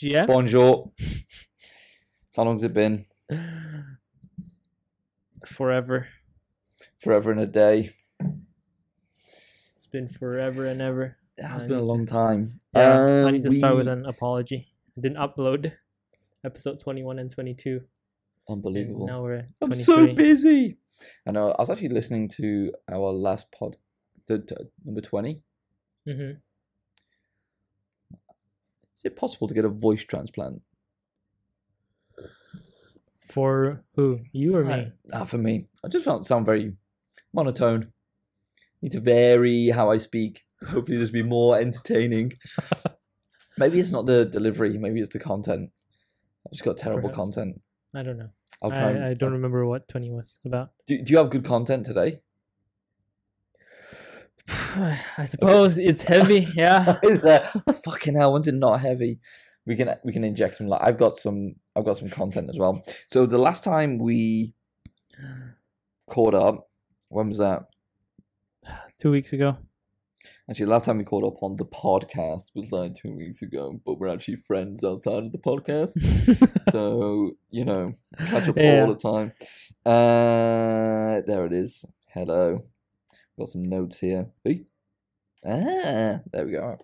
GF? 0.00 0.26
Bonjour. 0.26 0.90
How 2.36 2.42
long's 2.44 2.64
it 2.64 2.74
been? 2.74 3.06
Forever. 5.46 6.08
Forever 6.98 7.30
and 7.30 7.40
a 7.40 7.46
day. 7.46 7.90
It's 9.74 9.86
been 9.86 10.08
forever 10.08 10.66
and 10.66 10.80
ever. 10.80 11.16
It 11.36 11.44
has 11.44 11.62
I 11.62 11.66
been 11.68 11.78
a 11.78 11.82
long 11.82 12.06
time. 12.06 12.60
Yeah, 12.74 12.94
I 12.98 13.22
Um, 13.24 13.32
need 13.32 13.42
to 13.44 13.52
start 13.52 13.76
with 13.76 13.88
an 13.88 14.06
apology. 14.06 14.68
I 14.96 15.00
didn't 15.00 15.18
upload 15.18 15.72
episode 16.44 16.80
21 16.80 17.18
and 17.18 17.30
22. 17.30 17.70
and 17.76 17.86
Unbelievable. 18.48 19.06
now 19.06 19.22
we're 19.22 19.44
I'm 19.60 19.74
so 19.74 20.12
busy. 20.14 20.78
I 21.26 21.32
know. 21.32 21.50
I 21.52 21.62
was 21.62 21.70
actually 21.70 21.88
listening 21.90 22.28
to 22.40 22.70
our 22.90 23.12
last 23.12 23.50
pod, 23.52 23.76
the, 24.26 24.44
number 24.84 25.00
20. 25.00 25.42
hmm 26.06 26.30
Is 29.04 29.12
it 29.12 29.16
possible 29.16 29.46
to 29.48 29.52
get 29.54 29.66
a 29.66 29.68
voice 29.68 30.02
transplant? 30.02 30.62
For 33.28 33.84
who? 33.96 34.20
You 34.32 34.56
or 34.56 34.64
me? 34.64 34.92
Ah, 35.12 35.24
for 35.24 35.36
me. 35.36 35.66
I 35.84 35.88
just 35.88 36.04
sound 36.04 36.46
very 36.46 36.76
monotone. 37.34 37.92
Need 38.80 38.92
to 38.92 39.00
vary 39.00 39.68
how 39.68 39.90
I 39.90 39.98
speak. 39.98 40.42
Hopefully, 40.66 40.96
this 40.96 41.10
will 41.10 41.22
be 41.22 41.22
more 41.22 41.58
entertaining. 41.58 42.32
maybe 43.58 43.78
it's 43.78 43.90
not 43.92 44.06
the 44.06 44.24
delivery. 44.24 44.78
Maybe 44.78 45.00
it's 45.00 45.12
the 45.12 45.18
content. 45.18 45.70
I've 46.46 46.52
just 46.52 46.64
got 46.64 46.78
terrible 46.78 47.10
Perhaps. 47.10 47.16
content. 47.16 47.60
I 47.94 48.02
don't 48.02 48.16
know. 48.18 48.30
I'll 48.62 48.70
try. 48.70 48.90
and- 48.92 49.04
I, 49.04 49.10
I 49.10 49.14
don't 49.14 49.32
remember 49.32 49.66
what 49.66 49.86
20 49.88 50.10
was 50.12 50.38
about. 50.46 50.70
Do, 50.86 51.02
do 51.02 51.12
you 51.12 51.18
have 51.18 51.28
good 51.28 51.44
content 51.44 51.84
today? 51.84 52.20
I 55.18 55.24
suppose 55.26 55.78
it's 55.78 56.02
heavy. 56.02 56.48
Yeah. 56.56 56.98
Is 57.02 57.20
there? 57.22 57.50
Fucking 57.84 58.16
hell! 58.16 58.32
When's 58.32 58.48
it 58.48 58.54
not 58.54 58.80
heavy? 58.80 59.18
We 59.66 59.76
can 59.76 59.94
we 60.04 60.12
can 60.12 60.24
inject 60.24 60.56
some. 60.56 60.66
Like 60.68 60.80
I've 60.82 60.98
got 60.98 61.16
some. 61.16 61.54
I've 61.76 61.84
got 61.84 61.96
some 61.98 62.10
content 62.10 62.48
as 62.50 62.58
well. 62.58 62.84
So 63.08 63.26
the 63.26 63.38
last 63.38 63.64
time 63.64 63.98
we 63.98 64.52
caught 66.08 66.34
up, 66.34 66.68
when 67.08 67.28
was 67.28 67.38
that? 67.38 67.62
Two 69.00 69.10
weeks 69.10 69.32
ago. 69.32 69.56
Actually, 70.48 70.66
last 70.66 70.86
time 70.86 70.98
we 70.98 71.04
caught 71.04 71.24
up 71.24 71.42
on 71.42 71.56
the 71.56 71.64
podcast 71.66 72.44
was 72.54 72.70
like 72.72 72.94
two 72.94 73.14
weeks 73.14 73.42
ago, 73.42 73.78
but 73.84 73.98
we're 73.98 74.08
actually 74.08 74.36
friends 74.36 74.82
outside 74.82 75.24
of 75.24 75.32
the 75.32 75.38
podcast. 75.38 75.92
so, 76.70 77.32
you 77.50 77.64
know, 77.64 77.92
catch 78.18 78.48
up 78.48 78.56
Yeah. 78.56 78.84
all 78.86 78.94
the 78.94 78.98
time. 78.98 79.32
Uh, 79.84 81.20
there 81.26 81.44
it 81.44 81.52
is. 81.52 81.84
Hello. 82.12 82.64
Got 83.38 83.48
some 83.48 83.64
notes 83.64 83.98
here. 83.98 84.26
Hey. 84.44 84.64
Ah, 85.44 86.20
there 86.32 86.46
we 86.46 86.52
go. 86.52 86.78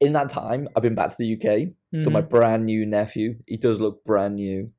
In 0.00 0.12
that 0.14 0.28
time, 0.28 0.68
I've 0.76 0.82
been 0.82 0.94
back 0.94 1.10
to 1.10 1.16
the 1.18 1.26
UK. 1.36 1.74
So 2.02 2.08
my 2.10 2.22
Mhm. 2.22 2.28
brand 2.30 2.64
new 2.66 2.86
nephew, 2.86 3.38
he 3.46 3.56
does 3.56 3.80
look 3.80 4.04
brand 4.04 4.36
new. 4.36 4.72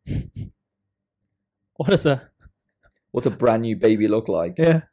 What 1.76 1.94
is 1.94 2.06
a 2.06 2.30
What's 3.12 3.28
a 3.28 3.32
brand 3.32 3.64
new 3.64 3.76
baby 3.76 4.08
look 4.08 4.30
like? 4.30 4.56
yeah? 4.58 4.84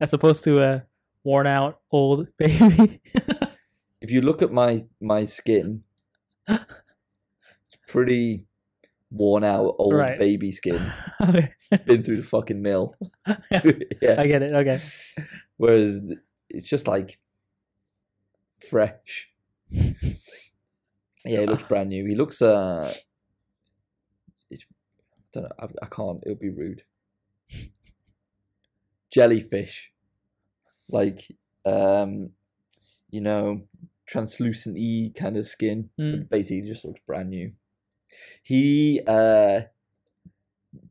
As 0.00 0.12
opposed 0.14 0.42
to 0.44 0.62
a 0.62 0.86
worn 1.22 1.46
out 1.46 1.80
old 1.90 2.28
baby. 2.38 3.02
If 4.00 4.10
you 4.10 4.22
look 4.22 4.40
at 4.40 4.50
my 4.52 4.80
my 5.00 5.24
skin, 5.24 5.84
it's 6.48 7.76
pretty 7.88 8.46
worn 9.10 9.44
out 9.44 9.74
old 9.78 9.94
Right. 9.94 10.18
baby 10.18 10.52
skin. 10.52 10.92
It's 11.72 11.84
been 11.84 12.02
through 12.02 12.16
the 12.16 12.22
fucking 12.22 12.62
mill. 12.62 12.94
I 13.26 13.36
yeah. 14.02 14.24
get 14.24 14.42
it. 14.42 14.52
Okay. 14.52 14.78
Whereas 15.56 16.00
it's 16.48 16.68
just 16.68 16.88
like 16.88 17.18
fresh. 18.68 19.28
Yeah, 19.70 21.40
he 21.40 21.46
looks 21.46 21.64
brand 21.64 21.90
new. 21.90 22.06
He 22.06 22.14
looks 22.14 22.40
uh 22.42 22.94
it's 24.50 24.64
don't 25.32 25.44
know, 25.44 25.50
I, 25.60 25.66
I 25.82 25.86
can't, 25.86 26.22
it 26.24 26.28
would 26.30 26.40
be 26.40 26.50
rude. 26.50 26.82
Jellyfish. 29.12 29.92
Like 30.88 31.28
um 31.64 32.30
you 33.10 33.20
know, 33.20 33.62
translucent 34.06 34.76
y 34.78 35.12
kind 35.16 35.36
of 35.36 35.46
skin. 35.46 35.90
Mm. 36.00 36.20
But 36.20 36.30
basically 36.30 36.62
he 36.62 36.68
just 36.68 36.84
looks 36.84 37.00
brand 37.06 37.30
new. 37.30 37.52
He 38.42 39.00
uh 39.06 39.62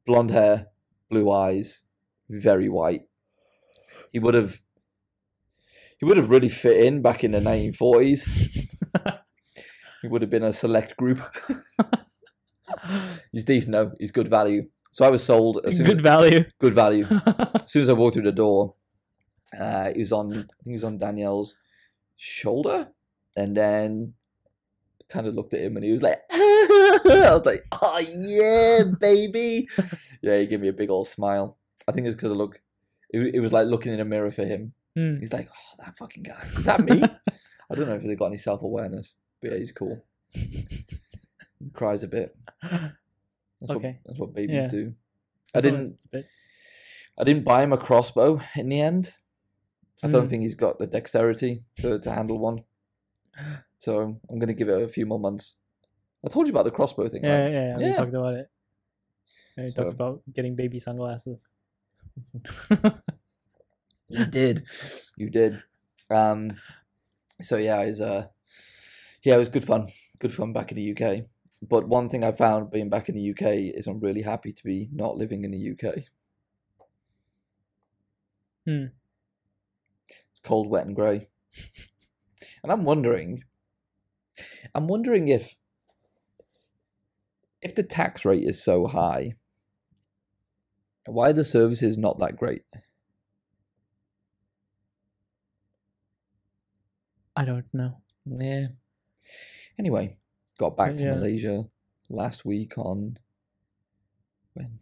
blonde 0.06 0.32
hair, 0.32 0.68
blue 1.10 1.32
eyes, 1.32 1.84
very 2.30 2.70
white. 2.70 3.04
He 4.12 4.20
would 4.20 4.34
have 4.34 4.62
he 6.00 6.06
would 6.06 6.18
have 6.18 6.30
really 6.30 6.50
fit 6.50 6.84
in 6.86 7.02
back 7.02 7.24
in 7.24 7.32
the 7.32 7.40
1940s. 7.40 8.24
he 10.02 10.08
would 10.08 10.22
have 10.22 10.32
been 10.32 10.44
a 10.44 10.54
select 10.54 10.96
group. 10.98 11.20
He's 13.32 13.46
decent 13.46 13.74
though. 13.74 13.92
He's 14.00 14.12
good 14.12 14.28
value. 14.30 14.64
So 14.92 15.06
I 15.06 15.10
was 15.10 15.24
sold 15.24 15.62
as 15.66 15.78
soon 15.78 15.86
Good 15.86 15.98
as, 15.98 16.04
value. 16.04 16.46
good 16.60 16.74
value. 16.74 17.06
As 17.56 17.72
soon 17.72 17.84
as 17.84 17.90
I 17.90 17.94
walked 17.94 18.16
through 18.16 18.24
the 18.24 18.32
door, 18.32 18.74
uh, 19.60 19.92
he 19.94 20.00
was 20.00 20.12
on. 20.12 20.32
I 20.32 20.36
think 20.36 20.48
he 20.64 20.74
was 20.74 20.84
on 20.84 20.98
Danielle's 20.98 21.56
shoulder, 22.18 22.88
and 23.36 23.56
then 23.56 24.16
kind 25.08 25.28
of 25.28 25.36
looked 25.36 25.54
at 25.54 25.62
him, 25.62 25.76
and 25.76 25.86
he 25.86 25.92
was 25.92 26.02
like, 26.02 26.22
"I 27.32 27.36
was 27.36 27.46
like, 27.46 27.64
oh 27.72 27.98
yeah, 28.00 28.84
baby." 29.00 29.68
yeah, 30.22 30.38
he 30.38 30.48
gave 30.48 30.62
me 30.62 30.68
a 30.70 30.74
big 30.74 30.90
old 30.90 31.08
smile. 31.08 31.58
I 31.88 31.92
think 31.92 32.08
it's 32.08 32.16
because 32.16 32.32
I 32.32 32.36
look. 32.36 32.62
It, 33.12 33.36
it 33.36 33.40
was 33.40 33.52
like 33.52 33.68
looking 33.68 33.94
in 33.94 34.00
a 34.00 34.06
mirror 34.06 34.32
for 34.32 34.46
him. 34.46 34.74
Mm. 34.98 35.20
He's 35.20 35.34
like, 35.34 35.50
"Oh, 35.52 35.84
that 35.84 35.98
fucking 35.98 36.24
guy. 36.24 36.42
Is 36.58 36.66
that 36.66 36.84
me?" 36.84 37.02
I 37.72 37.76
don't 37.76 37.88
know 37.88 37.96
if 37.96 38.04
they 38.04 38.16
got 38.16 38.28
any 38.28 38.38
self 38.38 38.62
awareness, 38.62 39.16
but 39.42 39.52
yeah, 39.52 39.58
he's 39.58 39.72
cool. 39.72 40.04
He 40.32 40.66
cries 41.74 42.04
a 42.04 42.08
bit. 42.08 42.36
That's 42.62 43.72
Okay. 43.72 43.88
what 43.88 43.96
that's 44.06 44.20
what 44.20 44.34
babies 44.34 44.64
Yeah. 44.64 44.68
do. 44.68 44.94
I 45.54 45.62
didn't. 45.62 45.82
as 45.82 45.90
it's 45.90 46.06
a 46.06 46.10
bit- 46.10 46.28
I 47.18 47.24
didn't 47.26 47.44
buy 47.44 47.64
him 47.64 47.74
a 47.74 47.78
crossbow 47.78 48.40
in 48.56 48.70
the 48.70 48.80
end. 48.80 49.14
I 50.02 50.08
don't 50.08 50.28
Mm. 50.28 50.30
think 50.30 50.44
he's 50.44 50.56
got 50.56 50.80
the 50.80 50.88
dexterity 50.88 51.64
to, 51.78 52.00
to 52.00 52.12
handle 52.14 52.40
one. 52.40 52.64
So 53.82 54.20
I'm 54.30 54.40
gonna 54.40 54.54
give 54.54 54.68
it 54.70 54.82
a 54.82 54.88
few 54.90 55.06
more 55.06 55.20
months. 55.20 55.56
I 56.26 56.28
told 56.30 56.48
you 56.48 56.52
about 56.54 56.66
the 56.66 56.72
crossbow 56.72 57.08
thing, 57.08 57.24
Yeah, 57.24 57.42
right? 57.44 57.52
yeah, 57.52 57.78
yeah. 57.80 57.88
We 57.88 57.94
talked 57.96 58.14
about 58.14 58.34
it. 58.36 58.50
Yeah, 59.58 59.64
we 59.66 59.70
So- 59.72 59.84
talked 59.84 59.94
about 59.94 60.22
getting 60.34 60.56
baby 60.56 60.80
sunglasses. 60.80 61.48
You 64.08 64.26
did. 64.26 64.66
You 65.18 65.30
did. 65.30 65.64
Um 66.10 66.58
so 67.42 67.58
yeah, 67.58 67.82
it's 67.82 68.02
uh 68.02 68.28
yeah, 69.24 69.36
it 69.36 69.38
was 69.38 69.50
good 69.50 69.64
fun. 69.64 69.88
Good 70.20 70.34
fun 70.34 70.52
back 70.54 70.72
in 70.72 70.78
the 70.78 70.92
UK. 70.96 71.26
But 71.62 71.88
one 71.88 72.10
thing 72.10 72.24
I 72.24 72.32
found 72.32 72.72
being 72.72 72.90
back 72.90 73.10
in 73.10 73.16
the 73.16 73.30
UK 73.32 73.76
is 73.78 73.86
I'm 73.88 74.00
really 74.00 74.24
happy 74.24 74.52
to 74.54 74.64
be 74.64 74.90
not 74.92 75.16
living 75.18 75.44
in 75.44 75.52
the 75.52 75.72
UK. 75.72 76.06
Hmm. 78.66 78.86
It's 80.32 80.40
cold, 80.44 80.70
wet 80.70 80.86
and 80.88 80.96
grey. 80.96 81.30
And 82.64 82.72
I'm 82.72 82.84
wondering 82.84 83.44
I'm 84.74 84.88
wondering 84.88 85.28
if 85.28 85.56
if 87.62 87.76
the 87.76 87.84
tax 87.84 88.26
rate 88.26 88.44
is 88.44 88.64
so 88.64 88.88
high, 88.88 89.34
why 91.06 91.30
are 91.30 91.34
the 91.34 91.44
services 91.44 91.98
not 91.98 92.20
that 92.20 92.38
great? 92.38 92.64
I 97.36 97.46
don't 97.46 97.66
know. 97.74 97.98
Yeah. 98.26 98.68
Anyway, 99.78 100.18
got 100.58 100.76
back 100.76 100.98
to 100.98 101.04
yeah. 101.06 101.12
Malaysia 101.16 101.66
last 102.10 102.46
week 102.46 102.78
on 102.78 103.18
when 104.54 104.80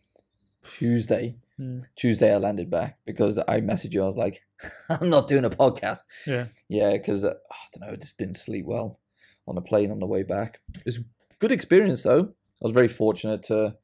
Tuesday. 0.63 1.37
Hmm. 1.57 1.79
Tuesday 1.95 2.33
I 2.33 2.37
landed 2.37 2.69
back 2.69 2.97
because 3.05 3.37
I 3.47 3.61
messaged 3.61 3.93
you. 3.93 4.03
I 4.03 4.07
was 4.07 4.17
like, 4.17 4.41
I'm 4.89 5.09
not 5.09 5.27
doing 5.27 5.45
a 5.45 5.49
podcast. 5.49 6.01
Yeah. 6.25 6.47
Yeah, 6.67 6.91
because 6.93 7.23
uh, 7.23 7.34
I 7.52 7.55
don't 7.73 7.87
know, 7.87 7.93
I 7.93 7.96
just 7.96 8.17
didn't 8.17 8.37
sleep 8.37 8.66
well 8.66 8.99
on 9.47 9.55
the 9.55 9.61
plane 9.61 9.91
on 9.91 9.99
the 9.99 10.05
way 10.05 10.23
back. 10.23 10.59
It 10.75 10.85
was 10.85 10.97
a 10.97 11.03
good 11.40 11.52
experience 11.52 12.03
though. 12.03 12.34
I 12.61 12.65
was 12.65 12.73
very 12.73 12.87
fortunate 12.87 13.43
to 13.43 13.77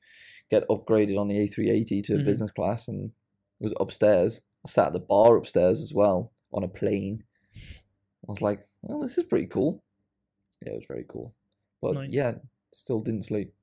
get 0.50 0.68
upgraded 0.68 1.18
on 1.20 1.28
the 1.28 1.38
A380 1.38 2.02
to 2.04 2.14
Mhm. 2.18 2.26
business 2.26 2.52
class 2.52 2.88
and 2.88 3.12
it 3.60 3.64
was 3.64 3.74
upstairs. 3.80 4.42
I 4.66 4.70
sat 4.70 4.88
at 4.88 4.94
the 4.94 5.00
bar 5.00 5.36
upstairs 5.38 5.82
as 5.82 5.94
well 5.94 6.32
on 6.52 6.64
a 6.64 6.68
plane. 6.68 7.24
I 7.56 8.28
was 8.28 8.42
like, 8.42 8.68
well, 8.82 9.02
this 9.02 9.18
is 9.18 9.26
pretty 9.26 9.48
cool. 9.48 9.84
Yeah, 10.66 10.74
it 10.74 10.76
was 10.76 10.86
very 10.88 11.06
cool. 11.08 11.34
But 11.82 11.94
Nice. 11.96 12.10
yeah, 12.12 12.36
still 12.74 13.02
didn't 13.02 13.24
sleep. 13.24 13.54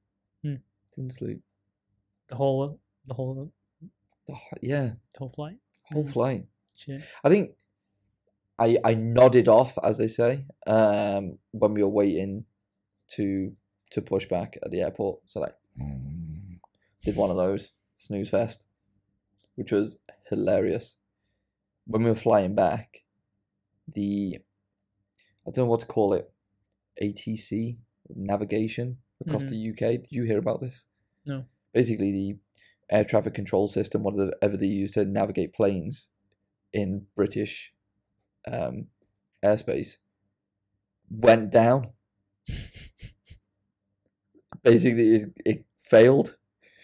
Hmm. 0.43 0.57
Didn't 0.95 1.13
sleep. 1.13 1.43
The 2.29 2.37
whole, 2.37 2.79
the 3.07 3.15
whole, 3.15 3.53
The 4.27 4.37
yeah, 4.63 4.95
the 5.13 5.19
whole 5.19 5.31
flight. 5.31 5.59
whole 5.93 6.05
Mm. 6.05 6.13
flight. 6.13 6.47
Shit. 6.75 7.03
I 7.25 7.29
think 7.29 7.57
I 8.59 8.79
I 8.85 8.95
nodded 8.95 9.49
off, 9.49 9.79
as 9.83 9.99
they 9.99 10.09
say, 10.09 10.47
um, 10.67 11.39
when 11.53 11.73
we 11.75 11.83
were 11.83 11.89
waiting 11.89 12.45
to 13.17 13.57
to 13.91 14.03
push 14.03 14.27
back 14.27 14.57
at 14.63 14.71
the 14.71 14.81
airport. 14.81 15.21
So 15.27 15.41
like, 15.41 15.55
did 17.05 17.17
one 17.17 17.31
of 17.31 17.37
those 17.37 17.73
snooze 17.97 18.31
fest, 18.31 18.67
which 19.55 19.73
was 19.73 19.97
hilarious. 20.29 20.99
When 21.87 22.03
we 22.03 22.09
were 22.11 22.15
flying 22.15 22.55
back, 22.55 23.03
the 23.93 24.39
I 25.47 25.51
don't 25.51 25.65
know 25.65 25.71
what 25.71 25.81
to 25.81 25.87
call 25.87 26.13
it, 26.13 26.31
ATC 27.03 27.79
navigation 28.15 28.99
across 29.21 29.45
Mhm. 29.45 29.49
the 29.49 29.57
UK. 29.57 29.97
Did 29.99 30.13
you 30.13 30.25
hear 30.25 30.39
about 30.39 30.61
this? 30.61 30.87
No. 31.25 31.47
Basically, 31.73 32.13
the 32.13 32.39
air 32.91 33.05
traffic 33.05 33.35
control 33.35 33.67
system, 33.69 34.03
whatever 34.03 34.57
they 34.57 34.67
use 34.67 34.93
to 34.93 35.05
navigate 35.05 35.53
planes 35.55 36.09
in 36.73 37.07
British 37.17 37.73
um, 38.47 38.89
airspace, 39.43 39.99
went 41.11 41.51
down. 41.51 41.93
Basically, 44.63 45.17
it, 45.17 45.33
it 45.45 45.65
failed. 45.79 46.37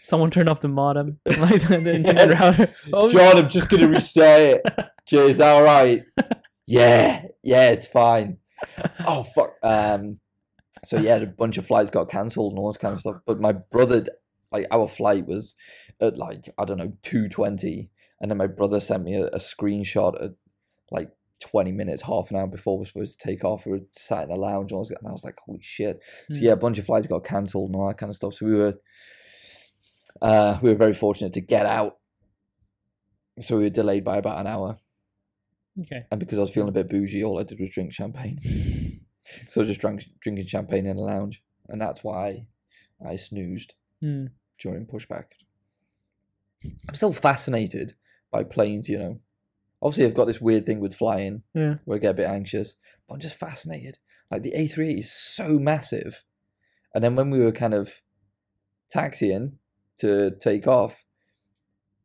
Someone 0.02 0.31
turned 0.31 0.49
off 0.49 0.61
the 0.61 0.69
modem, 0.69 1.19
like 1.26 1.67
the, 1.67 1.94
internet 1.94 2.38
router. 2.38 2.75
Oh, 2.93 3.08
John, 3.08 3.38
I'm 3.38 3.49
just 3.49 3.69
gonna 3.69 3.88
reset 3.90 4.40
it. 4.40 4.90
Cheers, 5.06 5.40
all 5.40 5.62
right. 5.62 6.05
Yeah, 6.67 7.23
yeah, 7.43 7.70
it's 7.70 7.87
fine. 7.88 8.38
Oh 9.06 9.25
fuck. 9.25 9.55
Um, 9.62 10.20
so 10.84 10.99
yeah, 10.99 11.17
a 11.17 11.26
bunch 11.26 11.58
of 11.58 11.67
flights 11.67 11.90
got 11.90 12.11
cancelled 12.11 12.52
and 12.52 12.58
all 12.58 12.69
this 12.69 12.76
kind 12.76 12.94
of 12.94 13.00
stuff. 13.00 13.17
But 13.26 13.40
my 13.40 13.52
brother, 13.52 14.06
like 14.52 14.67
our 14.70 14.87
flight 14.87 15.26
was 15.26 15.56
at 16.00 16.19
like 16.19 16.50
I 16.58 16.64
don't 16.64 16.78
know 16.78 16.93
two 17.02 17.28
twenty, 17.28 17.90
and 18.20 18.31
then 18.31 18.38
my 18.38 18.46
brother 18.46 18.81
sent 18.81 19.05
me 19.05 19.14
a, 19.14 19.26
a 19.26 19.38
screenshot 19.38 20.23
at 20.23 20.32
like 20.90 21.11
twenty 21.41 21.73
minutes, 21.73 22.03
half 22.03 22.31
an 22.31 22.37
hour 22.37 22.47
before 22.47 22.77
we 22.77 22.83
were 22.83 22.87
supposed 22.87 23.21
to 23.21 23.27
take 23.27 23.44
off. 23.44 23.67
We 23.67 23.73
were 23.73 23.81
sat 23.93 24.25
in 24.25 24.29
the 24.31 24.37
lounge, 24.37 24.71
and 24.73 24.79
I 24.79 24.81
was, 24.81 24.91
and 24.91 25.06
I 25.09 25.12
was 25.12 25.25
like, 25.25 25.37
holy 25.44 25.61
shit. 25.62 26.00
So 26.31 26.37
Hmm. 26.38 26.44
yeah, 26.44 26.53
a 26.53 26.56
bunch 26.56 26.79
of 26.79 26.87
flights 26.87 27.06
got 27.06 27.25
cancelled 27.25 27.71
and 27.71 27.77
all 27.77 27.88
that 27.88 27.99
kind 27.99 28.11
of 28.11 28.17
stuff. 28.17 28.35
So 28.35 28.47
we 28.47 28.55
were, 28.55 28.75
uh, 30.23 30.59
we 30.62 30.71
were 30.71 30.77
very 30.77 30.94
fortunate 30.94 31.33
to 31.35 31.41
get 31.41 31.67
out. 31.67 31.99
So 33.41 33.56
we 33.59 33.65
were 33.65 33.71
delayed 33.71 34.05
by 34.05 34.17
about 34.17 34.38
an 34.41 34.47
hour, 34.47 34.79
Okay. 35.79 36.06
and 36.11 36.19
because 36.19 36.38
I 36.38 36.43
was 36.43 36.50
feeling 36.53 36.71
a 36.71 36.73
bit 36.73 36.88
bougie, 36.88 37.23
all 37.23 37.38
I 37.38 37.43
did 37.43 37.61
was 37.61 37.69
drink 37.71 37.93
champagne. 37.93 38.38
so 39.49 39.61
I 39.61 39.65
just 39.65 39.81
drank 39.81 40.05
drinking 40.21 40.47
champagne 40.47 40.87
in 40.87 40.97
the 40.97 41.03
lounge, 41.03 41.43
and 41.69 41.81
that's 41.81 42.03
why 42.03 42.47
I 43.06 43.17
snoozed 43.17 43.75
Hmm. 44.00 44.27
during 44.59 44.87
pushback. 44.87 45.25
I'm 46.88 46.94
still 46.94 47.12
fascinated 47.12 47.94
by 48.31 48.43
planes, 48.43 48.88
you 48.88 48.99
know. 48.99 49.21
Obviously, 49.87 50.05
I've 50.06 50.15
got 50.15 50.25
this 50.27 50.41
weird 50.41 50.67
thing 50.67 50.81
with 50.81 50.97
flying 50.97 51.44
Yeah. 51.55 51.77
where 51.85 51.97
I 51.97 52.00
get 52.00 52.11
a 52.11 52.15
bit 52.15 52.29
anxious, 52.29 52.75
but 53.06 53.15
I'm 53.15 53.21
just 53.21 53.37
fascinated. 53.38 53.99
Like 54.33 54.43
the 54.43 54.50
A380 54.53 54.99
is 54.99 55.12
so 55.12 55.61
massive, 55.61 56.25
and 56.93 57.05
then 57.05 57.15
when 57.15 57.31
we 57.31 57.38
were 57.38 57.53
kind 57.53 57.73
of 57.73 58.00
taxiing 58.91 59.59
to 59.99 60.33
take 60.41 60.67
off, 60.67 61.05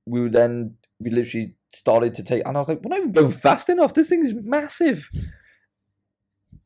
we 0.05 0.21
were 0.21 0.29
then 0.29 0.77
we 0.99 1.09
literally 1.09 1.55
started 1.73 2.13
to 2.15 2.23
take, 2.23 2.45
and 2.45 2.55
I 2.55 2.59
was 2.59 2.69
like, 2.69 2.83
"We're 2.83 2.89
not 2.89 2.99
even 2.99 3.11
going 3.13 3.31
fast 3.31 3.67
enough. 3.69 3.95
This 3.95 4.09
thing 4.09 4.23
is 4.23 4.35
massive." 4.35 5.09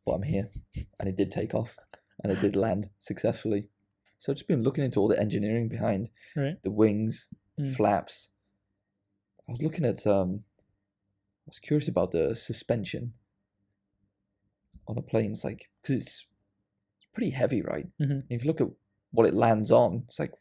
But 0.06 0.16
I'm 0.16 0.24
here, 0.24 0.50
and 1.00 1.08
it 1.08 1.16
did 1.16 1.32
take 1.32 1.54
off, 1.54 1.78
and 2.22 2.34
it 2.34 2.42
did 2.42 2.58
land 2.58 2.90
successfully. 3.00 3.70
So 4.18 4.34
I've 4.34 4.38
just 4.38 4.48
been 4.50 4.64
looking 4.64 4.84
into 4.84 5.00
all 5.00 5.08
the 5.08 5.18
engineering 5.20 5.70
behind 5.70 6.10
Right. 6.36 6.62
the 6.64 6.72
wings, 6.72 7.30
Mm. 7.58 7.74
flaps. 7.74 8.32
I 9.48 9.52
was 9.54 9.62
looking 9.62 9.86
at 9.86 10.06
um, 10.06 10.44
I 11.46 11.50
was 11.50 11.60
curious 11.60 11.88
about 11.88 12.12
the 12.12 12.34
suspension 12.36 13.14
on 14.88 14.98
a 14.98 15.02
plane. 15.02 15.32
It's 15.32 15.44
like 15.44 15.70
because 15.82 15.96
it's, 15.98 16.26
it's 16.98 17.08
pretty 17.14 17.32
heavy, 17.32 17.62
right? 17.62 17.88
Mhm. 18.02 18.24
If 18.30 18.44
you 18.44 18.48
look 18.48 18.62
at 18.62 18.70
what 19.12 19.28
it 19.28 19.34
lands 19.34 19.72
on, 19.72 20.04
it's 20.08 20.20
like 20.20 20.34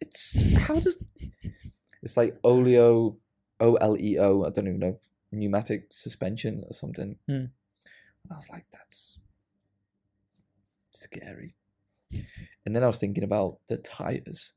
it's 0.00 0.42
how 0.66 0.74
does 0.80 1.02
it's 2.02 2.16
like 2.16 2.36
oleo 2.44 3.16
O 3.60 3.74
L 3.76 3.96
E 4.00 4.18
O. 4.18 4.44
I 4.44 4.50
don't 4.50 4.66
even 4.66 4.80
know 4.80 4.98
pneumatic 5.30 5.86
suspension 5.92 6.64
or 6.68 6.74
something. 6.74 7.18
Mm. 7.30 7.50
I 8.30 8.36
was 8.36 8.48
like, 8.50 8.66
that's 8.72 9.18
scary. 10.90 11.54
And 12.66 12.74
then 12.76 12.82
I 12.84 12.88
was 12.88 12.98
thinking 12.98 13.24
about 13.24 13.58
the 13.68 13.76
tires 13.76 14.52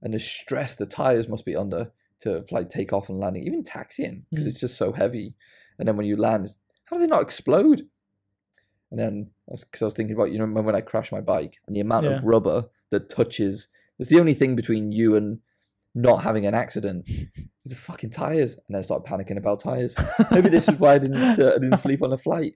and 0.00 0.14
the 0.14 0.20
stress 0.20 0.76
the 0.76 0.86
tires 0.86 1.28
must 1.28 1.44
be 1.44 1.56
under 1.56 1.92
to 2.24 2.44
like 2.50 2.68
take 2.68 2.92
off 2.92 3.08
and 3.08 3.18
landing, 3.18 3.44
even 3.44 3.64
taxiing 3.64 4.26
because 4.30 4.44
Mm. 4.44 4.48
it's 4.48 4.60
just 4.60 4.76
so 4.76 4.92
heavy. 4.92 5.34
And 5.78 5.88
then 5.88 5.96
when 5.96 6.06
you 6.06 6.16
land, 6.16 6.44
it's, 6.44 6.58
how 6.86 6.96
do 6.96 7.00
they 7.00 7.06
not 7.08 7.22
explode? 7.22 7.88
And 8.90 8.98
then 9.00 9.30
because 9.48 9.82
I 9.82 9.84
was 9.86 9.94
thinking 9.94 10.14
about 10.14 10.30
you 10.32 10.38
know 10.38 10.46
when 10.46 10.74
I 10.76 10.80
crashed 10.80 11.12
my 11.12 11.20
bike 11.20 11.58
and 11.66 11.74
the 11.74 11.80
amount 11.80 12.06
Yeah. 12.06 12.18
of 12.18 12.24
rubber 12.24 12.66
that 12.90 13.10
touches. 13.10 13.68
It's 13.98 14.10
the 14.10 14.20
only 14.20 14.34
thing 14.34 14.54
between 14.56 14.92
you 14.92 15.16
and 15.16 15.40
not 15.94 16.22
having 16.24 16.46
an 16.46 16.54
accident 16.54 17.08
is 17.08 17.70
the 17.72 17.76
fucking 17.76 18.10
tires. 18.10 18.54
And 18.54 18.64
then 18.74 18.78
I 18.80 18.82
started 18.82 19.08
panicking 19.08 19.36
about 19.38 19.60
tires. 19.60 19.94
Maybe 20.30 20.48
this 20.48 20.68
is 20.68 20.78
why 20.78 20.94
I 20.94 20.98
didn't 20.98 21.38
uh, 21.40 21.52
I 21.56 21.58
didn't 21.58 21.78
sleep 21.78 22.02
on 22.02 22.10
the 22.10 22.18
flight. 22.18 22.54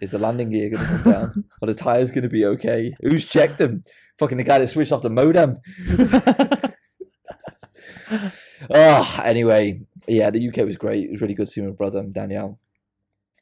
Is 0.00 0.10
the 0.10 0.18
landing 0.18 0.50
gear 0.50 0.70
going 0.70 0.86
to 0.86 0.98
come 0.98 1.12
down? 1.12 1.44
Are 1.62 1.66
the 1.66 1.74
tires 1.74 2.10
going 2.10 2.22
to 2.24 2.28
be 2.28 2.44
okay? 2.44 2.94
Who's 3.00 3.24
checked 3.26 3.58
them? 3.58 3.82
Fucking 4.18 4.38
the 4.38 4.44
guy 4.44 4.58
that 4.58 4.68
switched 4.68 4.92
off 4.92 5.02
the 5.02 5.10
modem. 5.10 5.58
Oh, 8.70 9.20
anyway, 9.24 9.82
yeah, 10.08 10.30
the 10.30 10.48
UK 10.48 10.58
was 10.58 10.76
great. 10.76 11.04
It 11.04 11.10
was 11.12 11.20
really 11.20 11.34
good 11.34 11.48
seeing 11.48 11.66
my 11.66 11.72
brother 11.72 11.98
and 11.98 12.12
Danielle. 12.14 12.58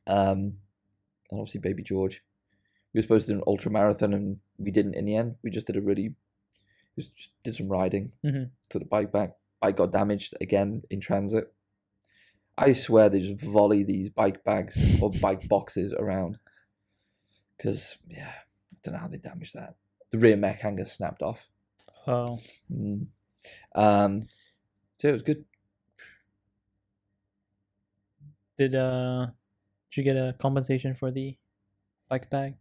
Um, 0.06 0.58
and 1.30 1.40
obviously 1.40 1.60
baby 1.60 1.82
George. 1.82 2.22
We 2.92 2.98
were 2.98 3.02
supposed 3.02 3.26
to 3.26 3.32
do 3.34 3.38
an 3.38 3.44
ultra 3.46 3.70
marathon 3.70 4.12
and 4.14 4.38
we 4.58 4.70
didn't 4.70 4.94
in 4.94 5.04
the 5.04 5.16
end. 5.16 5.36
We 5.42 5.50
just 5.50 5.66
did 5.66 5.76
a 5.76 5.80
really, 5.80 6.14
just, 6.98 7.14
just 7.16 7.30
did 7.42 7.54
some 7.56 7.68
riding. 7.68 8.12
Mhm. 8.24 8.50
Took 8.70 8.82
the 8.82 8.88
bike 8.88 9.10
back. 9.12 9.32
Bike 9.60 9.76
got 9.76 9.92
damaged 9.92 10.34
again 10.40 10.82
in 10.90 11.00
transit. 11.00 11.52
I 12.56 12.72
swear 12.72 13.08
they 13.08 13.20
just 13.20 13.42
volley 13.44 13.82
these 13.82 14.10
bike 14.10 14.44
bags 14.44 15.00
or 15.02 15.10
bike 15.10 15.48
boxes 15.48 15.92
around. 15.92 16.38
Because, 17.56 17.98
yeah, 18.08 18.32
I 18.72 18.76
don't 18.82 18.94
know 18.94 19.00
how 19.00 19.08
they 19.08 19.16
damaged 19.16 19.54
that. 19.54 19.74
The 20.10 20.18
rear 20.18 20.36
mech 20.36 20.60
hanger 20.60 20.84
snapped 20.84 21.22
off. 21.22 21.48
oh, 22.06 22.38
Mm. 22.72 23.06
Um, 23.74 24.26
so 25.04 25.10
it 25.10 25.12
was 25.12 25.22
good. 25.22 25.44
did 28.56 28.74
uh, 28.74 29.26
did 29.90 29.96
you 29.98 30.02
get 30.02 30.16
a 30.16 30.34
compensation 30.40 30.94
for 30.94 31.10
the 31.10 31.36
bike 32.08 32.30
bag? 32.30 32.54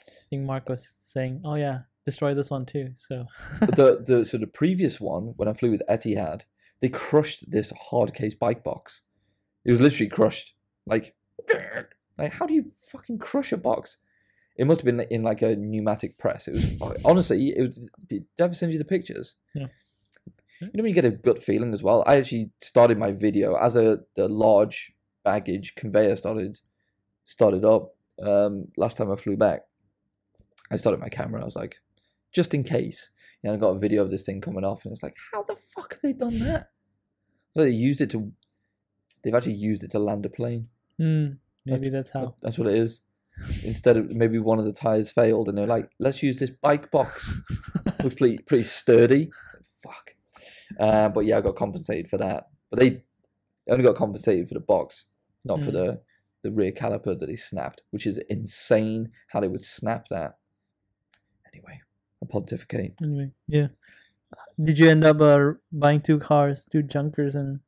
I 0.00 0.12
think 0.30 0.44
Mark 0.44 0.68
was 0.68 0.92
saying, 1.04 1.42
"Oh 1.44 1.56
yeah, 1.56 1.80
destroy 2.06 2.34
this 2.34 2.50
one 2.50 2.66
too." 2.66 2.92
So 2.96 3.26
the 3.60 4.00
the 4.06 4.24
so 4.24 4.38
the 4.38 4.46
previous 4.46 5.00
one 5.00 5.34
when 5.36 5.48
I 5.48 5.54
flew 5.54 5.72
with 5.72 5.82
Etihad, 5.90 6.44
they 6.80 6.88
crushed 6.88 7.50
this 7.50 7.72
hard 7.90 8.14
case 8.14 8.36
bike 8.36 8.62
box. 8.62 9.02
It 9.64 9.72
was 9.72 9.80
literally 9.80 10.08
crushed. 10.08 10.54
Like, 10.86 11.16
like 12.16 12.34
how 12.34 12.46
do 12.46 12.54
you 12.54 12.70
fucking 12.86 13.18
crush 13.18 13.50
a 13.50 13.56
box? 13.56 13.96
It 14.54 14.68
must 14.68 14.82
have 14.82 14.86
been 14.86 15.04
in 15.10 15.24
like 15.24 15.42
a 15.42 15.56
pneumatic 15.56 16.16
press. 16.16 16.46
It 16.46 16.52
was 16.52 17.02
honestly. 17.04 17.48
It 17.56 17.62
was. 17.62 17.80
Did 18.06 18.26
I 18.38 18.44
ever 18.44 18.54
send 18.54 18.70
you 18.70 18.78
the 18.78 18.84
pictures? 18.84 19.34
Yeah. 19.52 19.66
You 20.66 20.70
know 20.74 20.82
when 20.82 20.90
you 20.90 20.94
get 20.94 21.04
a 21.04 21.10
gut 21.10 21.42
feeling 21.42 21.74
as 21.74 21.82
well. 21.82 22.04
I 22.06 22.16
actually 22.16 22.50
started 22.60 22.98
my 22.98 23.12
video 23.12 23.56
as 23.56 23.76
a 23.76 24.00
the 24.16 24.28
large 24.28 24.92
baggage 25.24 25.74
conveyor 25.74 26.16
started 26.16 26.60
started 27.24 27.64
up. 27.64 27.94
Um, 28.22 28.66
last 28.76 28.96
time 28.96 29.10
I 29.10 29.16
flew 29.16 29.36
back, 29.36 29.62
I 30.70 30.76
started 30.76 31.00
my 31.00 31.08
camera. 31.08 31.42
I 31.42 31.44
was 31.44 31.56
like, 31.56 31.76
just 32.32 32.54
in 32.54 32.64
case. 32.64 33.10
And 33.42 33.54
I 33.54 33.56
got 33.56 33.70
a 33.70 33.78
video 33.78 34.02
of 34.02 34.10
this 34.10 34.24
thing 34.24 34.40
coming 34.40 34.64
off, 34.64 34.84
and 34.84 34.92
it's 34.92 35.02
like, 35.02 35.16
how 35.32 35.42
the 35.42 35.56
fuck 35.56 35.94
have 35.94 36.02
they 36.02 36.12
done 36.12 36.38
that? 36.40 36.70
So 37.54 37.64
they 37.64 37.70
used 37.70 38.00
it 38.00 38.10
to. 38.10 38.32
They've 39.24 39.34
actually 39.34 39.54
used 39.54 39.82
it 39.82 39.90
to 39.92 39.98
land 39.98 40.24
a 40.26 40.28
plane. 40.28 40.68
Hmm, 40.96 41.26
maybe 41.66 41.88
that's 41.90 42.12
how. 42.12 42.36
That's 42.40 42.56
what 42.56 42.68
it 42.68 42.74
is. 42.74 43.02
Instead 43.64 43.96
of 43.96 44.10
maybe 44.12 44.38
one 44.38 44.60
of 44.60 44.64
the 44.64 44.72
tires 44.72 45.10
failed, 45.10 45.48
and 45.48 45.58
they're 45.58 45.66
like, 45.66 45.90
let's 45.98 46.22
use 46.22 46.38
this 46.38 46.50
bike 46.50 46.92
box. 46.92 47.40
Looks 48.02 48.14
pretty 48.14 48.38
pretty 48.38 48.64
sturdy. 48.64 49.30
Fuck. 49.82 50.12
Uh, 50.78 51.08
but 51.08 51.20
yeah, 51.24 51.38
I 51.38 51.40
got 51.40 51.56
compensated 51.56 52.08
for 52.08 52.16
that. 52.18 52.48
But 52.70 52.80
they 52.80 53.02
only 53.68 53.84
got 53.84 53.96
compensated 53.96 54.48
for 54.48 54.54
the 54.54 54.60
box, 54.60 55.06
not 55.44 55.60
for 55.62 55.70
Mm. 55.70 55.74
the 55.74 56.00
the 56.42 56.50
rear 56.50 56.72
caliper 56.72 57.16
that 57.16 57.26
they 57.26 57.36
snapped, 57.36 57.82
which 57.90 58.04
is 58.04 58.18
insane 58.28 59.12
how 59.28 59.38
they 59.38 59.46
would 59.46 59.62
snap 59.62 60.08
that. 60.08 60.38
Anyway, 61.52 61.80
I 62.22 62.26
pontificate. 62.28 62.94
Anyway, 63.00 63.30
yeah. 63.46 63.68
Did 64.62 64.78
you 64.78 64.88
end 64.88 65.04
up 65.04 65.20
uh, 65.20 65.52
buying 65.70 66.00
two 66.00 66.18
cars, 66.18 66.64
two 66.70 66.82
junkers, 66.82 67.36
and 67.36 67.60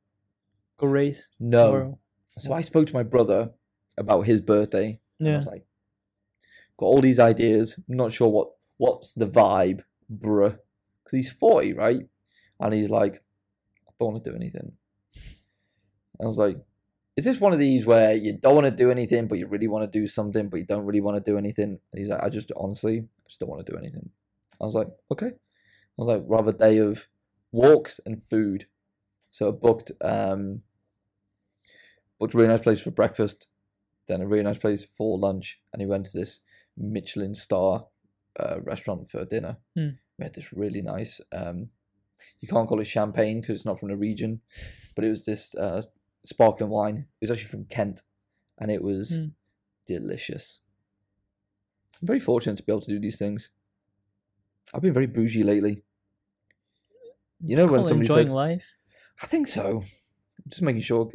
go 0.76 0.88
race? 0.88 1.28
No. 1.38 1.70
Or- 1.72 1.98
So 2.36 2.52
I 2.52 2.62
spoke 2.62 2.88
to 2.88 2.94
my 2.94 3.04
brother 3.04 3.52
about 3.96 4.22
his 4.22 4.40
birthday. 4.40 4.98
And 5.20 5.28
I 5.28 5.30
yeah. 5.32 5.36
was 5.36 5.46
like, 5.46 5.66
got 6.76 6.86
all 6.86 7.00
these 7.00 7.20
ideas. 7.20 7.78
I'm 7.88 7.96
not 7.96 8.10
sure 8.12 8.28
what 8.28 8.48
what's 8.76 9.12
the 9.12 9.26
vibe, 9.28 9.82
bruh. 10.12 10.58
Because 11.04 11.16
he's 11.16 11.30
40, 11.32 11.74
right? 11.74 12.08
And 12.60 12.72
he's 12.72 12.90
like, 12.90 13.16
I 13.88 13.92
don't 13.98 14.12
want 14.12 14.24
to 14.24 14.30
do 14.30 14.36
anything. 14.36 14.76
I 16.20 16.26
was 16.26 16.38
like, 16.38 16.56
is 17.16 17.24
this 17.24 17.40
one 17.40 17.52
of 17.52 17.58
these 17.58 17.86
where 17.86 18.14
you 18.14 18.32
don't 18.32 18.54
want 18.54 18.66
to 18.66 18.70
do 18.70 18.90
anything, 18.90 19.28
but 19.28 19.38
you 19.38 19.46
really 19.46 19.68
want 19.68 19.90
to 19.90 19.98
do 19.98 20.06
something, 20.06 20.48
but 20.48 20.58
you 20.58 20.66
don't 20.66 20.84
really 20.84 21.00
want 21.00 21.16
to 21.16 21.30
do 21.30 21.38
anything? 21.38 21.78
And 21.92 21.98
he's 21.98 22.08
like, 22.08 22.22
I 22.22 22.28
just 22.28 22.50
honestly 22.56 23.04
just 23.28 23.40
don't 23.40 23.50
want 23.50 23.64
to 23.64 23.72
do 23.72 23.78
anything. 23.78 24.10
I 24.60 24.64
was 24.64 24.74
like, 24.74 24.88
okay. 25.10 25.26
I 25.26 25.32
was 25.96 26.08
like, 26.08 26.24
rather 26.26 26.52
day 26.52 26.78
of 26.78 27.06
walks 27.52 28.00
and 28.04 28.22
food. 28.22 28.66
So 29.30 29.48
I 29.48 29.52
booked 29.52 29.92
um 30.00 30.62
booked 32.18 32.34
a 32.34 32.38
really 32.38 32.48
nice 32.48 32.62
place 32.62 32.80
for 32.80 32.90
breakfast, 32.90 33.46
then 34.08 34.20
a 34.20 34.26
really 34.26 34.42
nice 34.42 34.58
place 34.58 34.84
for 34.84 35.18
lunch, 35.18 35.60
and 35.72 35.80
he 35.80 35.86
went 35.86 36.06
to 36.06 36.18
this 36.18 36.40
Michelin 36.76 37.34
star 37.34 37.86
uh, 38.38 38.60
restaurant 38.60 39.10
for 39.10 39.24
dinner. 39.24 39.58
Hmm. 39.76 39.90
We 40.18 40.24
had 40.24 40.34
this 40.34 40.52
really 40.52 40.82
nice. 40.82 41.20
Um, 41.32 41.70
you 42.40 42.48
can't 42.48 42.68
call 42.68 42.80
it 42.80 42.84
champagne 42.86 43.40
because 43.40 43.56
it's 43.56 43.64
not 43.64 43.78
from 43.80 43.88
the 43.88 43.96
region, 43.96 44.40
but 44.94 45.04
it 45.04 45.10
was 45.10 45.24
this 45.24 45.54
uh, 45.54 45.82
sparkling 46.24 46.70
wine. 46.70 47.06
It 47.20 47.28
was 47.28 47.30
actually 47.30 47.50
from 47.50 47.64
Kent, 47.66 48.02
and 48.58 48.70
it 48.70 48.82
was 48.82 49.16
Hmm. 49.16 49.28
delicious. 49.86 50.60
I'm 52.00 52.06
very 52.06 52.20
fortunate 52.20 52.56
to 52.56 52.62
be 52.62 52.72
able 52.72 52.82
to 52.82 52.90
do 52.90 53.00
these 53.00 53.18
things. 53.18 53.50
I've 54.72 54.82
been 54.82 54.92
very 54.94 55.06
bougie 55.06 55.44
lately. 55.44 55.84
You 57.40 57.56
know 57.56 57.66
when 57.66 57.84
somebody 57.84 58.06
enjoying 58.06 58.26
says, 58.26 58.34
life. 58.34 58.66
I 59.22 59.26
think 59.26 59.48
so. 59.48 59.84
Just 60.48 60.62
making 60.62 60.82
sure. 60.82 61.10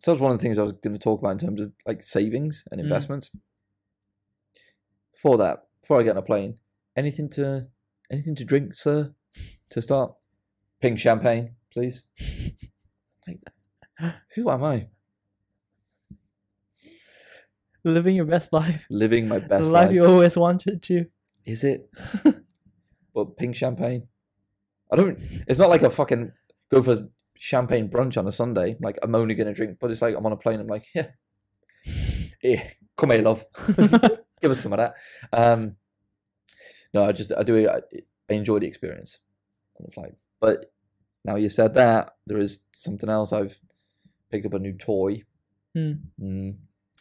So 0.00 0.10
that's 0.10 0.20
one 0.20 0.32
of 0.32 0.38
the 0.38 0.42
things 0.42 0.58
I 0.58 0.62
was 0.62 0.72
going 0.72 0.94
to 0.94 0.98
talk 0.98 1.20
about 1.20 1.32
in 1.32 1.38
terms 1.38 1.60
of 1.60 1.72
like 1.86 2.02
savings 2.02 2.64
and 2.70 2.80
Mm. 2.80 2.84
investments. 2.84 3.30
Before 5.12 5.38
that, 5.38 5.68
before 5.80 6.00
I 6.00 6.02
get 6.02 6.12
on 6.12 6.16
a 6.16 6.22
plane, 6.22 6.58
anything 6.96 7.28
to 7.30 7.68
anything 8.10 8.34
to 8.36 8.44
drink, 8.44 8.74
sir, 8.74 9.14
to 9.70 9.82
start? 9.82 10.14
Pink 10.80 10.98
champagne, 10.98 11.54
please. 11.72 12.06
like, 13.26 13.40
who 14.34 14.50
am 14.50 14.64
I? 14.64 14.88
Living 17.84 18.14
your 18.14 18.24
best 18.26 18.52
life. 18.52 18.86
Living 18.90 19.26
my 19.28 19.38
The 19.40 19.48
best 19.48 19.64
life, 19.70 19.70
The 19.70 19.86
life. 19.86 19.94
you 19.94 20.04
always 20.06 20.36
wanted 20.36 20.82
to. 20.84 21.06
Is 21.44 21.64
it? 21.64 21.90
but 23.14 23.36
pink 23.36 23.56
champagne. 23.56 24.06
I 24.92 24.96
don't. 24.96 25.18
It's 25.48 25.58
not 25.58 25.70
like 25.70 25.82
a 25.82 25.90
fucking 25.90 26.32
go 26.70 26.82
for 26.82 27.08
champagne 27.38 27.88
brunch 27.88 28.16
on 28.16 28.28
a 28.28 28.32
Sunday. 28.32 28.76
Like 28.80 28.98
I'm 29.02 29.14
only 29.14 29.34
gonna 29.34 29.54
drink, 29.54 29.78
but 29.80 29.90
it's 29.90 30.02
like 30.02 30.14
I'm 30.16 30.24
on 30.26 30.32
a 30.32 30.36
plane. 30.36 30.60
I'm 30.60 30.68
like, 30.68 30.86
yeah, 30.94 31.08
yeah, 32.42 32.68
come 32.96 33.10
here, 33.10 33.22
love. 33.22 33.44
Give 34.40 34.50
us 34.50 34.60
some 34.60 34.72
of 34.72 34.78
that. 34.78 34.94
Um, 35.32 35.76
no, 36.94 37.04
I 37.04 37.12
just 37.12 37.32
I 37.36 37.42
do 37.42 37.68
I, 37.68 37.80
I 38.30 38.34
enjoy 38.34 38.58
the 38.58 38.66
experience 38.66 39.18
on 39.78 39.86
the 39.86 39.92
flight. 39.92 40.14
But 40.40 40.72
now 41.24 41.36
you 41.36 41.48
said 41.48 41.74
that, 41.74 42.16
there 42.26 42.38
is 42.38 42.60
something 42.72 43.08
else. 43.08 43.32
I've 43.32 43.58
picked 44.30 44.46
up 44.46 44.54
a 44.54 44.58
new 44.58 44.72
toy. 44.72 45.24
Hmm. 45.74 45.92
Mm. 46.20 46.56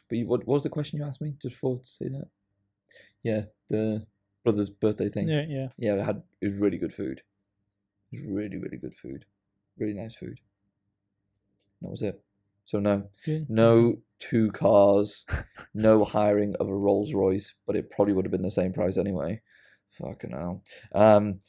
But 0.09 0.17
you, 0.17 0.27
what, 0.27 0.45
what 0.45 0.55
was 0.55 0.63
the 0.63 0.69
question 0.69 0.99
you 0.99 1.05
asked 1.05 1.21
me 1.21 1.35
just 1.41 1.55
before 1.55 1.79
to 1.79 1.87
say 1.87 2.07
that? 2.09 2.27
Yeah, 3.23 3.43
the 3.69 4.05
brother's 4.43 4.69
birthday 4.69 5.09
thing. 5.09 5.29
Yeah, 5.29 5.45
yeah. 5.47 5.67
Yeah, 5.77 5.95
it 5.95 6.05
had 6.05 6.23
it 6.41 6.47
was 6.47 6.57
really 6.57 6.77
good 6.77 6.93
food. 6.93 7.21
It 8.11 8.17
was 8.17 8.35
really, 8.35 8.57
really 8.57 8.77
good 8.77 8.95
food. 8.95 9.25
Really 9.77 9.93
nice 9.93 10.15
food. 10.15 10.39
That 11.81 11.89
was 11.89 12.01
it. 12.01 12.21
So 12.65 12.79
no, 12.79 13.09
Good. 13.25 13.49
no 13.49 13.97
two 14.19 14.51
cars, 14.51 15.25
no 15.73 16.03
hiring 16.03 16.55
of 16.59 16.67
a 16.67 16.75
Rolls 16.75 17.13
Royce, 17.13 17.53
but 17.65 17.75
it 17.75 17.89
probably 17.89 18.13
would 18.13 18.25
have 18.25 18.31
been 18.31 18.43
the 18.43 18.51
same 18.51 18.73
price 18.73 18.97
anyway. 18.97 19.41
Fucking 19.91 20.31
hell. 20.31 20.63
Um. 20.93 21.41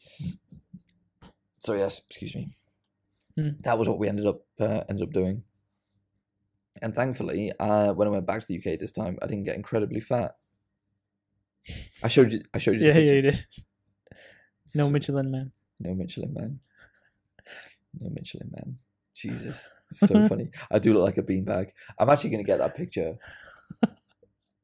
So 1.58 1.74
yes, 1.74 2.02
excuse 2.08 2.34
me. 2.34 2.48
Hmm. 3.36 3.50
That 3.64 3.78
was 3.78 3.88
what 3.88 3.98
we 3.98 4.08
ended 4.08 4.26
up 4.26 4.42
uh, 4.60 4.82
ended 4.88 5.02
up 5.08 5.12
doing. 5.12 5.44
And 6.80 6.94
thankfully, 6.94 7.52
uh, 7.60 7.92
when 7.92 8.08
I 8.08 8.10
went 8.10 8.26
back 8.26 8.40
to 8.40 8.46
the 8.46 8.58
UK 8.58 8.78
this 8.78 8.90
time, 8.92 9.16
I 9.22 9.26
didn't 9.26 9.44
get 9.44 9.54
incredibly 9.56 10.00
fat. 10.00 10.36
I 12.02 12.08
showed 12.08 12.32
you. 12.32 12.42
I 12.52 12.58
showed 12.58 12.80
you. 12.80 12.88
Yeah, 12.88 12.98
yeah, 12.98 13.12
you 13.12 13.22
did. 13.22 13.46
No 14.74 14.84
So- 14.86 14.90
Michelin 14.90 15.30
man. 15.30 15.52
no 15.80 15.94
Michelin 15.94 16.32
man. 16.34 16.60
No 18.00 18.08
Michelin 18.10 18.50
man. 18.56 18.78
Jesus. 19.14 19.68
So 19.92 20.26
funny. 20.26 20.48
I 20.70 20.78
do 20.78 20.94
look 20.94 21.02
like 21.04 21.18
a 21.18 21.22
beanbag. 21.22 21.66
I'm 21.98 22.08
actually 22.08 22.30
gonna 22.30 22.44
get 22.44 22.58
that 22.60 22.74
picture. 22.74 23.18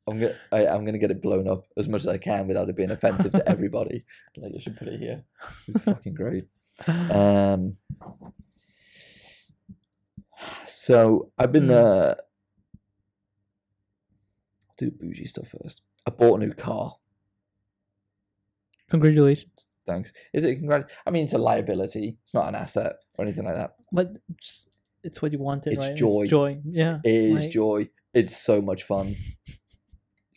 I'm 0.08 0.18
gonna 0.20 0.34
I, 0.52 0.66
I'm 0.66 0.84
gonna 0.84 0.98
get 0.98 1.10
it 1.10 1.20
blown 1.22 1.48
up 1.48 1.64
as 1.76 1.88
much 1.88 2.02
as 2.02 2.08
I 2.08 2.18
can 2.18 2.46
without 2.48 2.68
it 2.68 2.76
being 2.76 2.90
offensive 2.90 3.32
to 3.32 3.48
everybody. 3.48 4.04
Like 4.36 4.52
I 4.56 4.60
should 4.60 4.76
put 4.76 4.88
it 4.88 5.00
here. 5.00 5.24
It's 5.66 5.80
fucking 5.84 6.14
great. 6.14 6.46
Um 6.86 7.76
so 10.66 11.32
I've 11.38 11.52
been 11.52 11.70
uh 11.70 12.14
I'll 14.68 14.74
do 14.78 14.86
the 14.90 14.96
bougie 14.96 15.26
stuff 15.26 15.48
first. 15.60 15.82
I 16.06 16.10
bought 16.10 16.40
a 16.40 16.46
new 16.46 16.54
car. 16.54 16.96
Congratulations. 18.90 19.66
Thanks. 19.86 20.12
Is 20.32 20.44
it 20.44 20.56
congrat? 20.60 20.88
I 21.06 21.10
mean, 21.10 21.24
it's 21.24 21.32
a 21.32 21.38
liability. 21.38 22.18
It's 22.22 22.34
not 22.34 22.48
an 22.48 22.54
asset 22.54 22.94
or 23.14 23.24
anything 23.24 23.44
like 23.44 23.56
that. 23.56 23.74
But 23.90 24.12
it's, 24.34 24.66
it's 25.02 25.20
what 25.22 25.32
you 25.32 25.38
wanted, 25.38 25.72
It's 25.72 25.78
right? 25.80 25.96
joy. 25.96 26.20
It's 26.22 26.30
joy. 26.30 26.60
Yeah. 26.64 26.98
It 27.04 27.14
is 27.14 27.42
like- 27.44 27.50
joy. 27.50 27.88
It's 28.14 28.36
so 28.36 28.60
much 28.62 28.82
fun. 28.84 29.14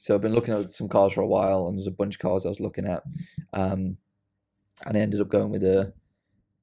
So 0.02 0.16
I've 0.16 0.22
been 0.22 0.34
looking 0.34 0.56
at 0.56 0.72
some 0.72 0.90
cars 0.90 1.14
for 1.14 1.22
a 1.22 1.28
while, 1.28 1.68
and 1.68 1.78
there's 1.78 1.86
a 1.86 1.92
bunch 1.92 2.16
of 2.16 2.22
cars 2.22 2.44
I 2.44 2.50
was 2.50 2.60
looking 2.60 2.88
at, 2.88 3.04
um, 3.54 3.98
and 4.84 4.98
I 4.98 5.00
ended 5.00 5.22
up 5.22 5.30
going 5.30 5.52
with 5.52 5.64
a 5.64 5.94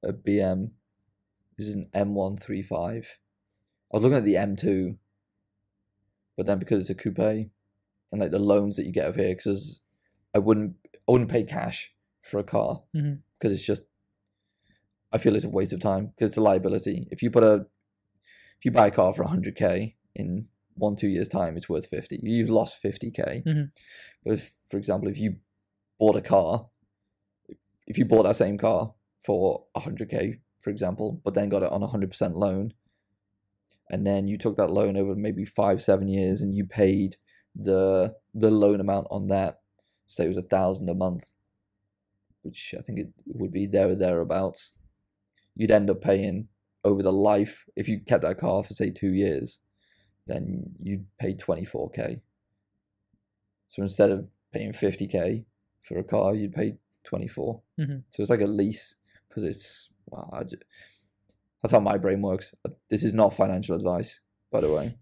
a 0.02 0.12
BM. 0.12 0.72
It 1.56 1.62
was 1.62 1.68
an 1.68 1.88
M135. 1.94 2.72
I 2.74 3.02
was 3.92 4.02
looking 4.02 4.18
at 4.18 4.24
the 4.24 4.34
M2, 4.34 4.98
but 6.36 6.46
then 6.46 6.58
because 6.58 6.80
it's 6.80 6.90
a 6.90 6.96
coupe, 6.96 7.20
and 7.20 8.20
like 8.20 8.32
the 8.32 8.40
loans 8.40 8.74
that 8.74 8.86
you 8.86 8.92
get 8.92 9.06
over 9.06 9.22
here, 9.22 9.36
because 9.36 9.82
I 10.34 10.40
wouldn't 10.40 10.74
I 11.08 11.12
wouldn't 11.12 11.30
pay 11.30 11.44
cash 11.44 11.94
for 12.22 12.40
a 12.40 12.44
car 12.44 12.82
because 13.38 13.56
it's 13.56 13.64
just 13.64 13.84
I 15.12 15.18
feel 15.18 15.36
it's 15.36 15.44
a 15.44 15.48
waste 15.48 15.72
of 15.72 15.78
time 15.78 16.06
because 16.06 16.32
it's 16.32 16.38
a 16.38 16.40
liability. 16.40 17.06
If 17.12 17.22
you 17.22 17.30
put 17.30 17.44
a 17.44 17.66
if 18.58 18.64
you 18.64 18.72
buy 18.72 18.88
a 18.88 18.90
car 18.90 19.12
for 19.12 19.24
100k 19.24 19.94
in 20.16 20.48
one 20.78 20.96
two 20.96 21.08
years 21.08 21.28
time, 21.28 21.56
it's 21.56 21.68
worth 21.68 21.86
50. 21.86 22.20
You've 22.22 22.50
lost 22.50 22.82
50k. 22.82 23.42
Mhm. 23.44 23.70
But 24.24 24.34
if, 24.34 24.52
for 24.68 24.78
example, 24.78 25.08
if 25.08 25.18
you 25.18 25.36
bought 25.98 26.16
a 26.16 26.20
car, 26.20 26.68
if 27.86 27.98
you 27.98 28.04
bought 28.04 28.24
that 28.24 28.36
same 28.36 28.58
car 28.58 28.94
for 29.24 29.64
100k, 29.76 30.40
for 30.60 30.70
example, 30.70 31.20
but 31.24 31.34
then 31.34 31.48
got 31.48 31.62
it 31.62 31.72
on 31.72 31.82
a 31.82 31.86
100% 31.86 32.36
loan, 32.36 32.74
and 33.90 34.06
then 34.06 34.28
you 34.28 34.36
took 34.36 34.56
that 34.56 34.70
loan 34.70 34.96
over 34.96 35.14
maybe 35.14 35.44
five 35.44 35.82
seven 35.82 36.08
years, 36.08 36.40
and 36.40 36.54
you 36.54 36.66
paid 36.66 37.16
the 37.54 38.14
the 38.34 38.50
loan 38.50 38.80
amount 38.80 39.06
on 39.10 39.28
that, 39.28 39.60
say 40.06 40.24
it 40.24 40.28
was 40.28 40.36
a 40.36 40.42
thousand 40.42 40.88
a 40.88 40.94
month, 40.94 41.32
which 42.42 42.74
I 42.78 42.82
think 42.82 42.98
it 42.98 43.08
would 43.26 43.52
be 43.52 43.66
there 43.66 43.88
or 43.90 43.94
thereabouts, 43.94 44.74
you'd 45.56 45.70
end 45.70 45.90
up 45.90 46.00
paying 46.00 46.48
over 46.84 47.02
the 47.02 47.12
life 47.12 47.64
if 47.74 47.88
you 47.88 48.00
kept 48.00 48.22
that 48.22 48.38
car 48.38 48.62
for 48.62 48.74
say 48.74 48.90
two 48.90 49.12
years, 49.12 49.60
then 50.28 50.74
you'd 50.78 51.06
pay 51.18 51.34
24k. 51.34 52.20
So 53.66 53.82
instead 53.82 54.10
of 54.10 54.28
paying 54.52 54.72
50k 54.72 55.44
for 55.82 55.98
a 55.98 56.04
car, 56.04 56.34
you'd 56.34 56.54
pay 56.54 56.76
24. 57.04 57.62
Mhm. 57.78 58.04
So 58.10 58.22
it's 58.22 58.30
like 58.30 58.40
a 58.40 58.46
lease 58.46 58.96
because 59.28 59.44
it's 59.44 59.88
well, 60.06 60.30
I 60.32 60.44
ju- 60.44 60.58
that's 61.62 61.72
how 61.72 61.80
my 61.80 61.98
brain 61.98 62.22
works. 62.22 62.54
Uh, 62.64 62.70
This 62.88 63.02
is 63.04 63.12
not 63.12 63.34
financial 63.34 63.74
advice, 63.76 64.20
by 64.50 64.60
the 64.60 64.72
way. 64.72 64.98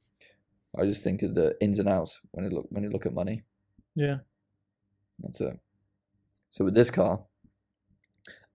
I 0.76 0.84
just 0.84 1.02
think 1.04 1.22
of 1.22 1.34
the 1.34 1.56
ins 1.60 1.78
and 1.78 1.88
outs 1.88 2.20
when 2.32 2.44
I 2.44 2.48
look 2.48 2.66
when 2.70 2.82
you 2.84 2.90
look 2.90 3.06
at 3.06 3.14
money. 3.14 3.44
Yeah. 3.94 4.18
That's 5.20 5.40
it. 5.40 5.58
So 6.50 6.64
with 6.64 6.74
this 6.74 6.90
car, 6.90 7.24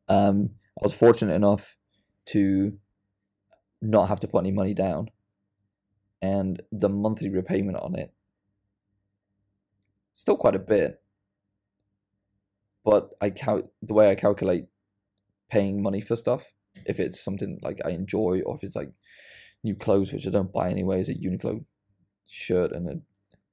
um, 0.07 0.55
I 0.79 0.83
was 0.83 0.93
fortunate 0.93 1.33
enough 1.33 1.77
to 2.25 2.79
not 3.81 4.07
have 4.09 4.19
to 4.21 4.27
put 4.27 4.39
any 4.39 4.51
money 4.51 4.73
down, 4.73 5.09
and 6.21 6.61
the 6.71 6.89
monthly 6.89 7.29
repayment 7.29 7.77
on 7.77 7.95
it 7.95 8.13
still 10.13 10.37
quite 10.37 10.55
a 10.55 10.59
bit. 10.59 11.01
But 12.83 13.11
I 13.21 13.29
cal- 13.29 13.71
the 13.81 13.93
way 13.93 14.09
I 14.09 14.15
calculate 14.15 14.65
paying 15.49 15.81
money 15.81 16.01
for 16.01 16.15
stuff, 16.15 16.51
if 16.85 16.99
it's 16.99 17.23
something 17.23 17.59
like 17.61 17.79
I 17.85 17.89
enjoy, 17.91 18.41
or 18.45 18.55
if 18.55 18.63
it's 18.63 18.75
like 18.75 18.93
new 19.63 19.75
clothes 19.75 20.11
which 20.11 20.25
I 20.25 20.31
don't 20.31 20.53
buy 20.53 20.69
anyway, 20.69 20.99
is 20.99 21.09
a 21.09 21.13
Uniqlo 21.13 21.65
shirt 22.27 22.71
and 22.71 22.87
a 22.89 23.01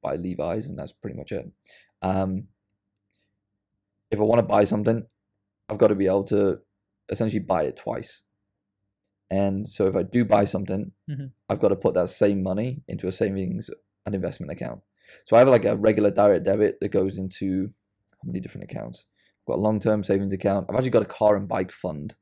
buy 0.03 0.17
Levi's, 0.17 0.67
and 0.67 0.79
that's 0.79 0.93
pretty 0.93 1.17
much 1.17 1.33
it. 1.33 1.51
Um, 2.01 2.49
if 4.11 4.19
I 4.19 4.23
want 4.23 4.39
to 4.39 4.47
buy 4.47 4.65
something, 4.65 5.07
I've 5.69 5.79
got 5.79 5.89
to 5.89 5.95
be 5.95 6.07
able 6.07 6.25
to 6.25 6.61
essentially 7.11 7.41
buy 7.41 7.65
it 7.65 7.77
twice. 7.77 8.23
And 9.31 9.69
so 9.69 9.87
if 9.87 9.95
I 9.95 10.03
do 10.03 10.25
buy 10.25 10.45
something, 10.45 10.93
Mhm. 11.09 11.33
I've 11.49 11.61
got 11.61 11.69
to 11.69 11.77
put 11.77 11.95
that 11.95 12.09
same 12.11 12.43
money 12.43 12.83
into 12.89 13.07
a 13.09 13.13
savings 13.13 13.71
and 14.07 14.15
investment 14.15 14.51
account. 14.53 14.83
So 15.27 15.37
I 15.37 15.41
have 15.41 15.49
like 15.49 15.65
a 15.65 15.77
regular 15.77 16.11
direct 16.11 16.45
debit 16.45 16.81
that 16.81 16.89
goes 16.91 17.19
into 17.19 17.73
how 18.13 18.27
many 18.27 18.41
different 18.41 18.71
accounts? 18.71 19.05
I've 19.43 19.47
got 19.53 19.59
a 19.59 19.61
long 19.63 19.81
term 19.81 20.03
savings 20.05 20.33
account. 20.33 20.67
I've 20.69 20.77
actually 20.77 20.91
got 20.91 21.03
a 21.03 21.07
car 21.07 21.37
and 21.37 21.47
bike 21.49 21.73
fund 21.73 22.15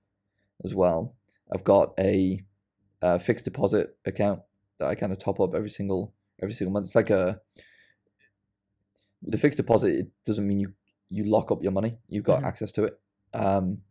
as 0.64 0.74
well. 0.74 1.16
I've 1.52 1.64
got 1.64 1.94
a, 1.98 2.42
uh 3.02 3.18
fixed 3.18 3.44
deposit 3.44 3.96
account 4.06 4.40
that 4.78 4.88
I 4.88 4.94
kind 4.94 5.12
of 5.12 5.18
top 5.18 5.38
up 5.40 5.54
every 5.54 5.70
single 5.70 6.14
every 6.42 6.54
single 6.54 6.72
month. 6.72 6.86
It's 6.86 6.94
like 6.94 7.10
a 7.10 7.40
the 9.22 9.38
fixed 9.38 9.56
deposit. 9.56 9.94
It 9.98 10.08
doesn't 10.24 10.46
mean 10.46 10.60
you 10.60 10.74
you 11.08 11.24
lock 11.24 11.50
up 11.52 11.62
your 11.62 11.72
money. 11.72 11.98
You've 12.08 12.24
got 12.24 12.42
Mhm. 12.42 12.46
access 12.46 12.72
to 12.72 12.84
it 12.84 13.00
um, 13.32 13.82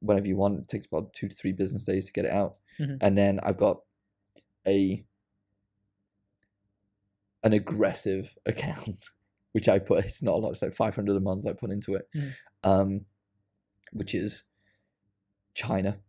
whenever 0.00 0.26
you 0.26 0.36
want. 0.36 0.58
It 0.58 0.68
takes 0.68 0.86
about 0.86 1.12
two 1.12 1.28
to 1.28 1.34
three 1.34 1.52
business 1.52 1.84
days 1.84 2.06
to 2.06 2.12
get 2.12 2.24
it 2.24 2.30
out. 2.32 2.56
Mhm. 2.78 2.98
And 3.00 3.18
then 3.18 3.40
I've 3.42 3.56
got 3.58 3.80
a 4.66 5.04
an 7.42 7.52
aggressive 7.52 8.36
account 8.46 8.98
which 9.52 9.68
I 9.68 9.78
put. 9.78 10.04
It's 10.04 10.22
not 10.22 10.34
a 10.34 10.38
lot. 10.38 10.50
It's 10.52 10.62
like 10.62 10.74
five 10.74 10.94
hundred 10.94 11.16
a 11.16 11.20
month 11.20 11.46
I 11.46 11.52
put 11.52 11.70
into 11.70 11.94
it, 11.94 12.08
Mhm. 12.14 12.34
um, 12.62 13.06
which 13.92 14.14
is 14.14 14.44
China, 15.54 16.00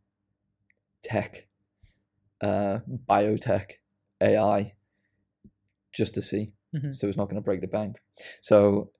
tech, 1.01 1.48
uh, 2.41 2.79
biotech, 3.08 3.72
AI, 4.22 4.75
just 5.91 6.13
to 6.15 6.22
see. 6.22 6.53
Mhm. 6.75 6.93
So 6.93 7.08
it's 7.08 7.17
not 7.17 7.25
going 7.29 7.41
to 7.41 7.46
break 7.46 7.62
the 7.62 7.67
bank. 7.67 7.98
So 8.41 8.91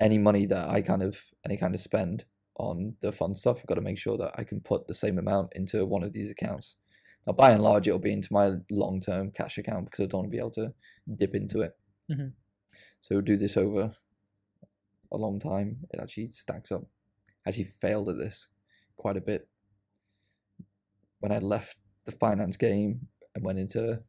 any 0.00 0.18
money 0.18 0.44
that 0.46 0.68
I 0.68 0.82
kind 0.82 1.02
of 1.02 1.30
any 1.44 1.56
kind 1.56 1.74
of 1.74 1.80
spend 1.80 2.24
on 2.58 2.96
the 3.00 3.12
fun 3.12 3.36
stuff, 3.36 3.58
I've 3.58 3.66
got 3.66 3.74
to 3.74 3.80
make 3.80 3.98
sure 3.98 4.16
that 4.18 4.32
I 4.36 4.44
can 4.44 4.60
put 4.60 4.86
the 4.86 4.94
same 4.94 5.18
amount 5.18 5.52
into 5.54 5.84
one 5.84 6.02
of 6.02 6.12
these 6.12 6.30
accounts. 6.30 6.76
Now, 7.26 7.32
by 7.32 7.50
and 7.50 7.62
large, 7.62 7.86
it'll 7.88 7.98
be 7.98 8.12
into 8.12 8.32
my 8.32 8.52
long 8.70 9.00
term 9.00 9.30
cash 9.30 9.58
account 9.58 9.86
because 9.86 10.04
I 10.04 10.06
don't 10.06 10.20
want 10.20 10.26
to 10.28 10.36
be 10.36 10.38
able 10.38 10.50
to 10.52 10.74
dip 11.16 11.34
into 11.34 11.60
it. 11.60 11.76
Mhm. 12.10 12.32
So 13.00 13.20
do 13.20 13.36
this 13.36 13.56
over 13.56 13.96
a 15.12 15.16
long 15.16 15.38
time. 15.38 15.86
It 15.90 16.00
actually 16.00 16.32
stacks 16.32 16.72
up. 16.72 16.82
I 17.44 17.50
actually 17.50 17.64
failed 17.64 18.08
at 18.08 18.18
this 18.18 18.48
quite 18.96 19.16
a 19.16 19.20
bit 19.20 19.48
when 21.20 21.32
I 21.32 21.38
left 21.38 21.76
the 22.04 22.12
finance 22.12 22.56
game 22.56 23.08
and 23.34 23.44
went 23.44 23.58
into 23.58 24.02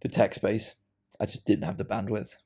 the 0.00 0.08
tech 0.08 0.34
space. 0.34 0.76
I 1.20 1.26
just 1.26 1.44
didn't 1.44 1.64
have 1.64 1.78
the 1.78 1.84
bandwidth. 1.84 2.36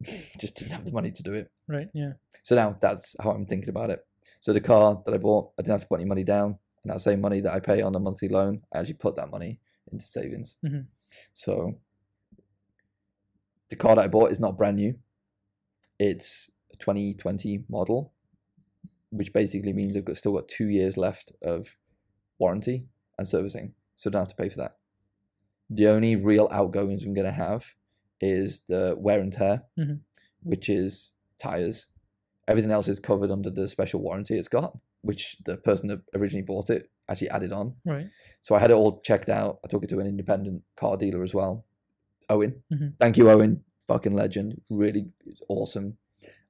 just 0.38 0.56
didn't 0.56 0.72
have 0.72 0.84
the 0.84 0.92
money 0.92 1.10
to 1.10 1.22
do 1.22 1.32
it. 1.32 1.50
Right. 1.68 1.88
Yeah. 1.94 2.14
So 2.42 2.56
now 2.56 2.76
that's 2.80 3.14
how 3.22 3.30
I'm 3.30 3.46
thinking 3.46 3.68
about 3.68 3.90
it. 3.90 4.04
So 4.40 4.52
the 4.52 4.60
car 4.60 5.02
that 5.04 5.14
I 5.14 5.18
bought, 5.18 5.52
I 5.58 5.62
didn't 5.62 5.72
have 5.72 5.80
to 5.82 5.86
put 5.88 6.00
any 6.00 6.08
money 6.08 6.24
down, 6.24 6.58
and 6.84 6.92
that 6.92 7.00
same 7.00 7.20
money 7.20 7.40
that 7.40 7.52
I 7.52 7.60
pay 7.60 7.80
on 7.82 7.94
a 7.94 8.00
monthly 8.00 8.28
loan, 8.28 8.62
I 8.72 8.78
actually 8.78 8.94
put 8.94 9.16
that 9.16 9.30
money 9.30 9.60
into 9.90 10.04
savings. 10.04 10.56
Mhm. 10.64 10.86
So 11.32 11.78
the 13.68 13.76
car 13.76 13.96
that 13.96 14.02
I 14.04 14.08
bought 14.08 14.32
is 14.32 14.40
not 14.40 14.56
brand 14.56 14.76
new. 14.76 14.98
It's 15.98 16.50
a 16.72 16.76
2020 16.76 17.64
model, 17.68 18.12
which 19.10 19.32
basically 19.32 19.72
means 19.72 19.96
I've 19.96 20.04
got, 20.04 20.16
still 20.16 20.32
got 20.34 20.48
two 20.48 20.68
years 20.68 20.96
left 20.96 21.32
of 21.42 21.76
warranty 22.38 22.88
and 23.18 23.28
servicing, 23.28 23.74
so 23.94 24.08
I 24.08 24.12
don't 24.12 24.22
have 24.22 24.28
to 24.28 24.34
pay 24.34 24.48
for 24.48 24.56
that. 24.58 24.78
The 25.70 25.86
only 25.86 26.16
real 26.16 26.48
outgoings 26.50 27.02
I'm 27.02 27.14
going 27.14 27.26
to 27.26 27.32
have 27.32 27.74
is 28.20 28.62
the 28.68 28.94
wear 28.98 29.20
and 29.20 29.32
tear, 29.32 29.64
Mhm. 29.78 30.00
which 30.42 30.68
is 30.68 31.12
tires. 31.38 31.86
Everything 32.48 32.70
else 32.72 32.88
is 32.88 32.98
covered 32.98 33.30
under 33.30 33.50
the 33.50 33.68
special 33.68 34.00
warranty 34.00 34.36
it's 34.36 34.48
got, 34.48 34.76
which 35.02 35.36
the 35.44 35.56
person 35.56 35.88
that 35.88 36.00
originally 36.14 36.44
bought 36.44 36.70
it 36.70 36.90
actually 37.08 37.30
added 37.30 37.52
on. 37.52 37.76
Right. 37.84 38.08
So 38.40 38.54
I 38.54 38.58
had 38.58 38.70
it 38.70 38.74
all 38.74 39.00
checked 39.00 39.28
out. 39.28 39.60
I 39.64 39.68
took 39.68 39.84
it 39.84 39.90
to 39.90 40.00
an 40.00 40.06
independent 40.06 40.62
car 40.76 40.96
dealer 40.96 41.22
as 41.22 41.32
well. 41.34 41.64
Owen. 42.28 42.62
Mhm. 42.72 42.94
Thank 42.98 43.16
you, 43.16 43.30
Owen. 43.30 43.64
Fucking 43.86 44.12
legend. 44.14 44.60
Really 44.70 45.12
awesome. 45.48 45.98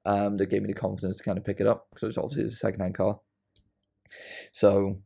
Um, 0.05 0.37
they 0.37 0.45
gave 0.45 0.61
me 0.61 0.67
the 0.67 0.73
confidence 0.79 1.17
to 1.17 1.23
kind 1.23 1.37
of 1.37 1.43
pick 1.45 1.59
it 1.59 1.67
up 1.67 1.87
because 1.93 2.09
it's 2.09 2.17
obviously 2.17 2.43
it's 2.45 2.53
a 2.55 2.57
second 2.57 2.81
hand 2.81 2.95
car. 2.95 3.19
So 4.51 5.01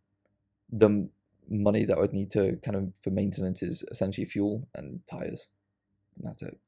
the 0.69 1.09
money 1.49 1.85
that 1.85 1.97
I 1.97 2.01
would 2.01 2.13
need 2.13 2.31
to 2.31 2.57
kind 2.63 2.75
of 2.75 2.93
for 3.01 3.09
maintenance 3.09 3.61
is 3.63 3.83
essentially 3.91 4.25
fuel 4.25 4.67
and 4.73 5.01
tires. 5.09 5.47
And 6.15 6.27
that's 6.27 6.41
it. 6.41 6.59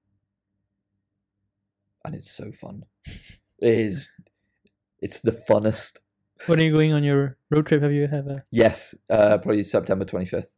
And 2.05 2.15
it's 2.15 2.31
so 2.31 2.51
fun. 2.51 2.83
It 3.61 3.69
is 3.77 4.09
it's 4.99 5.19
the 5.19 5.31
funnest. 5.31 5.97
When 6.45 6.59
are 6.59 6.63
you 6.63 6.71
going 6.71 6.93
on 6.93 7.03
your 7.03 7.37
road 7.49 7.67
trip? 7.67 7.81
Have 7.81 7.91
you 7.91 8.07
have 8.07 8.27
a 8.27 8.43
Yes, 8.51 8.95
uh 9.09 9.37
probably 9.37 9.63
September 9.63 10.05
twenty 10.05 10.25
fifth. 10.25 10.53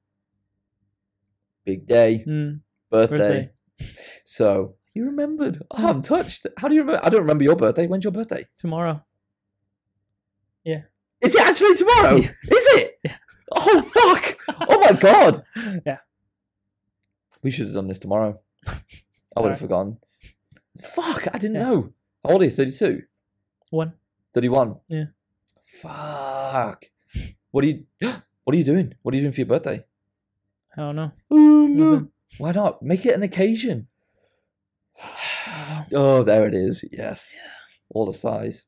Big 1.65 1.87
day. 1.87 2.23
mm, 2.27 2.61
birthday. 2.89 3.17
birthday? 3.17 3.51
So 4.25 4.75
you 4.93 5.05
remembered. 5.05 5.61
Oh, 5.71 5.87
I'm 5.87 6.01
touched. 6.01 6.45
How 6.57 6.67
do 6.67 6.75
you 6.75 6.81
remember? 6.81 7.03
I 7.05 7.09
don't 7.09 7.21
remember 7.21 7.43
your 7.43 7.55
birthday. 7.55 7.87
When's 7.87 8.03
your 8.03 8.11
birthday? 8.13 8.47
tomorrow? 8.57 9.03
Yeah. 10.63 10.81
Is 11.21 11.35
it 11.35 11.41
actually 11.47 11.75
tomorrow? 11.75 12.15
Yeah. 12.17 12.31
Is 12.43 12.67
it? 12.75 12.99
Yeah. 13.03 13.17
Oh 13.53 13.81
fuck! 13.81 14.37
Oh 14.69 14.79
my 14.79 14.93
god! 14.99 15.43
Yeah. 15.85 15.97
We 17.43 17.51
should 17.51 17.65
have 17.65 17.75
done 17.75 17.87
this 17.87 17.99
tomorrow. 17.99 18.39
I 18.67 19.41
would 19.41 19.49
have 19.49 19.59
forgotten. 19.59 19.97
Fuck! 20.81 21.27
I 21.33 21.37
didn't 21.37 21.55
Yeah. 21.55 21.61
know. 21.69 21.93
How 22.23 22.31
old 22.31 22.41
are 22.41 22.45
you? 22.45 22.51
Thirty-two. 22.51 23.03
One. 23.69 23.93
31? 24.33 24.79
Yeah. 24.87 25.05
Fuck. 25.63 26.85
What 27.51 27.63
are 27.63 27.67
you? 27.67 27.85
What 28.43 28.55
are 28.55 28.57
you 28.57 28.63
doing? 28.63 28.95
What 29.03 29.13
are 29.13 29.17
you 29.17 29.21
doing 29.21 29.33
for 29.33 29.41
your 29.41 29.47
birthday? 29.47 29.85
I 30.75 30.81
don't 30.81 30.95
know. 30.95 31.11
Oh 31.29 31.67
no! 31.67 31.91
Nothing. 31.91 32.11
Why 32.39 32.51
not? 32.51 32.81
Make 32.81 33.05
it 33.05 33.13
an 33.13 33.21
occasion. 33.21 33.87
I 34.99 35.85
don't 35.89 35.91
know. 35.91 36.17
Oh, 36.17 36.23
there 36.23 36.47
it 36.47 36.55
is. 36.55 36.83
Yes. 36.91 37.35
Yeah. 37.35 37.49
All 37.93 38.07
the 38.07 38.13
size. 38.13 38.65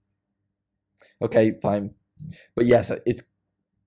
Okay, 1.24 1.58
fine. 1.60 1.96
But 2.56 2.68
yes, 2.68 2.92
it's. 3.06 3.24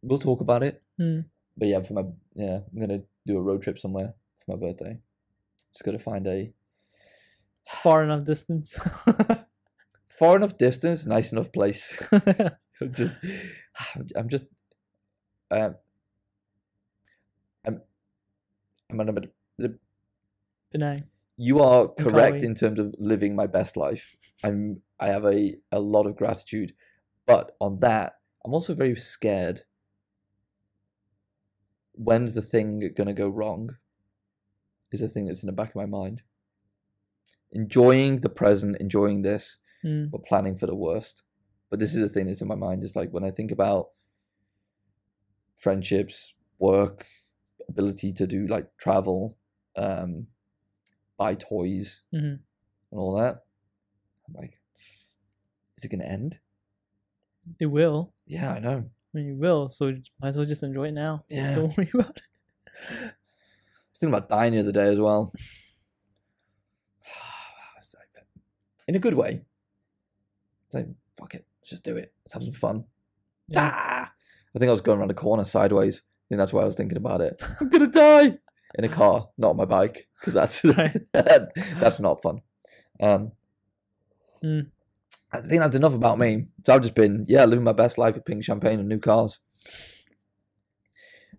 We'll 0.02 0.18
talk 0.18 0.40
about 0.40 0.64
it. 0.64 0.82
Mm. 1.00 1.26
But 1.56 1.68
yeah, 1.68 1.80
for 1.82 1.94
my 1.94 2.02
yeah, 2.34 2.58
I'm 2.72 2.80
gonna 2.80 3.02
do 3.24 3.38
a 3.38 3.42
road 3.42 3.62
trip 3.62 3.78
somewhere 3.78 4.14
for 4.44 4.56
my 4.56 4.60
birthday. 4.60 4.98
Just 5.72 5.84
gotta 5.84 6.00
find 6.00 6.26
a 6.26 6.52
Far 7.66 8.02
enough 8.02 8.24
distance. 8.24 8.76
far 10.18 10.36
enough 10.36 10.56
distance, 10.56 11.06
nice 11.06 11.32
enough 11.32 11.52
place. 11.52 12.02
I'm 12.12 12.92
just, 12.92 13.12
I'm 14.16 14.28
just, 14.28 14.44
um, 15.50 15.76
I'm, 17.66 17.82
I'm 18.90 19.00
on 19.00 19.08
a, 19.08 19.68
Penang. 20.72 21.04
you 21.36 21.60
are 21.60 21.88
correct 21.88 22.42
in 22.42 22.54
terms 22.54 22.78
of 22.78 22.94
living 22.98 23.36
my 23.36 23.46
best 23.46 23.76
life. 23.76 24.16
I'm 24.42 24.82
I 24.98 25.08
have 25.08 25.24
a, 25.24 25.56
a 25.70 25.80
lot 25.80 26.06
of 26.06 26.16
gratitude, 26.16 26.72
but 27.26 27.52
on 27.60 27.80
that, 27.80 28.14
I'm 28.44 28.54
also 28.54 28.74
very 28.74 28.96
scared. 28.96 29.62
When's 31.92 32.34
the 32.34 32.42
thing 32.42 32.92
gonna 32.96 33.14
go 33.14 33.28
wrong? 33.28 33.76
Is 34.92 35.00
the 35.00 35.08
thing 35.08 35.26
that's 35.26 35.42
in 35.42 35.46
the 35.46 35.52
back 35.52 35.70
of 35.70 35.76
my 35.76 35.86
mind. 35.86 36.22
Enjoying 37.52 38.20
the 38.20 38.28
present, 38.28 38.76
enjoying 38.80 39.22
this, 39.22 39.58
Mm. 39.86 40.10
but 40.10 40.24
planning 40.24 40.58
for 40.58 40.66
the 40.66 40.74
worst. 40.74 41.22
But 41.70 41.78
this 41.78 41.94
is 41.94 42.00
the 42.00 42.08
thing 42.08 42.26
that's 42.26 42.40
in 42.40 42.48
my 42.48 42.54
mind. 42.56 42.82
Is 42.82 42.96
like 42.96 43.10
when 43.12 43.22
I 43.24 43.30
think 43.30 43.50
about 43.52 43.90
friendships, 45.56 46.34
work, 46.58 47.06
ability 47.68 48.12
to 48.14 48.26
do 48.26 48.46
like 48.46 48.76
travel, 48.78 49.36
um, 49.76 50.26
buy 51.16 51.34
toys, 51.34 52.02
Mhm. 52.12 52.40
and 52.90 53.00
all 53.00 53.14
that. 53.16 53.44
I'm 54.28 54.34
like, 54.34 54.58
is 55.76 55.84
it 55.84 55.88
gonna 55.88 56.04
end? 56.04 56.40
It 57.60 57.66
will. 57.66 58.12
Yeah, 58.26 58.52
I 58.54 58.58
know. 58.58 58.90
I 59.14 59.18
mean, 59.18 59.30
it 59.30 59.36
will. 59.36 59.68
So 59.68 59.92
might 60.20 60.28
as 60.30 60.36
well 60.36 60.46
just 60.46 60.62
enjoy 60.64 60.88
it 60.88 60.92
now. 60.92 61.22
Yeah. 61.28 61.54
Don't 61.54 61.76
worry 61.78 61.90
about 61.94 62.16
it. 62.16 62.22
I 62.90 63.12
was 63.90 63.98
thinking 64.00 64.14
about 64.14 64.28
dying 64.28 64.52
the 64.52 64.60
other 64.60 64.72
day 64.72 64.88
as 64.88 64.98
well. 64.98 65.32
In 68.88 68.94
a 68.94 69.00
good 69.00 69.14
way. 69.14 69.42
Like, 70.72 70.88
fuck 71.18 71.34
it, 71.34 71.46
let's 71.60 71.70
just 71.70 71.84
do 71.84 71.96
it. 71.96 72.12
Let's 72.24 72.34
have 72.34 72.42
some 72.42 72.52
fun. 72.52 72.84
Yeah. 73.48 73.70
Ah! 73.72 74.12
I 74.54 74.58
think 74.58 74.68
I 74.68 74.72
was 74.72 74.80
going 74.80 74.98
around 74.98 75.08
the 75.08 75.14
corner 75.14 75.44
sideways. 75.44 76.02
I 76.04 76.24
think 76.28 76.38
that's 76.38 76.52
why 76.52 76.62
I 76.62 76.66
was 76.66 76.76
thinking 76.76 76.96
about 76.98 77.20
it. 77.20 77.40
I'm 77.60 77.68
gonna 77.68 77.86
die 77.86 78.38
in 78.74 78.84
a 78.84 78.88
car, 78.88 79.28
not 79.38 79.50
on 79.50 79.56
my 79.56 79.64
bike, 79.64 80.08
because 80.20 80.34
that's 80.34 80.62
that's 81.12 82.00
not 82.00 82.22
fun. 82.22 82.40
Um, 83.00 83.32
Mm. 84.44 84.66
I 85.32 85.40
think 85.40 85.60
that's 85.60 85.74
enough 85.74 85.94
about 85.94 86.18
me. 86.18 86.46
So 86.64 86.74
I've 86.74 86.82
just 86.82 86.94
been, 86.94 87.24
yeah, 87.26 87.46
living 87.46 87.64
my 87.64 87.72
best 87.72 87.96
life 87.96 88.14
with 88.14 88.26
pink 88.26 88.44
champagne 88.44 88.78
and 88.78 88.88
new 88.88 88.98
cars. 88.98 89.40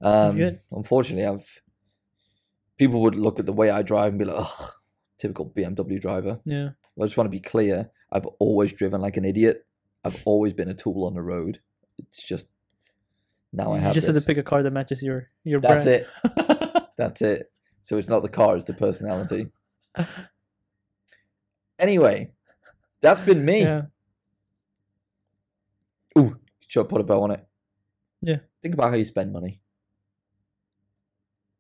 Um. 0.02 0.58
Unfortunately, 0.72 1.26
I've 1.26 1.62
people 2.78 3.02
would 3.02 3.16
look 3.16 3.40
at 3.40 3.46
the 3.46 3.54
way 3.54 3.70
I 3.70 3.82
drive 3.82 4.10
and 4.10 4.20
be 4.20 4.26
like, 4.26 4.38
"Ugh, 4.46 4.72
typical 5.20 5.46
BMW 5.56 6.00
driver." 6.02 6.42
Yeah. 6.46 6.70
I 7.00 7.04
just 7.06 7.18
want 7.18 7.28
to 7.28 7.32
be 7.32 7.40
clear. 7.40 7.92
I've 8.12 8.26
always 8.40 8.74
driven 8.74 9.02
like 9.02 9.18
an 9.18 9.26
idiot. 9.26 9.66
I've 10.04 10.22
always 10.26 10.54
been 10.54 10.70
a 10.70 10.74
tool 10.74 11.06
on 11.06 11.14
the 11.14 11.22
road. 11.22 11.60
It's 11.98 12.24
just 12.24 12.48
now 13.52 13.74
I 13.74 13.80
have. 13.80 13.90
you 13.90 13.94
just 13.96 14.08
this. 14.08 14.16
have 14.16 14.24
to 14.24 14.28
pick 14.28 14.38
a 14.38 14.44
car 14.44 14.64
that 14.64 14.72
matches 14.72 15.02
your 15.02 15.28
your 15.44 15.60
That's 15.60 15.84
brand. 15.86 16.06
it. 16.24 16.84
That's 16.98 17.22
it. 17.22 17.52
So 17.82 17.98
it's 17.98 18.10
not 18.10 18.22
the 18.22 18.30
car; 18.30 18.56
it's 18.56 18.66
the 18.66 18.74
personality. 18.74 19.48
Anyway, 21.80 22.32
that's 23.02 23.22
been 23.22 23.46
me. 23.46 23.62
yeah. 23.62 23.84
Ooh, 26.18 26.38
should 26.68 26.84
I 26.86 26.90
put 26.90 27.02
a 27.02 27.04
bow 27.04 27.22
on 27.22 27.32
it? 27.32 27.48
Yeah. 28.22 28.38
Think 28.64 28.74
about 28.74 28.90
how 28.90 28.96
you 28.96 29.06
spend 29.06 29.32
money. 29.32 29.62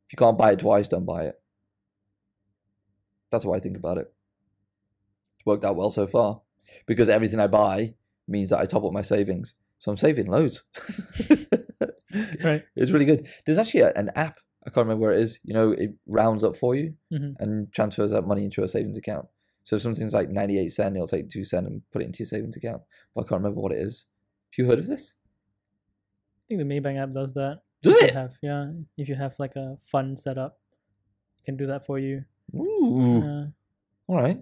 If 0.07 0.13
you 0.13 0.17
can't 0.17 0.37
buy 0.37 0.53
it 0.53 0.59
twice, 0.59 0.87
don't 0.87 1.05
buy 1.05 1.25
it. 1.25 1.39
That's 3.29 3.45
why 3.45 3.57
I 3.57 3.59
think 3.59 3.77
about 3.77 3.99
it. 3.99 4.11
It's 5.47 5.55
worked 5.55 5.65
out 5.65 5.77
well 5.77 5.91
so 5.91 6.05
far. 6.07 6.41
Because 6.85 7.07
everything 7.07 7.39
I 7.39 7.47
buy 7.47 7.93
means 8.27 8.49
that 8.49 8.59
I 8.59 8.65
top 8.65 8.83
up 8.83 8.91
my 8.91 9.01
savings. 9.01 9.55
So 9.79 9.89
I'm 9.91 9.97
saving 9.97 10.27
loads. 10.27 10.63
Right. 12.43 12.63
It's 12.75 12.91
really 12.91 13.05
good. 13.05 13.27
There's 13.45 13.57
actually 13.57 13.81
a, 13.81 13.91
an 13.93 14.09
app. 14.15 14.39
I 14.65 14.69
can't 14.69 14.85
remember 14.87 15.01
where 15.01 15.11
it 15.11 15.19
is. 15.19 15.39
You 15.43 15.53
know, 15.53 15.71
it 15.71 15.91
rounds 16.07 16.43
up 16.43 16.55
for 16.57 16.73
you 16.75 16.95
Mhm. 17.11 17.35
and 17.39 17.71
transfers 17.73 18.11
that 18.11 18.25
money 18.25 18.43
into 18.45 18.63
a 18.63 18.67
savings 18.69 18.97
account. 18.97 19.27
So 19.65 19.75
if 19.75 19.81
something's 19.81 20.13
like 20.13 20.29
98 20.29 20.69
cent, 20.69 20.95
it'll 20.95 21.07
take 21.07 21.29
2 21.29 21.43
cent 21.43 21.67
and 21.67 21.81
put 21.91 22.01
it 22.01 22.05
into 22.05 22.19
your 22.19 22.27
savings 22.27 22.55
account. 22.55 22.81
But 23.13 23.25
I 23.25 23.27
can't 23.27 23.41
remember 23.41 23.59
what 23.61 23.73
it 23.73 23.79
is. 23.79 24.05
Have 24.51 24.57
you 24.57 24.69
heard 24.69 24.79
of 24.79 24.87
this? 24.87 25.15
I 26.45 26.55
think 26.55 26.59
the 26.59 26.65
Maybank 26.65 26.97
app 27.03 27.11
does 27.11 27.33
that. 27.33 27.61
Does 27.83 27.95
If 27.97 28.03
it? 28.09 28.13
Have 28.13 28.35
yeah. 28.41 28.71
If 28.97 29.09
you 29.09 29.15
have 29.15 29.35
like 29.37 29.55
a 29.57 29.77
fund 29.81 30.17
set 30.19 30.37
up, 30.37 30.59
it 31.39 31.45
can 31.45 31.57
do 31.57 31.67
that 31.67 31.85
for 31.85 31.99
you. 31.99 32.23
Ooh. 32.55 33.21
Uh, 33.21 33.45
All 34.07 34.15
right. 34.21 34.41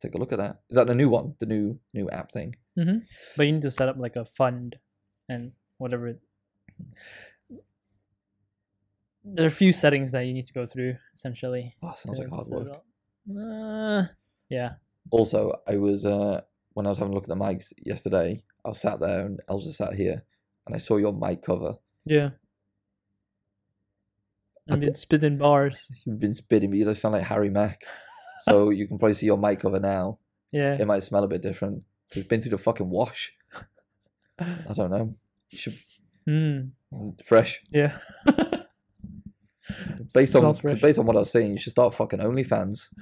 Take 0.00 0.14
a 0.14 0.18
look 0.18 0.32
at 0.32 0.38
that. 0.38 0.60
Is 0.70 0.76
that 0.76 0.86
the 0.86 0.94
new 0.94 1.08
one? 1.08 1.34
The 1.38 1.46
new 1.46 1.80
new 1.92 2.08
app 2.10 2.32
thing? 2.32 2.56
hmm 2.76 2.98
But 3.36 3.46
you 3.46 3.52
need 3.52 3.62
to 3.62 3.70
set 3.70 3.88
up 3.88 3.96
like 3.98 4.16
a 4.16 4.24
fund 4.24 4.76
and 5.28 5.52
whatever. 5.78 6.08
It... 6.08 6.20
There 9.24 9.44
are 9.44 9.48
a 9.48 9.50
few 9.50 9.72
settings 9.72 10.12
that 10.12 10.26
you 10.26 10.32
need 10.32 10.46
to 10.46 10.52
go 10.52 10.66
through 10.66 10.96
essentially. 11.14 11.74
Oh, 11.82 11.94
sounds 11.96 12.18
like 12.18 12.30
hard 12.30 12.46
work. 12.48 12.82
Uh, 13.28 14.06
yeah. 14.48 14.74
Also, 15.10 15.60
I 15.66 15.76
was 15.76 16.04
uh 16.04 16.42
when 16.74 16.86
I 16.86 16.90
was 16.90 16.98
having 16.98 17.12
a 17.12 17.14
look 17.14 17.24
at 17.24 17.28
the 17.28 17.34
mics 17.34 17.72
yesterday, 17.84 18.42
I 18.64 18.68
was 18.68 18.80
sat 18.80 19.00
there 19.00 19.26
and 19.26 19.40
Elsa 19.48 19.72
sat 19.72 19.94
here, 19.94 20.22
and 20.64 20.74
I 20.76 20.78
saw 20.78 20.96
your 20.96 21.12
mic 21.12 21.42
cover. 21.42 21.74
Yeah. 22.04 22.30
I've 24.70 24.80
d- 24.80 24.86
been 24.86 24.94
spitting 24.94 25.38
bars. 25.38 25.90
You've 26.06 26.20
been 26.20 26.34
spitting, 26.34 26.70
but 26.70 26.78
you 26.78 26.94
sound 26.94 27.14
like 27.14 27.24
Harry 27.24 27.50
Mack. 27.50 27.82
So 28.40 28.70
you 28.70 28.86
can 28.86 28.98
probably 28.98 29.14
see 29.14 29.26
your 29.26 29.38
mic 29.38 29.60
cover 29.60 29.80
now. 29.80 30.18
Yeah. 30.52 30.76
It 30.80 30.86
might 30.86 31.04
smell 31.04 31.24
a 31.24 31.28
bit 31.28 31.42
different. 31.42 31.82
It's 32.14 32.26
been 32.26 32.40
through 32.40 32.52
the 32.52 32.58
fucking 32.58 32.88
wash. 32.88 33.34
I 34.38 34.72
don't 34.74 34.90
know. 34.90 35.14
You 35.50 35.58
should 35.58 35.78
Mm, 36.28 36.72
fresh. 37.24 37.62
yeah. 37.70 37.98
Based 40.14 40.36
on 40.36 40.54
fresh. 40.54 40.80
based 40.80 40.98
on 40.98 41.06
what 41.06 41.16
I 41.16 41.20
was 41.20 41.30
saying, 41.30 41.52
you 41.52 41.58
should 41.58 41.72
start 41.72 41.94
fucking 41.94 42.20
OnlyFans. 42.20 42.88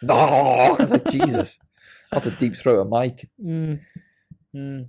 No, 0.00 0.14
I 0.14 0.84
like 0.84 1.10
Jesus. 1.10 1.58
I 2.12 2.18
a 2.18 2.30
deep 2.30 2.54
throat 2.54 2.80
a 2.80 2.84
mic. 2.84 3.28
Mm, 3.44 3.80
mm. 4.54 4.86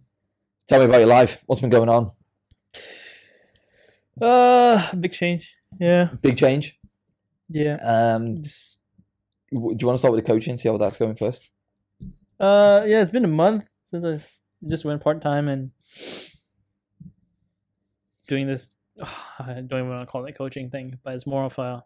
Tell 0.67 0.79
me 0.79 0.85
about 0.85 0.99
your 0.99 1.07
life. 1.07 1.41
What's 1.47 1.61
been 1.61 1.71
going 1.71 1.89
on? 1.89 2.11
Uh, 4.21 4.93
big 4.95 5.11
change. 5.13 5.55
Yeah. 5.79 6.09
Big 6.21 6.37
change. 6.37 6.79
Yeah. 7.49 7.77
Um, 7.81 8.43
Just 8.43 8.78
do 9.51 9.75
you 9.79 9.87
want 9.87 9.95
to 9.95 9.99
start 9.99 10.13
with 10.13 10.23
the 10.23 10.31
coaching? 10.31 10.57
See 10.57 10.69
how 10.69 10.77
that's 10.77 10.97
going 10.97 11.15
first. 11.15 11.51
Uh, 12.39 12.83
yeah, 12.87 13.01
it's 13.01 13.11
been 13.11 13.25
a 13.25 13.27
month 13.29 13.69
since 13.83 14.05
I 14.05 14.11
s- 14.11 14.41
just 14.67 14.85
went 14.85 15.03
part 15.03 15.21
time 15.21 15.47
and 15.47 15.71
doing 18.27 18.47
this. 18.47 18.75
I 19.39 19.53
don't 19.65 19.71
even 19.73 19.89
want 19.89 20.07
to 20.07 20.11
call 20.11 20.25
it 20.25 20.37
coaching 20.37 20.69
thing, 20.69 20.99
but 21.03 21.13
it's 21.15 21.25
more 21.27 21.45
of 21.45 21.57
a 21.59 21.83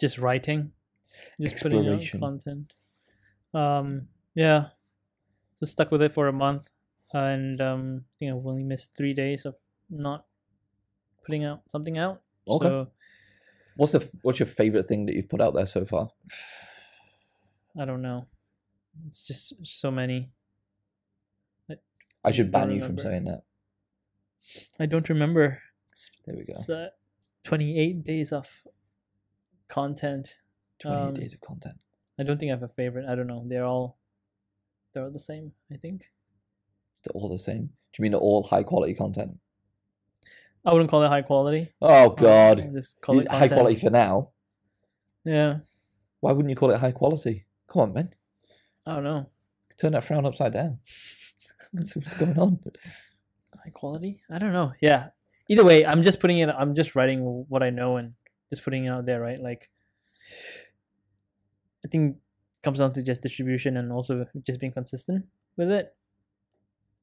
just 0.00 0.18
writing, 0.18 0.72
just 1.40 1.56
putting 1.62 1.78
out 1.88 2.20
content. 2.20 2.72
Um, 3.52 4.08
yeah, 4.34 4.68
so 5.56 5.66
stuck 5.66 5.90
with 5.90 6.02
it 6.02 6.12
for 6.12 6.26
a 6.26 6.32
month, 6.32 6.70
and 7.12 7.60
um, 7.60 8.04
I 8.08 8.12
think 8.18 8.32
I've 8.32 8.46
only 8.46 8.64
missed 8.64 8.96
three 8.96 9.14
days 9.14 9.44
of 9.44 9.54
not 9.90 10.24
putting 11.24 11.44
out 11.44 11.62
something 11.70 11.96
out. 11.98 12.22
Okay. 12.48 12.68
So 12.68 12.88
What's 13.76 13.92
the 13.92 14.08
what's 14.22 14.38
your 14.38 14.46
favorite 14.46 14.86
thing 14.86 15.06
that 15.06 15.14
you've 15.14 15.28
put 15.28 15.40
out 15.40 15.54
there 15.54 15.66
so 15.66 15.84
far? 15.84 16.10
I 17.78 17.84
don't 17.84 18.02
know. 18.02 18.26
It's 19.08 19.26
just 19.26 19.54
so 19.66 19.90
many. 19.90 20.30
I 22.26 22.30
should 22.30 22.52
Don't 22.52 22.68
ban 22.68 22.76
you 22.76 22.82
from 22.82 22.98
saying 22.98 23.24
that. 23.24 23.42
I 24.78 24.86
don't 24.86 25.08
remember. 25.08 25.60
There 26.24 26.36
we 26.36 26.44
go. 26.44 26.54
It's 26.54 26.70
uh, 26.70 26.88
28 27.44 28.04
days 28.04 28.32
of 28.32 28.62
content. 29.68 30.36
Twenty 30.78 31.02
um, 31.02 31.14
days 31.14 31.34
of 31.34 31.40
content. 31.40 31.76
I 32.18 32.22
don't 32.22 32.38
think 32.38 32.50
I 32.50 32.54
have 32.54 32.62
a 32.62 32.68
favorite. 32.68 33.06
I 33.08 33.14
don't 33.14 33.26
know. 33.26 33.44
They're 33.46 33.64
all 33.64 33.98
they're 34.92 35.04
all 35.04 35.10
the 35.10 35.18
same, 35.18 35.52
I 35.72 35.76
think. 35.76 36.10
They're 37.02 37.20
all 37.20 37.28
the 37.28 37.38
same. 37.38 37.70
Do 37.92 37.98
you 37.98 38.02
mean 38.02 38.12
they're 38.12 38.20
all 38.20 38.44
high 38.44 38.62
quality 38.62 38.94
content? 38.94 39.38
I 40.64 40.72
wouldn't 40.72 40.90
call 40.90 41.02
it 41.02 41.08
high 41.08 41.22
quality. 41.22 41.72
Oh 41.82 42.10
God, 42.10 42.70
just 42.72 43.00
call 43.00 43.20
it 43.20 43.28
high 43.28 43.40
content. 43.40 43.52
quality 43.52 43.76
for 43.76 43.90
now. 43.90 44.30
Yeah. 45.24 45.58
Why 46.20 46.32
wouldn't 46.32 46.50
you 46.50 46.56
call 46.56 46.70
it 46.70 46.80
high 46.80 46.92
quality? 46.92 47.46
Come 47.68 47.82
on, 47.82 47.92
man. 47.92 48.14
I 48.86 48.94
don't 48.94 49.04
know. 49.04 49.26
Turn 49.78 49.92
that 49.92 50.04
frown 50.04 50.24
upside 50.24 50.52
down. 50.52 50.78
That's 51.72 51.96
what's 51.96 52.14
going 52.14 52.38
on. 52.38 52.60
High 53.62 53.70
quality? 53.70 54.22
I 54.30 54.38
don't 54.38 54.52
know. 54.52 54.72
Yeah. 54.80 55.08
Either 55.48 55.64
way, 55.64 55.84
I'm 55.84 56.02
just 56.02 56.20
putting 56.20 56.38
it 56.38 56.48
I'm 56.48 56.74
just 56.74 56.94
writing 56.94 57.44
what 57.48 57.62
I 57.62 57.70
know 57.70 57.96
and 57.96 58.14
just 58.50 58.64
putting 58.64 58.86
it 58.86 58.88
out 58.88 59.04
there, 59.04 59.20
right? 59.20 59.40
Like 59.40 59.70
I 61.84 61.88
think 61.88 62.16
it 62.16 62.62
comes 62.62 62.78
down 62.78 62.94
to 62.94 63.02
just 63.02 63.22
distribution 63.22 63.76
and 63.76 63.92
also 63.92 64.26
just 64.46 64.60
being 64.60 64.72
consistent 64.72 65.26
with 65.56 65.70
it. 65.70 65.94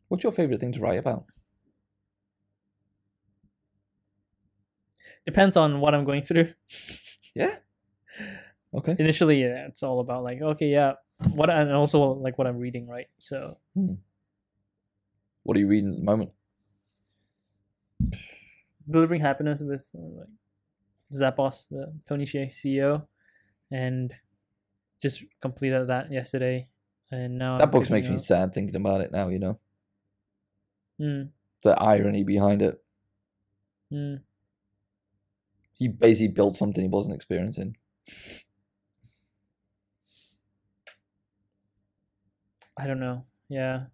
What's 0.08 0.24
your 0.24 0.34
favorite 0.34 0.60
thing 0.60 0.74
to 0.74 0.80
write 0.80 1.00
about? 1.00 1.26
Depends 5.26 5.56
on 5.56 5.80
what 5.80 5.94
I'm 5.94 6.06
going 6.06 6.22
through. 6.24 6.54
Yeah. 7.36 7.58
Okay. 8.74 8.96
initially 9.00 9.42
yeah, 9.42 9.68
it's 9.68 9.84
all 9.84 10.00
about 10.00 10.24
like 10.24 10.42
okay 10.42 10.68
yeah 10.68 10.94
what 11.34 11.50
and 11.50 11.72
also 11.74 12.14
like 12.14 12.38
what 12.38 12.48
i'm 12.48 12.58
reading 12.58 12.88
right 12.88 13.08
so 13.20 13.58
What 15.44 15.58
are 15.58 15.60
you 15.60 15.68
reading 15.68 15.92
at 15.92 15.98
the 15.98 16.04
moment? 16.06 16.32
delivering 18.90 19.22
happiness 19.22 19.62
with 19.62 19.90
uh, 19.96 20.00
like 20.20 20.28
zappos 21.14 21.68
the 21.70 21.94
tony 22.08 22.26
Hsieh 22.26 22.50
ceo 22.56 23.08
and 23.70 24.14
just 25.02 25.24
completed 25.42 25.88
that 25.88 26.12
yesterday 26.12 26.68
and 27.12 27.38
now 27.38 27.58
That 27.58 27.72
book 27.72 27.90
makes 27.90 28.10
me 28.10 28.18
sad 28.18 28.54
thinking 28.54 28.76
about 28.76 29.02
it 29.02 29.12
now. 29.12 29.28
You 29.28 29.40
know 29.40 29.60
Mm, 31.00 31.30
the 31.64 31.74
irony 31.82 32.24
behind 32.24 32.62
it. 32.62 32.82
mm. 33.92 34.22
He 35.82 35.88
basically 35.88 36.28
built 36.28 36.56
something 36.56 36.84
he 36.84 36.90
wasn't 36.90 37.16
experiencing. 37.16 37.76
i 42.78 42.86
don't 42.88 43.00
know 43.00 43.26
yeah 43.50 43.86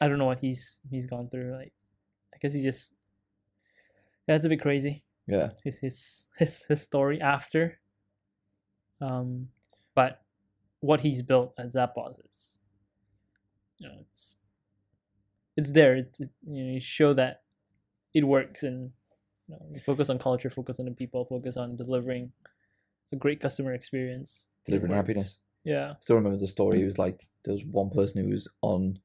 i 0.00 0.06
don't 0.08 0.18
know 0.18 0.24
what 0.26 0.38
he's 0.38 0.78
he's 0.90 1.06
gone 1.10 1.28
through 1.28 1.52
like 1.52 1.72
i 2.34 2.38
guess 2.40 2.52
he 2.54 2.62
just 2.62 2.90
yeah 4.28 4.36
it's 4.36 4.46
a 4.46 4.48
bit 4.48 4.60
crazy 4.62 5.04
Yeah. 5.26 5.50
his 5.64 5.78
his 5.78 6.26
his, 6.38 6.64
his 6.68 6.82
story 6.82 7.20
after. 7.20 7.80
Um, 9.00 9.48
but 9.94 10.22
what 10.80 11.00
he's 11.00 11.22
built 11.22 11.54
at 11.58 11.72
Zappos 11.72 12.14
is, 12.26 12.58
you 13.78 13.88
know, 13.88 13.94
it's 14.00 14.36
it's 15.56 15.72
there. 15.72 15.96
It's 15.96 16.20
it, 16.20 16.30
you 16.46 16.64
know, 16.64 16.72
you 16.72 16.80
show 16.80 17.14
that 17.14 17.42
it 18.14 18.24
works, 18.24 18.62
and 18.62 18.92
you 19.48 19.54
know, 19.54 19.66
you 19.74 19.80
focus 19.80 20.08
on 20.08 20.18
culture, 20.18 20.50
focus 20.50 20.78
on 20.78 20.86
the 20.86 20.92
people, 20.92 21.24
focus 21.24 21.56
on 21.56 21.76
delivering 21.76 22.32
a 23.12 23.16
great 23.16 23.40
customer 23.40 23.74
experience. 23.74 24.46
Delivering 24.66 24.92
happiness. 24.92 25.38
Yeah. 25.64 25.92
Still 26.00 26.16
remember 26.16 26.38
the 26.38 26.48
story. 26.48 26.82
It 26.82 26.86
was 26.86 26.98
like 26.98 27.28
there 27.44 27.52
was 27.52 27.64
one 27.64 27.90
person 27.90 28.24
who 28.24 28.30
was 28.30 28.48
on 28.62 28.98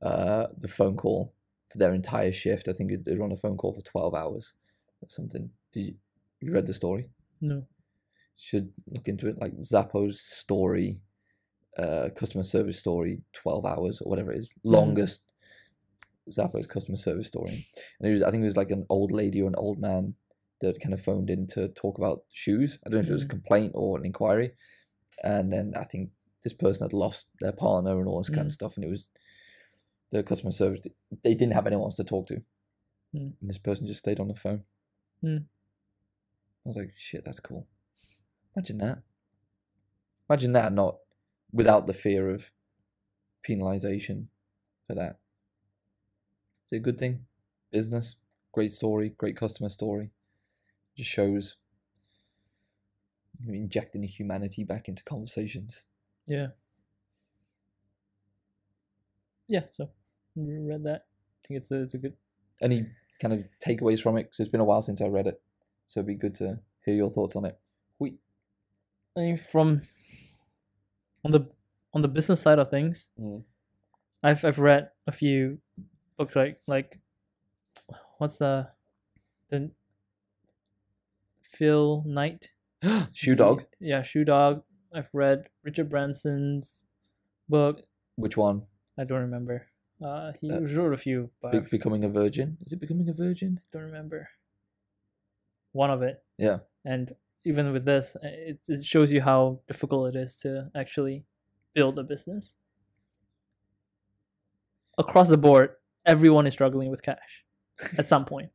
uh, 0.00 0.46
the 0.56 0.68
phone 0.68 0.96
call 0.96 1.34
for 1.70 1.78
their 1.78 1.92
entire 1.92 2.32
shift. 2.32 2.68
I 2.68 2.72
think 2.72 3.04
they 3.04 3.14
were 3.14 3.24
on 3.24 3.32
a 3.32 3.36
phone 3.36 3.56
call 3.56 3.74
for 3.74 3.82
twelve 3.82 4.14
hours 4.14 4.54
or 5.00 5.08
something. 5.08 5.50
Did 5.72 5.80
you, 5.80 5.94
you 6.40 6.52
read 6.52 6.66
the 6.66 6.74
story? 6.74 7.10
No. 7.40 7.66
Should 8.36 8.72
look 8.90 9.08
into 9.08 9.28
it. 9.28 9.38
Like 9.40 9.56
Zappos 9.58 10.14
story, 10.14 11.00
uh, 11.78 12.08
customer 12.16 12.44
service 12.44 12.78
story, 12.78 13.22
twelve 13.32 13.66
hours 13.66 14.00
or 14.00 14.08
whatever 14.08 14.32
it 14.32 14.38
is, 14.38 14.54
longest 14.64 15.31
Zappos 16.30 16.68
customer 16.68 16.96
service 16.96 17.28
story. 17.28 17.66
And 18.00 18.08
it 18.10 18.12
was, 18.12 18.22
I 18.22 18.30
think 18.30 18.42
it 18.42 18.46
was 18.46 18.56
like 18.56 18.70
an 18.70 18.86
old 18.88 19.10
lady 19.12 19.42
or 19.42 19.48
an 19.48 19.56
old 19.56 19.78
man 19.78 20.14
that 20.60 20.80
kind 20.80 20.94
of 20.94 21.02
phoned 21.02 21.28
in 21.30 21.48
to 21.48 21.68
talk 21.68 21.98
about 21.98 22.24
shoes. 22.30 22.78
I 22.86 22.90
don't 22.90 22.98
know 22.98 23.04
if 23.04 23.10
it 23.10 23.12
was 23.12 23.24
a 23.24 23.26
Mhm. 23.26 23.30
complaint 23.30 23.72
or 23.74 23.98
an 23.98 24.04
inquiry. 24.06 24.54
And 25.22 25.52
then 25.52 25.72
I 25.76 25.84
think 25.84 26.12
this 26.44 26.52
person 26.54 26.84
had 26.84 26.92
lost 26.92 27.30
their 27.40 27.52
partner 27.52 27.98
and 27.98 28.08
all 28.08 28.18
this 28.18 28.28
kind 28.28 28.46
of 28.46 28.52
Mm. 28.52 28.54
stuff. 28.54 28.76
And 28.76 28.84
it 28.84 28.88
was 28.88 29.10
the 30.10 30.22
customer 30.22 30.52
service, 30.52 30.86
they 31.22 31.34
didn't 31.34 31.54
have 31.54 31.66
anyone 31.66 31.86
else 31.86 31.96
to 31.96 32.04
talk 32.04 32.26
to. 32.28 32.44
Mm. 33.14 33.34
And 33.40 33.50
this 33.50 33.58
person 33.58 33.86
just 33.86 34.00
stayed 34.00 34.20
on 34.20 34.28
the 34.28 34.34
phone. 34.34 34.64
Mm. 35.22 35.46
I 36.64 36.68
was 36.68 36.76
like, 36.76 36.92
shit, 36.96 37.24
that's 37.24 37.40
cool. 37.40 37.66
Imagine 38.54 38.78
that. 38.78 39.02
Imagine 40.28 40.52
that 40.52 40.72
not 40.72 40.98
without 41.52 41.86
the 41.86 41.92
fear 41.92 42.28
of 42.28 42.50
penalization 43.42 44.28
for 44.86 44.94
that. 44.94 45.18
It's 46.72 46.78
a 46.78 46.80
good 46.80 46.98
thing. 46.98 47.26
Business, 47.70 48.16
great 48.50 48.72
story, 48.72 49.10
great 49.18 49.36
customer 49.36 49.68
story. 49.68 50.08
Just 50.96 51.10
shows 51.10 51.56
injecting 53.46 54.00
the 54.00 54.06
humanity 54.06 54.64
back 54.64 54.88
into 54.88 55.04
conversations. 55.04 55.84
Yeah. 56.26 56.48
Yeah. 59.46 59.66
So 59.66 59.90
read 60.34 60.84
that. 60.84 61.02
I 61.44 61.46
think 61.46 61.60
it's 61.60 61.70
a 61.70 61.82
it's 61.82 61.92
a 61.92 61.98
good. 61.98 62.14
Any 62.62 62.86
kind 63.20 63.34
of 63.34 63.44
takeaways 63.62 64.00
from 64.00 64.16
it? 64.16 64.22
Because 64.22 64.40
it's 64.40 64.48
been 64.48 64.60
a 64.62 64.64
while 64.64 64.80
since 64.80 65.02
I 65.02 65.08
read 65.08 65.26
it. 65.26 65.42
So 65.88 66.00
it'd 66.00 66.06
be 66.06 66.14
good 66.14 66.34
to 66.36 66.60
hear 66.86 66.94
your 66.94 67.10
thoughts 67.10 67.36
on 67.36 67.44
it. 67.44 67.58
We 67.98 68.14
I 69.14 69.20
mean, 69.20 69.36
from 69.36 69.82
on 71.22 71.32
the 71.32 71.50
on 71.92 72.00
the 72.00 72.08
business 72.08 72.40
side 72.40 72.58
of 72.58 72.70
things, 72.70 73.10
Mm. 73.20 73.44
I've 74.22 74.42
I've 74.42 74.58
read 74.58 74.88
a 75.06 75.12
few 75.12 75.58
books 76.16 76.36
like 76.36 76.60
like 76.66 76.98
what's 78.18 78.38
the 78.38 78.68
the 79.50 79.70
Phil 81.52 82.02
Knight 82.06 82.48
Shoe 83.12 83.34
Dog. 83.34 83.64
Yeah, 83.80 84.02
Shoe 84.02 84.24
Dog. 84.24 84.62
I've 84.94 85.08
read 85.12 85.48
Richard 85.62 85.88
Branson's 85.88 86.82
book. 87.48 87.82
Which 88.16 88.36
one? 88.36 88.62
I 88.98 89.04
don't 89.04 89.20
remember. 89.20 89.68
Uh, 90.04 90.32
he 90.40 90.50
Uh, 90.50 90.60
wrote 90.60 90.92
a 90.92 90.96
few, 90.96 91.30
Be- 91.50 91.60
becoming 91.60 92.04
a 92.04 92.08
virgin. 92.08 92.58
Is 92.66 92.72
it 92.72 92.80
becoming 92.80 93.08
a 93.08 93.12
virgin? 93.12 93.60
I 93.62 93.66
don't 93.72 93.86
remember. 93.86 94.28
One 95.72 95.90
of 95.90 96.02
it. 96.02 96.22
Yeah. 96.38 96.58
And 96.84 97.14
even 97.44 97.72
with 97.72 97.84
this, 97.84 98.16
uh, 98.16 98.20
it, 98.24 98.60
it 98.68 98.84
shows 98.84 99.10
you 99.12 99.22
how 99.22 99.60
difficult 99.68 100.14
it 100.14 100.18
is 100.18 100.36
to 100.38 100.70
actually 100.74 101.24
build 101.74 101.98
a 101.98 102.02
business. 102.02 102.54
Across 104.98 105.28
the 105.30 105.38
board, 105.38 105.72
everyone 106.06 106.46
is 106.46 106.52
struggling 106.52 106.90
with 106.90 107.02
cash 107.02 107.44
at 107.98 108.06
some 108.08 108.24
point. 108.24 108.50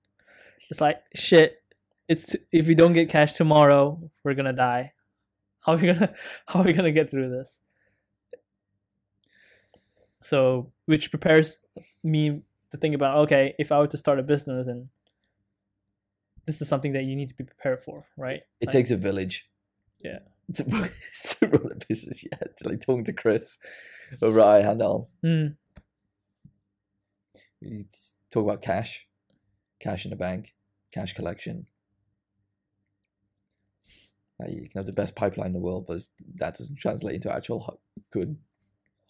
It's 0.69 0.81
like 0.81 0.97
shit. 1.15 1.61
It's 2.07 2.25
t- 2.25 2.39
if 2.51 2.67
we 2.67 2.75
don't 2.75 2.93
get 2.93 3.09
cash 3.09 3.33
tomorrow, 3.33 4.09
we're 4.23 4.33
gonna 4.33 4.53
die. 4.53 4.93
How 5.65 5.73
are 5.73 5.77
we 5.77 5.87
gonna 5.87 6.13
How 6.47 6.59
are 6.61 6.65
we 6.65 6.73
gonna 6.73 6.91
get 6.91 7.09
through 7.09 7.29
this? 7.29 7.59
So, 10.21 10.71
which 10.85 11.09
prepares 11.09 11.59
me 12.03 12.41
to 12.71 12.77
think 12.77 12.95
about 12.95 13.17
okay, 13.19 13.55
if 13.59 13.71
I 13.71 13.79
were 13.79 13.87
to 13.87 13.97
start 13.97 14.19
a 14.19 14.23
business 14.23 14.67
and 14.67 14.89
this 16.45 16.61
is 16.61 16.67
something 16.67 16.93
that 16.93 17.03
you 17.03 17.15
need 17.15 17.29
to 17.29 17.35
be 17.35 17.43
prepared 17.43 17.83
for, 17.83 18.05
right? 18.17 18.41
It 18.61 18.67
Like- 18.67 18.73
takes 18.73 18.91
a 18.91 18.97
village. 18.97 19.49
Yeah. 19.99 20.19
To, 20.55 20.63
to 21.39 21.47
run 21.47 21.73
a 21.73 21.85
business, 21.89 22.23
yeah. 22.23 22.37
To 22.39 22.69
like 22.69 22.79
talking 22.79 23.03
to 23.03 23.11
Chris 23.11 23.57
over 24.21 24.39
at 24.39 24.63
iHandle. 24.63 25.07
Hmm. 25.21 25.47
S- 27.65 28.15
talk 28.31 28.43
about 28.45 28.61
cash, 28.61 29.07
cash 29.79 30.05
in 30.05 30.11
the 30.11 30.15
bank, 30.17 30.53
cash 30.91 31.13
collection. 31.13 31.67
Like, 34.39 34.51
you 34.51 34.61
can 34.69 34.71
have 34.75 34.85
the 34.85 34.93
best 34.93 35.15
pipeline 35.15 35.47
in 35.47 35.53
the 35.53 35.59
world, 35.59 35.85
but 35.87 35.97
if 35.97 36.07
that 36.35 36.57
doesn't 36.57 36.77
translate 36.77 37.15
into 37.15 37.33
actual 37.33 37.79
good, 38.11 38.37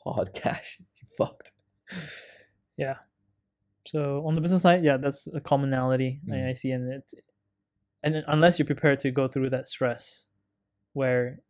hard 0.03 0.33
cash. 0.33 0.79
You 1.01 1.07
fucked. 1.17 1.51
Yeah. 2.75 2.95
So 3.85 4.23
on 4.25 4.33
the 4.35 4.41
business 4.41 4.63
side, 4.63 4.83
yeah, 4.83 4.97
that's 4.97 5.27
a 5.27 5.39
commonality 5.39 6.21
I- 6.27 6.31
Mm. 6.35 6.49
I 6.49 6.53
see, 6.53 6.71
and 6.71 6.91
it, 6.91 7.13
and 8.03 8.23
unless 8.27 8.57
you're 8.57 8.65
prepared 8.65 8.99
to 9.01 9.11
go 9.11 9.27
through 9.27 9.49
that 9.51 9.67
stress, 9.67 10.27
where 10.93 11.41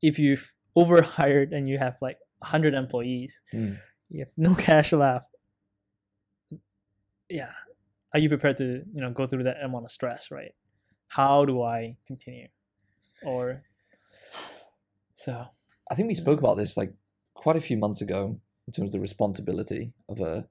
if 0.00 0.18
you've 0.18 0.54
overhired 0.74 1.52
and 1.52 1.68
you 1.68 1.78
have 1.78 1.98
like 2.00 2.18
hundred 2.42 2.74
employees, 2.74 3.40
Mm. 3.52 3.78
you 4.10 4.20
have 4.20 4.32
no 4.36 4.54
cash 4.66 4.92
left. 4.92 5.28
Yeah, 7.32 7.52
are 8.12 8.20
you 8.20 8.28
prepared 8.28 8.58
to 8.58 8.84
you 8.94 9.00
know 9.00 9.10
go 9.10 9.26
through 9.26 9.44
that 9.44 9.62
amount 9.64 9.84
of 9.86 9.90
stress, 9.90 10.30
right? 10.30 10.52
How 11.08 11.44
do 11.46 11.62
I 11.62 11.96
continue, 12.06 12.48
or 13.24 13.62
so? 15.16 15.46
I 15.90 15.94
think 15.94 16.08
we 16.08 16.14
spoke 16.14 16.38
about 16.38 16.56
this 16.58 16.76
like 16.76 16.92
quite 17.34 17.56
a 17.56 17.60
few 17.60 17.78
months 17.78 18.02
ago 18.02 18.38
in 18.66 18.72
terms 18.72 18.88
of 18.88 18.92
the 18.92 19.00
responsibility 19.00 19.92
of 20.10 20.20
a 20.20 20.46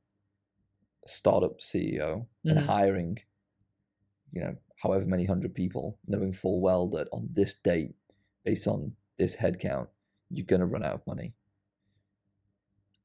startup 1.06 1.60
CEO 1.62 2.28
and 2.46 2.58
Mhm. 2.60 2.66
hiring, 2.66 3.18
you 4.32 4.42
know, 4.42 4.56
however 4.78 5.06
many 5.06 5.26
hundred 5.26 5.54
people, 5.54 6.00
knowing 6.08 6.34
full 6.34 6.62
well 6.62 6.90
that 6.90 7.08
on 7.14 7.30
this 7.32 7.54
date, 7.54 7.96
based 8.44 8.68
on 8.68 8.96
this 9.18 9.36
headcount, 9.36 9.88
you're 10.30 10.46
gonna 10.48 10.66
run 10.66 10.84
out 10.84 10.96
of 10.96 11.08
money. 11.08 11.36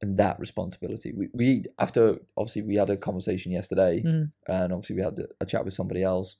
And 0.02 0.18
that 0.18 0.38
responsibility, 0.38 1.12
we, 1.16 1.28
we 1.32 1.64
after 1.78 2.18
obviously 2.36 2.62
we 2.62 2.76
had 2.76 2.90
a 2.90 2.96
conversation 2.98 3.50
yesterday, 3.52 4.02
Mhm. 4.04 4.30
and 4.46 4.72
obviously 4.72 4.96
we 4.96 5.02
had 5.02 5.18
a 5.40 5.46
chat 5.46 5.64
with 5.64 5.72
somebody 5.74 6.02
else. 6.02 6.36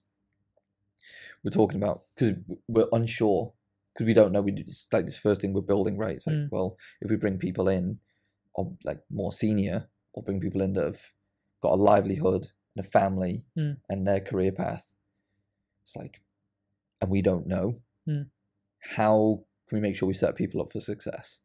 We're 1.43 1.51
talking 1.53 1.81
about 1.83 2.05
because 2.15 2.37
we're 2.69 2.89
unsure 2.93 3.55
because 3.95 4.07
we 4.07 4.15
don't 4.15 4.33
know. 4.33 4.43
We 4.43 4.53
it's 4.53 4.89
like 4.93 5.07
this 5.07 5.17
first 5.17 5.41
thing 5.41 5.55
we're 5.55 5.63
building, 5.63 5.97
right? 5.97 6.17
It's 6.17 6.27
like, 6.27 6.37
Mm. 6.37 6.49
well, 6.51 6.77
if 7.01 7.09
we 7.11 7.17
bring 7.17 7.39
people 7.39 7.67
in, 7.69 7.99
or 8.55 8.77
like 8.85 9.01
more 9.11 9.33
senior, 9.33 9.89
or 10.13 10.23
bring 10.23 10.41
people 10.41 10.61
in 10.61 10.75
that 10.75 10.85
have 10.85 11.13
got 11.63 11.73
a 11.73 11.77
livelihood 11.77 12.49
and 12.75 12.85
a 12.85 12.89
family 12.89 13.45
Mm. 13.57 13.79
and 13.89 14.07
their 14.07 14.21
career 14.21 14.53
path, 14.53 14.95
it's 15.83 15.97
like, 15.97 16.21
and 17.01 17.11
we 17.11 17.23
don't 17.23 17.47
know. 17.47 17.81
Mm. 18.07 18.29
How 18.97 19.45
can 19.69 19.77
we 19.77 19.81
make 19.81 19.97
sure 19.97 20.07
we 20.09 20.15
set 20.15 20.35
people 20.37 20.61
up 20.61 20.73
for 20.73 20.81
success? 20.81 21.41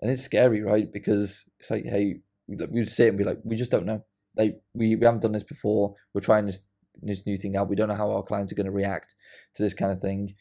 And 0.00 0.10
it's 0.10 0.22
scary, 0.22 0.60
right? 0.62 0.90
Because 0.92 1.46
it's 1.58 1.70
like, 1.70 1.84
hey, 1.84 2.20
we 2.46 2.84
sit 2.84 3.08
and 3.08 3.18
be 3.18 3.24
like, 3.24 3.38
we 3.44 3.56
just 3.56 3.70
don't 3.70 3.86
know. 3.86 4.04
Like 4.36 4.60
we, 4.74 4.96
we 4.96 5.04
haven't 5.04 5.22
done 5.22 5.32
this 5.32 5.44
before. 5.44 5.94
We're 6.12 6.20
trying 6.20 6.46
this 6.46 6.66
this 7.02 7.26
new 7.26 7.36
thing 7.36 7.56
out. 7.56 7.68
We 7.68 7.76
don't 7.76 7.88
know 7.88 7.94
how 7.96 8.10
our 8.12 8.22
clients 8.22 8.52
are 8.52 8.56
going 8.56 8.66
to 8.66 8.72
react 8.72 9.14
to 9.56 9.62
this 9.62 9.74
kind 9.74 9.90
of 9.90 10.00
thing. 10.00 10.34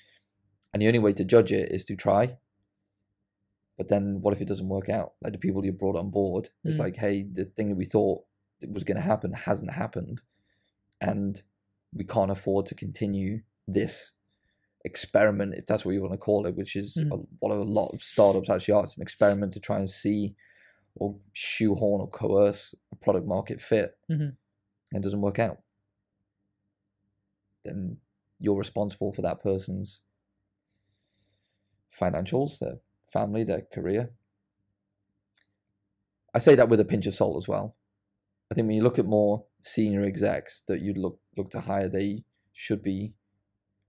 And 0.73 0.81
the 0.81 0.87
only 0.87 0.99
way 0.99 1.13
to 1.13 1.23
judge 1.23 1.51
it 1.51 1.71
is 1.71 1.83
to 1.85 1.95
try. 1.95 2.37
But 3.77 3.89
then 3.89 4.19
what 4.21 4.33
if 4.33 4.41
it 4.41 4.47
doesn't 4.47 4.69
work 4.69 4.89
out? 4.89 5.13
Like 5.23 5.33
the 5.33 5.39
people 5.39 5.65
you 5.65 5.71
brought 5.71 5.95
on 5.95 6.09
board, 6.11 6.49
it's 6.63 6.77
Mm. 6.77 6.79
like, 6.79 6.95
hey, 6.97 7.23
the 7.23 7.45
thing 7.45 7.69
that 7.69 7.75
we 7.75 7.85
thought 7.85 8.23
was 8.67 8.83
going 8.83 8.97
to 8.97 9.01
happen 9.03 9.33
hasn't 9.33 9.71
happened. 9.71 10.21
And 11.01 11.41
we 11.91 12.03
can't 12.03 12.31
afford 12.31 12.67
to 12.67 12.75
continue 12.75 13.41
this 13.67 14.13
experiment, 14.85 15.53
if 15.55 15.65
that's 15.65 15.85
what 15.85 15.93
you 15.93 16.01
want 16.01 16.13
to 16.13 16.17
call 16.17 16.45
it, 16.45 16.55
which 16.55 16.75
is 16.75 16.97
Mm. 16.97 17.11
a, 17.11 17.25
what 17.39 17.51
a 17.51 17.61
lot 17.63 17.89
of 17.93 18.01
startups 18.01 18.49
actually 18.49 18.73
are. 18.73 18.83
It's 18.83 18.97
an 18.97 19.01
experiment 19.03 19.53
to 19.53 19.59
try 19.59 19.77
and 19.77 19.89
see 19.89 20.35
or 20.95 21.15
shoehorn 21.31 22.01
or 22.01 22.09
coerce 22.09 22.75
a 22.91 22.95
product 22.95 23.25
market 23.25 23.59
fit 23.61 23.97
Mhm. 24.09 24.35
and 24.91 24.99
it 24.99 25.01
doesn't 25.01 25.21
work 25.21 25.39
out. 25.39 25.61
Then 27.63 28.01
you're 28.39 28.57
responsible 28.57 29.11
for 29.11 29.21
that 29.21 29.41
person's 29.41 30.01
financials, 31.91 32.59
their 32.59 32.79
family, 33.11 33.43
their 33.43 33.61
career. 33.61 34.13
I 36.33 36.39
say 36.39 36.55
that 36.55 36.69
with 36.69 36.79
a 36.79 36.85
pinch 36.85 37.05
of 37.05 37.15
salt 37.15 37.37
as 37.37 37.47
well. 37.47 37.75
I 38.51 38.55
think 38.55 38.67
when 38.67 38.75
you 38.75 38.83
look 38.83 38.99
at 38.99 39.05
more 39.05 39.45
senior 39.61 40.03
execs 40.03 40.61
that 40.67 40.81
you'd 40.81 40.97
look 40.97 41.19
look 41.37 41.49
to 41.51 41.61
hire, 41.61 41.87
they 41.87 42.23
should 42.51 42.83
be 42.83 43.13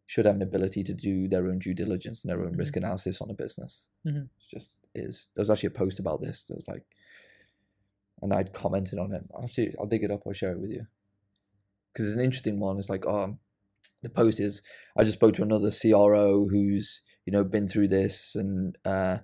should 0.07 0.27
have 0.27 0.37
an 0.37 0.43
ability 0.43 0.85
to 0.85 0.95
do 0.95 1.29
their 1.29 1.47
own 1.47 1.59
due 1.59 1.75
diligence 1.75 2.23
and 2.23 2.31
their 2.31 2.45
own 2.45 2.57
risk 2.57 2.77
analysis 2.77 3.21
on 3.21 3.31
a 3.31 3.35
business. 3.35 3.87
Mhm. 4.07 4.25
It 4.25 4.31
just 4.51 4.77
is. 4.95 5.29
There 5.35 5.43
was 5.43 5.51
actually 5.51 5.69
a 5.69 5.79
post 5.79 5.99
about 5.99 6.21
this. 6.21 6.45
That 6.45 6.55
was 6.57 6.69
like, 6.69 6.85
and 8.21 8.33
I'd 8.33 8.53
commented 8.53 8.99
on 8.99 9.13
it. 9.13 9.25
I'll 9.35 9.45
actually, 9.45 9.75
I'll 9.79 9.87
dig 9.87 10.05
it 10.05 10.11
up. 10.11 10.23
I'll 10.27 10.33
share 10.33 10.53
it 10.53 10.61
with 10.61 10.71
you 10.71 10.87
because 11.93 12.09
it's 12.09 12.17
an 12.17 12.25
interesting 12.25 12.61
one. 12.61 12.79
It's 12.79 12.91
like, 12.91 13.07
oh, 13.07 13.39
the 14.03 14.11
post 14.11 14.41
is 14.41 14.63
I 14.97 15.05
just 15.05 15.15
spoke 15.19 15.35
to 15.35 15.43
another 15.43 15.71
CRO 15.71 16.49
who's 16.49 17.03
you 17.25 17.33
know 17.33 17.45
been 17.45 17.69
through 17.69 17.89
this 17.89 18.35
and 18.35 18.77
uh, 18.85 19.19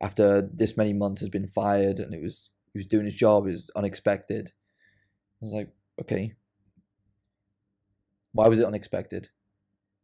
after 0.00 0.42
this 0.42 0.76
many 0.76 0.92
months 0.92 1.20
has 1.20 1.30
been 1.30 1.46
fired 1.48 1.98
and 1.98 2.14
it 2.14 2.22
was 2.22 2.50
he 2.72 2.78
was 2.78 2.86
doing 2.86 3.06
his 3.06 3.14
job. 3.14 3.46
It 3.46 3.52
was 3.52 3.70
unexpected. 3.74 4.52
I 5.40 5.44
was 5.44 5.52
like, 5.52 5.70
okay, 6.00 6.34
why 8.32 8.48
was 8.48 8.58
it 8.58 8.66
unexpected? 8.66 9.28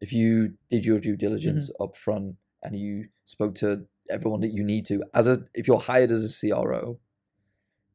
If 0.00 0.12
you 0.12 0.54
did 0.70 0.86
your 0.86 0.98
due 0.98 1.16
diligence 1.16 1.70
up 1.80 1.96
front 1.96 2.36
and 2.62 2.76
you 2.78 3.08
spoke 3.24 3.54
to 3.56 3.86
everyone 4.08 4.40
that 4.40 4.52
you 4.52 4.64
need 4.64 4.86
to, 4.86 5.04
as 5.14 5.26
a 5.26 5.44
if 5.54 5.66
you're 5.66 5.78
hired 5.80 6.10
as 6.10 6.24
a 6.24 6.48
CRO, 6.48 6.98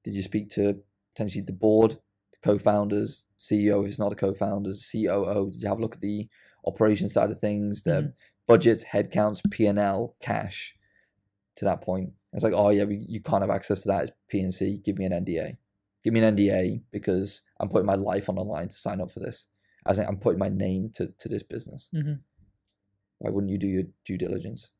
did 0.03 0.13
you 0.13 0.21
speak 0.21 0.49
to 0.51 0.81
potentially 1.15 1.43
the 1.43 1.51
board, 1.51 1.99
the 2.31 2.37
co-founders, 2.43 3.25
CEO 3.39 3.83
if 3.83 3.89
it's 3.89 3.99
not 3.99 4.11
a 4.11 4.15
co-founders, 4.15 4.87
COO? 4.91 5.49
Did 5.51 5.61
you 5.61 5.67
have 5.67 5.79
a 5.79 5.81
look 5.81 5.95
at 5.95 6.01
the 6.01 6.27
operation 6.65 7.09
side 7.09 7.31
of 7.31 7.39
things, 7.39 7.83
the 7.83 7.91
Mhm. 7.91 8.13
budgets, 8.47 8.85
headcounts, 8.85 9.41
P 9.49 9.65
and 9.65 9.79
L, 9.79 10.15
cash? 10.21 10.77
To 11.55 11.65
that 11.65 11.81
point, 11.81 12.13
it's 12.33 12.43
like, 12.43 12.53
oh 12.53 12.69
yeah, 12.69 12.83
we, 12.83 12.97
you 13.07 13.21
can't 13.21 13.41
have 13.41 13.49
access 13.49 13.81
to 13.83 13.87
that. 13.87 14.03
It's 14.03 14.11
P 14.27 14.41
and 14.41 14.53
C. 14.53 14.77
Give 14.83 14.97
me 14.97 15.05
an 15.05 15.13
NDA. 15.13 15.57
Give 16.03 16.13
me 16.13 16.19
an 16.19 16.35
NDA 16.35 16.83
because 16.91 17.43
I'm 17.59 17.69
putting 17.69 17.85
my 17.85 17.95
life 17.95 18.27
on 18.27 18.35
the 18.35 18.43
line 18.43 18.67
to 18.67 18.75
sign 18.77 18.99
up 18.99 19.09
for 19.09 19.21
this. 19.21 19.47
As 19.85 19.99
in, 19.99 20.05
I'm 20.05 20.17
putting 20.17 20.39
my 20.39 20.49
name 20.49 20.91
to, 20.95 21.13
to 21.19 21.29
this 21.29 21.43
business. 21.43 21.89
Mhm. 21.93 22.19
Why 23.19 23.29
wouldn't 23.29 23.51
you 23.51 23.57
do 23.57 23.67
your 23.67 23.83
due 24.05 24.17
diligence? 24.17 24.71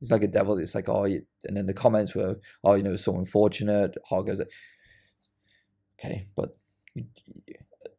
It's 0.00 0.10
like 0.10 0.22
a 0.24 0.28
devil. 0.28 0.58
It's 0.58 0.74
like, 0.74 0.88
oh, 0.88 1.04
you, 1.04 1.22
and 1.44 1.56
then 1.56 1.66
the 1.66 1.74
comments 1.74 2.14
were, 2.14 2.40
oh, 2.64 2.74
you 2.74 2.82
know, 2.82 2.96
so 2.96 3.16
unfortunate. 3.16 3.96
How 4.10 4.22
goes 4.22 4.40
it? 4.40 4.48
Okay, 5.98 6.26
but 6.36 6.56
you, 6.94 7.06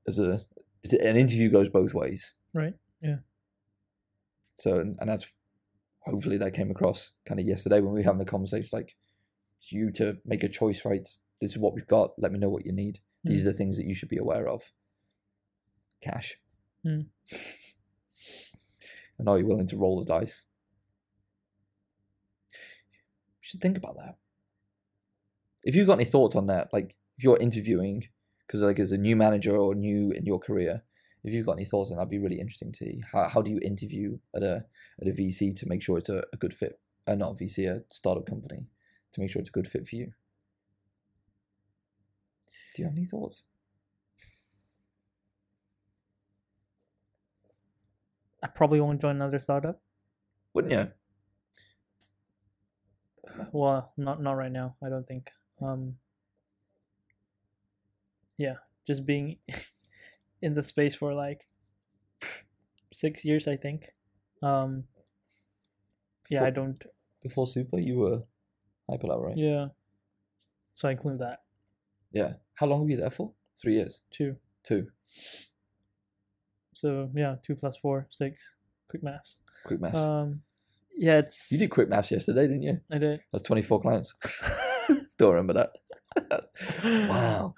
as 0.08 0.20
a 0.20 0.42
it's 0.84 0.94
an 0.94 1.16
interview 1.16 1.50
goes 1.50 1.70
both 1.70 1.94
ways. 1.94 2.34
Right, 2.54 2.74
yeah. 3.02 3.18
So, 4.56 4.76
and, 4.80 4.98
and 5.00 5.10
that's 5.10 5.26
hopefully 6.02 6.38
that 6.38 6.54
came 6.54 6.70
across 6.70 7.14
kind 7.26 7.40
of 7.40 7.46
yesterday 7.48 7.80
when 7.80 7.94
we 7.94 8.02
were 8.02 8.06
having 8.06 8.22
a 8.22 8.26
conversation. 8.26 8.70
Like, 8.74 8.96
it's 9.60 9.72
you 9.72 9.92
to 9.94 10.18
make 10.26 10.44
a 10.44 10.50
choice, 10.50 10.84
right? 10.84 11.08
This 11.42 11.52
is 11.52 11.58
what 11.58 11.74
we've 11.74 11.88
got. 11.88 12.12
Let 12.18 12.34
me 12.34 12.40
know 12.40 12.50
what 12.50 12.66
you 12.66 12.74
need. 12.74 13.00
These 13.24 13.48
are 13.48 13.52
the 13.52 13.58
things 13.58 13.78
that 13.78 13.86
you 13.86 13.96
should 13.96 14.10
be 14.10 14.18
aware 14.18 14.50
of. 14.50 14.64
Cash. 16.04 16.38
Mm. 16.86 17.06
and 19.18 19.30
are 19.30 19.40
you 19.40 19.46
willing 19.46 19.68
to 19.68 19.78
roll 19.78 20.00
the 20.00 20.06
dice? 20.06 20.46
You 22.52 23.40
should 23.42 23.62
think 23.62 23.78
about 23.78 23.96
that. 23.96 24.18
If 25.64 25.76
you've 25.76 25.88
got 25.88 25.94
any 25.94 26.06
thoughts 26.06 26.36
on 26.36 26.48
that, 26.48 26.70
like 26.74 26.96
if 27.18 27.24
you're 27.24 27.38
interviewing, 27.38 28.10
because 28.46 28.62
like 28.62 28.80
as 28.80 28.92
a 28.92 28.98
new 28.98 29.16
manager 29.16 29.56
or 29.56 29.76
new 29.76 30.12
in 30.12 30.26
your 30.26 30.40
career, 30.40 30.84
if 31.24 31.34
you've 31.34 31.46
got 31.46 31.54
any 31.54 31.66
thoughts 31.66 31.90
on 31.90 31.96
that, 31.96 32.02
that'd 32.02 32.12
be 32.12 32.20
really 32.20 32.40
interesting 32.40 32.74
to 32.74 32.86
you. 32.86 33.02
How, 33.14 33.30
how 33.30 33.42
do 33.42 33.50
you 33.50 33.60
interview 33.64 34.18
at 34.36 34.44
a 34.44 34.66
at 35.02 35.08
a 35.08 35.12
VC 35.12 35.56
to 35.58 35.68
make 35.68 35.82
sure 35.82 35.98
it's 35.98 36.10
a, 36.10 36.24
a 36.34 36.38
good 36.38 36.54
fit? 36.54 36.80
Uh, 37.08 37.16
not 37.16 37.32
a 37.32 37.36
VC, 37.36 37.70
a 37.70 37.84
startup 37.90 38.26
company 38.26 38.68
to 39.14 39.22
make 39.22 39.32
sure 39.32 39.40
it's 39.40 39.50
a 39.50 39.54
good 39.54 39.68
fit 39.68 39.88
for 39.88 39.96
you. 39.96 40.12
Do 42.76 42.82
you 42.82 42.86
have 42.86 42.98
any 42.98 43.06
thoughts? 43.06 43.44
I 48.44 48.48
probably 48.48 48.82
won't 48.82 49.02
join 49.02 49.16
another 49.16 49.40
startup. 49.40 49.82
Wouldn't 50.54 50.74
you? 50.74 50.92
Well, 53.52 53.92
not 53.98 54.22
not 54.22 54.34
right 54.34 54.52
now. 54.52 54.76
I 54.84 54.90
don't 54.90 55.08
think. 55.08 55.32
Um. 55.60 55.96
Yeah, 58.38 58.56
just 58.86 59.06
being 59.08 59.38
in 60.42 60.54
the 60.54 60.62
space 60.62 60.94
for 60.94 61.14
like 61.16 61.48
six 62.94 63.26
years, 63.26 63.48
I 63.48 63.56
think. 63.56 63.96
Um. 64.44 64.84
Yeah, 66.30 66.44
I 66.44 66.52
don't. 66.52 66.84
Before 67.24 67.48
Super, 67.48 67.80
you 67.80 67.98
were 67.98 68.24
Hyperlab, 68.90 69.22
right? 69.22 69.38
Yeah. 69.38 69.68
So 70.74 70.88
I 70.90 70.92
include 70.92 71.20
that 71.20 71.44
Yeah. 72.12 72.34
How 72.56 72.66
long 72.66 72.84
were 72.84 72.90
you 72.90 72.98
there 72.98 73.12
for? 73.12 73.32
Three 73.62 73.76
years. 73.76 74.02
Two. 74.12 74.36
Two. 74.64 74.88
So 76.84 77.10
yeah, 77.16 77.36
two 77.42 77.56
plus 77.56 77.78
four, 77.78 78.08
six. 78.10 78.56
Quick 78.90 79.04
maths. 79.04 79.40
Quick 79.64 79.80
maths. 79.80 79.96
Um. 79.98 80.42
Yeah, 80.98 81.20
it's. 81.20 81.50
you 81.50 81.58
did 81.58 81.70
quick 81.70 81.88
maths 81.88 82.12
yesterday, 82.12 82.42
didn't 82.46 82.64
you? 82.64 82.82
I 82.92 82.98
did. 82.98 83.22
That's 83.32 83.44
24 83.46 83.80
clients. 83.82 84.14
Still 85.08 85.32
remember 85.32 85.54
that. 85.54 86.50
wow. 87.10 87.56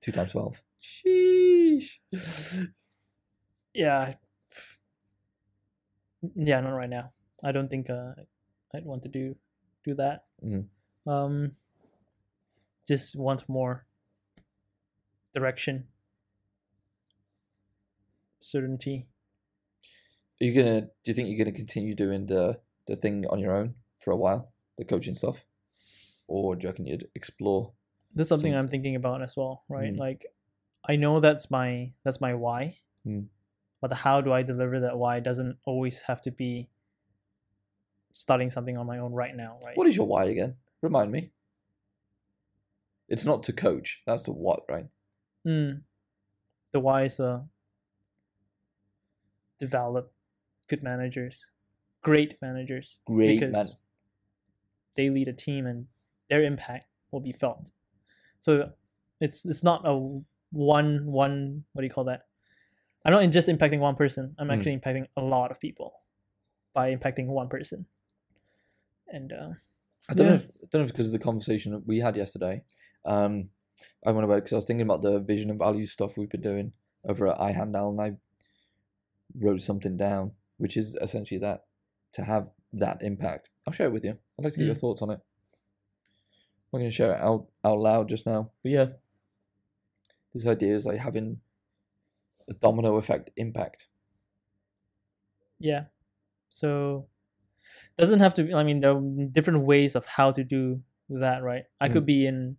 Two 0.00 0.10
times 0.10 0.32
12. 0.32 0.62
Sheesh. 0.82 1.98
yeah 3.74 4.14
yeah 6.34 6.60
not 6.60 6.70
right 6.70 6.90
now 6.90 7.10
i 7.42 7.52
don't 7.52 7.68
think 7.68 7.88
uh, 7.88 8.12
i'd 8.74 8.84
want 8.84 9.02
to 9.02 9.08
do 9.08 9.34
do 9.84 9.94
that 9.94 10.24
Mm. 10.44 10.66
um 11.06 11.52
just 12.88 13.14
want 13.16 13.48
more 13.48 13.86
direction 15.34 15.84
certainty 18.52 18.96
Are 20.40 20.44
you 20.46 20.52
gonna? 20.58 20.80
Do 20.82 21.06
you 21.10 21.14
think 21.14 21.28
you're 21.28 21.42
gonna 21.44 21.56
continue 21.64 21.94
doing 21.94 22.26
the 22.26 22.60
the 22.88 22.96
thing 23.02 23.24
on 23.32 23.38
your 23.44 23.54
own 23.60 23.74
for 24.02 24.10
a 24.12 24.16
while, 24.24 24.42
the 24.78 24.84
coaching 24.84 25.14
stuff, 25.14 25.38
or 26.26 26.56
do 26.56 26.62
you 26.64 26.68
reckon 26.70 26.86
you'd 26.86 27.08
explore? 27.14 27.72
that's 28.14 28.28
something 28.28 28.54
i'm 28.54 28.68
thinking 28.68 28.94
about 28.94 29.22
as 29.26 29.34
well 29.38 29.54
right 29.70 29.94
Mm. 29.94 29.98
like 30.06 30.26
i 30.92 30.96
know 31.02 31.18
that's 31.26 31.46
my 31.50 31.92
that's 32.04 32.20
my 32.20 32.32
why 32.44 32.60
Mm. 33.08 33.28
but 33.80 33.88
the 33.92 33.96
how 34.06 34.16
do 34.20 34.30
i 34.38 34.42
deliver 34.42 34.80
that 34.80 34.98
why 35.02 35.14
doesn't 35.28 35.56
always 35.64 36.02
have 36.08 36.20
to 36.26 36.30
be 36.42 36.68
starting 38.24 38.50
something 38.56 38.76
on 38.76 38.86
my 38.92 38.98
own 39.04 39.12
right 39.22 39.34
now 39.44 39.52
right 39.64 39.76
What 39.78 39.88
is 39.88 39.96
your 39.96 40.06
why 40.06 40.24
again? 40.34 40.52
Remind 40.82 41.10
me. 41.16 41.30
It's 43.08 43.24
not 43.24 43.42
to 43.44 43.52
coach. 43.54 44.02
That's 44.06 44.24
the 44.24 44.32
what, 44.44 44.60
right? 44.68 44.88
Mm. 45.46 45.82
The 46.72 46.80
why 46.80 47.04
is 47.08 47.16
the 47.16 47.46
develop 49.62 50.12
good 50.68 50.82
managers, 50.82 51.52
great 52.02 52.36
managers. 52.42 52.98
Great 53.06 53.38
because 53.38 53.52
man. 53.52 53.66
They 54.96 55.08
lead 55.08 55.28
a 55.28 55.32
team 55.32 55.66
and 55.66 55.86
their 56.28 56.42
impact 56.42 56.86
will 57.12 57.20
be 57.20 57.32
felt. 57.32 57.70
So 58.40 58.70
it's 59.20 59.46
it's 59.46 59.62
not 59.62 59.82
a 59.86 59.94
one 60.50 61.06
one 61.06 61.64
what 61.72 61.82
do 61.82 61.86
you 61.86 61.92
call 61.92 62.04
that? 62.04 62.26
I'm 63.04 63.12
not 63.12 63.22
in 63.22 63.32
just 63.32 63.48
impacting 63.48 63.78
one 63.78 63.94
person. 63.96 64.34
I'm 64.38 64.48
Mm. 64.48 64.54
actually 64.54 64.76
impacting 64.78 65.06
a 65.16 65.22
lot 65.22 65.50
of 65.52 65.60
people 65.60 65.88
by 66.74 66.94
impacting 66.94 67.26
one 67.26 67.48
person. 67.48 67.86
And 69.08 69.32
uh, 69.32 69.50
I 70.10 70.14
don't 70.14 70.26
know. 70.26 70.34
If, 70.34 70.44
I 70.44 70.66
don't 70.70 70.80
know 70.80 70.86
if 70.86 70.92
because 70.92 71.06
of 71.06 71.12
the 71.12 71.18
conversation 71.30 71.72
that 71.72 71.86
we 71.86 71.98
had 72.00 72.16
yesterday. 72.16 72.64
Um, 73.04 73.50
I 74.06 74.10
went 74.12 74.24
about 74.24 74.36
because 74.36 74.52
I 74.52 74.56
was 74.56 74.64
thinking 74.64 74.86
about 74.86 75.02
the 75.02 75.18
vision 75.20 75.50
and 75.50 75.58
values 75.58 75.92
stuff 75.92 76.16
we've 76.16 76.28
been 76.36 76.40
doing 76.52 76.72
over 77.04 77.26
at 77.28 77.38
iHandle, 77.38 77.90
and 77.90 78.00
I 78.00 78.08
wrote 79.38 79.62
something 79.62 79.96
down, 79.96 80.32
which 80.58 80.76
is 80.76 80.96
essentially 81.00 81.38
that 81.40 81.64
to 82.12 82.24
have 82.24 82.50
that 82.72 83.02
impact. 83.02 83.50
I'll 83.66 83.72
share 83.72 83.86
it 83.86 83.92
with 83.92 84.04
you. 84.04 84.18
I'd 84.38 84.44
like 84.44 84.52
to 84.54 84.58
get 84.58 84.66
your 84.66 84.74
Mm. 84.74 84.80
thoughts 84.80 85.02
on 85.02 85.10
it. 85.10 85.20
I'm 86.72 86.80
going 86.80 86.84
to 86.90 86.94
share 86.94 87.12
it 87.12 87.20
out 87.20 87.48
out 87.64 87.78
loud 87.78 88.08
just 88.08 88.24
now. 88.26 88.50
But 88.62 88.72
yeah, 88.72 88.86
this 90.32 90.46
idea 90.46 90.74
is 90.74 90.86
like 90.86 90.98
having 91.00 91.40
a 92.48 92.54
domino 92.54 92.96
effect 92.96 93.30
impact. 93.36 93.86
yeah, 95.58 95.84
so 96.50 97.06
doesn't 97.98 98.20
have 98.20 98.34
to 98.34 98.42
be. 98.44 98.54
I 98.54 98.64
mean, 98.64 98.80
there 98.80 98.96
are 98.96 99.00
different 99.30 99.60
ways 99.60 99.94
of 99.94 100.06
how 100.06 100.32
to 100.32 100.42
do 100.42 100.82
that, 101.08 101.42
right? 101.42 101.64
I 101.80 101.88
could 101.88 102.06
be 102.06 102.26
in, 102.26 102.56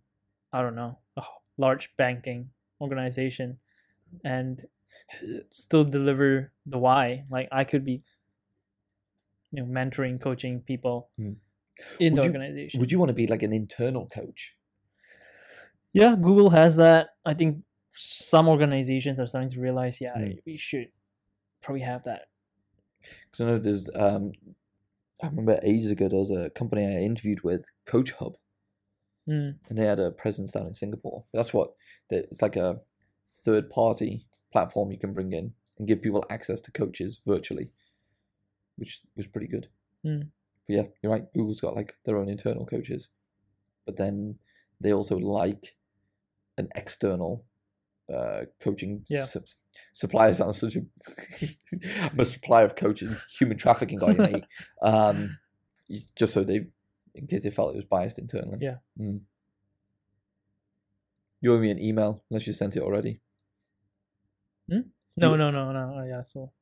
I 0.52 0.62
don't 0.62 0.74
know, 0.76 0.98
a 1.16 1.22
large 1.58 1.94
banking 1.96 2.50
organization, 2.80 3.58
and 4.24 4.62
still 5.50 5.84
deliver 5.84 6.52
the 6.66 6.78
why. 6.78 7.24
Like 7.30 7.48
I 7.52 7.64
could 7.64 7.84
be, 7.84 8.02
you 9.52 9.62
know, 9.62 9.66
mentoring, 9.66 10.20
coaching 10.20 10.60
people 10.60 11.10
Mm. 11.18 11.36
in 12.00 12.14
Would 12.14 12.22
the 12.22 12.26
you- 12.26 12.32
organization. 12.32 12.80
Would 12.80 12.92
you 12.92 12.98
want 12.98 13.10
to 13.10 13.14
be 13.14 13.26
like 13.26 13.42
an 13.42 13.52
internal 13.52 14.06
coach? 14.08 14.56
Yeah, 15.92 16.16
Google 16.16 16.50
has 16.50 16.76
that. 16.76 17.10
I 17.24 17.34
think 17.34 17.64
some 17.92 18.48
organizations 18.48 19.20
are 19.20 19.26
starting 19.26 19.50
to 19.50 19.60
realize, 19.60 20.00
yeah, 20.00 20.16
Mm. 20.16 20.40
we 20.44 20.56
should 20.56 20.88
probably 21.60 21.82
have 21.82 22.02
that. 22.04 22.28
Because 23.30 23.40
I 23.40 23.44
know 23.46 23.58
there's, 23.58 23.88
um, 23.94 24.32
I 25.22 25.28
remember 25.28 25.60
ages 25.62 25.90
ago 25.92 26.08
there 26.08 26.18
was 26.18 26.30
a 26.32 26.50
company 26.50 26.84
I 26.84 27.00
interviewed 27.02 27.42
with, 27.42 27.66
CoachHub, 27.86 28.34
Mm. 29.28 29.58
and 29.68 29.78
they 29.78 29.86
had 29.86 30.00
a 30.00 30.10
presence 30.10 30.50
down 30.52 30.66
in 30.66 30.74
Singapore. 30.74 31.24
That's 31.32 31.54
what 31.54 31.74
that- 32.08 32.24
it's 32.24 32.42
like 32.42 32.56
a 32.56 32.82
third 33.28 33.70
party 33.70 34.26
platform 34.54 34.92
you 34.92 34.98
can 34.98 35.12
bring 35.12 35.32
in 35.32 35.52
and 35.78 35.88
give 35.88 36.00
people 36.00 36.24
access 36.30 36.60
to 36.62 36.70
coaches 36.70 37.20
virtually, 37.26 37.70
which 38.76 39.00
was 39.16 39.26
pretty 39.26 39.48
good. 39.48 39.66
Mm. 40.06 40.28
But 40.68 40.74
yeah, 40.76 40.82
you're 41.02 41.10
right. 41.12 41.26
Google's 41.34 41.60
got 41.60 41.74
like 41.74 41.96
their 42.04 42.16
own 42.16 42.28
internal 42.28 42.64
coaches, 42.64 43.10
but 43.84 43.96
then 43.96 44.38
they 44.80 44.92
also 44.92 45.16
like 45.18 45.74
an 46.56 46.68
external 46.76 47.44
uh, 48.14 48.42
coaching 48.60 49.04
Yeah. 49.08 49.24
sup- 49.24 49.48
supplier. 49.92 50.32
Sounds 50.34 50.60
such 50.60 50.76
a 50.76 50.82
I'm 52.12 52.20
a 52.20 52.24
supplier 52.24 52.64
of 52.66 52.76
coaching, 52.76 53.16
human 53.38 53.56
trafficking 53.58 53.98
guy, 53.98 54.12
mate. 54.12 54.44
Um, 54.82 55.38
just 56.16 56.32
so 56.32 56.44
they, 56.44 56.66
in 57.14 57.26
case 57.26 57.42
they 57.42 57.50
felt 57.50 57.72
it 57.74 57.76
was 57.82 57.84
biased 57.96 58.18
internally. 58.20 58.58
Yeah. 58.60 58.76
Mm. 58.98 59.20
You 61.40 61.54
owe 61.54 61.58
me 61.58 61.70
an 61.70 61.78
email 61.82 62.22
unless 62.30 62.46
you 62.46 62.52
sent 62.52 62.76
it 62.76 62.82
already. 62.82 63.20
No, 64.68 64.76
You- 65.32 65.36
no, 65.36 65.50
no, 65.50 65.72
no. 65.72 65.98
uh, 65.98 66.04
Yeah, 66.04 66.22
so 66.22 66.52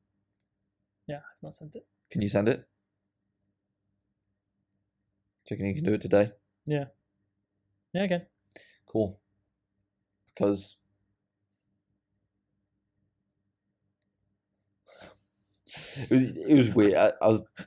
yeah, 1.07 1.17
I've 1.17 1.41
not 1.43 1.53
sent 1.53 1.75
it. 1.75 1.85
Can 2.11 2.21
you 2.21 2.29
send 2.29 2.47
it? 2.49 2.67
Checking 5.47 5.65
you 5.67 5.75
can 5.75 5.83
do 5.83 5.93
it 5.93 6.01
today. 6.01 6.31
Yeah, 6.65 6.85
Yeah, 7.93 8.03
okay. 8.03 8.25
Cool. 8.85 9.19
Because 10.33 10.77
it 15.97 16.11
was 16.11 16.37
it 16.37 16.55
was 16.55 16.69
weird. 16.71 16.93
I, 16.95 17.13
I 17.21 17.27
was 17.27 17.43
I 17.59 17.63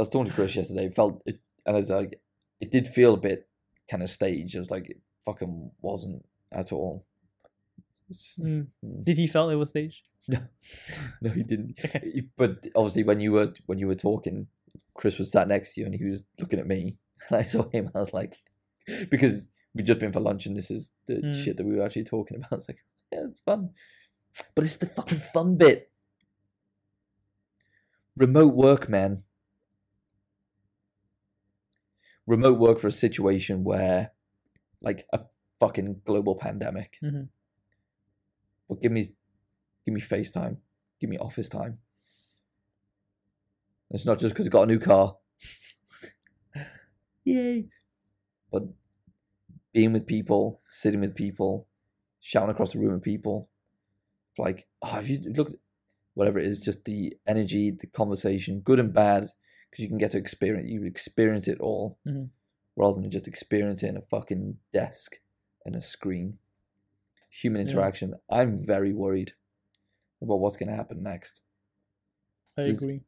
was 0.00 0.08
talking 0.08 0.26
to 0.30 0.34
Chris 0.34 0.56
yesterday. 0.56 0.86
It 0.86 0.94
felt 0.96 1.22
it, 1.26 1.40
and 1.64 1.76
it's 1.76 1.90
like 1.90 2.20
it 2.60 2.70
did 2.70 2.88
feel 2.88 3.14
a 3.14 3.18
bit 3.20 3.48
kind 3.90 4.02
of 4.02 4.10
staged. 4.10 4.54
It 4.54 4.58
was 4.60 4.70
like 4.70 4.90
it 4.90 5.00
fucking 5.24 5.70
wasn't 5.80 6.24
at 6.52 6.72
all. 6.72 7.06
Mm. 8.12 8.68
Did 9.02 9.16
he 9.16 9.26
felt 9.26 9.50
it 9.52 9.56
was 9.56 9.70
staged? 9.70 10.02
No, 10.28 10.38
no, 11.20 11.30
he 11.30 11.42
didn't. 11.44 11.78
Okay. 11.84 12.22
But 12.36 12.66
obviously, 12.74 13.04
when 13.04 13.20
you 13.20 13.30
were 13.32 13.52
when 13.66 13.78
you 13.78 13.86
were 13.86 13.94
talking, 13.94 14.48
Chris 14.94 15.18
was 15.18 15.30
sat 15.30 15.46
next 15.48 15.74
to 15.74 15.80
you 15.80 15.86
and 15.86 15.94
he 15.94 16.04
was 16.04 16.24
looking 16.40 16.58
at 16.58 16.66
me, 16.66 16.96
and 17.28 17.38
I 17.40 17.42
saw 17.44 17.68
him. 17.70 17.90
I 17.94 17.98
was 18.00 18.12
like, 18.12 18.36
because 19.10 19.50
we'd 19.74 19.86
just 19.86 20.00
been 20.00 20.12
for 20.12 20.20
lunch 20.20 20.46
and 20.46 20.56
this 20.56 20.70
is 20.70 20.92
the 21.06 21.14
Mm. 21.16 21.44
shit 21.44 21.56
that 21.58 21.66
we 21.66 21.76
were 21.76 21.84
actually 21.84 22.04
talking 22.04 22.38
about. 22.38 22.58
It's 22.58 22.68
like, 22.68 22.78
yeah, 23.12 23.26
it's 23.28 23.40
fun, 23.40 23.70
but 24.54 24.64
it's 24.64 24.76
the 24.78 24.86
fucking 24.86 25.18
fun 25.18 25.56
bit. 25.56 25.90
Remote 28.16 28.54
work, 28.54 28.88
man. 28.88 29.22
Remote 32.26 32.58
work 32.58 32.78
for 32.80 32.88
a 32.88 32.92
situation 32.92 33.62
where, 33.62 34.12
like, 34.80 35.06
a 35.12 35.20
fucking 35.60 36.00
global 36.04 36.34
pandemic. 36.34 36.98
Mhm. 37.02 37.28
Well, 38.68 38.78
give 38.82 38.92
me, 38.92 39.02
give 39.84 39.94
me 39.94 40.00
FaceTime 40.00 40.58
give 41.00 41.10
me 41.10 41.18
office 41.18 41.48
time. 41.48 41.78
It's 43.90 44.06
not 44.06 44.18
just 44.18 44.34
because 44.34 44.46
I 44.46 44.50
got 44.50 44.64
a 44.64 44.66
new 44.66 44.78
car. 44.78 45.16
Yay! 47.24 47.68
But 48.50 48.64
being 49.72 49.92
with 49.92 50.06
people, 50.06 50.60
sitting 50.68 51.00
with 51.00 51.14
people, 51.14 51.68
shouting 52.20 52.50
across 52.50 52.72
the 52.72 52.78
room 52.78 52.94
with 52.94 53.02
people, 53.02 53.48
like, 54.38 54.66
oh, 54.82 54.98
if 54.98 55.08
you 55.08 55.20
look, 55.34 55.52
whatever 56.14 56.38
it 56.38 56.46
is, 56.46 56.60
just 56.60 56.84
the 56.84 57.16
energy, 57.26 57.70
the 57.70 57.86
conversation, 57.86 58.60
good 58.60 58.80
and 58.80 58.92
bad, 58.92 59.28
because 59.70 59.82
you 59.82 59.88
can 59.88 59.98
get 59.98 60.12
to 60.12 60.18
experience, 60.18 60.68
you 60.68 60.84
experience 60.84 61.46
it 61.46 61.60
all, 61.60 61.98
Mhm. 62.06 62.30
rather 62.74 63.00
than 63.00 63.10
just 63.10 63.28
experience 63.28 63.82
it 63.82 63.88
in 63.88 63.96
a 63.96 64.02
fucking 64.02 64.58
desk 64.72 65.20
and 65.64 65.76
a 65.76 65.82
screen. 65.82 66.38
Human 67.30 67.60
Yeah. 67.66 67.72
interaction. 67.72 68.14
I'm 68.30 68.56
very 68.64 68.92
worried 68.92 69.32
about 70.22 70.36
what's 70.40 70.56
going 70.56 70.68
to 70.70 70.74
happen 70.76 71.02
next. 71.02 71.42
I 72.56 72.62
This- 72.64 72.76
agree. 72.82 73.02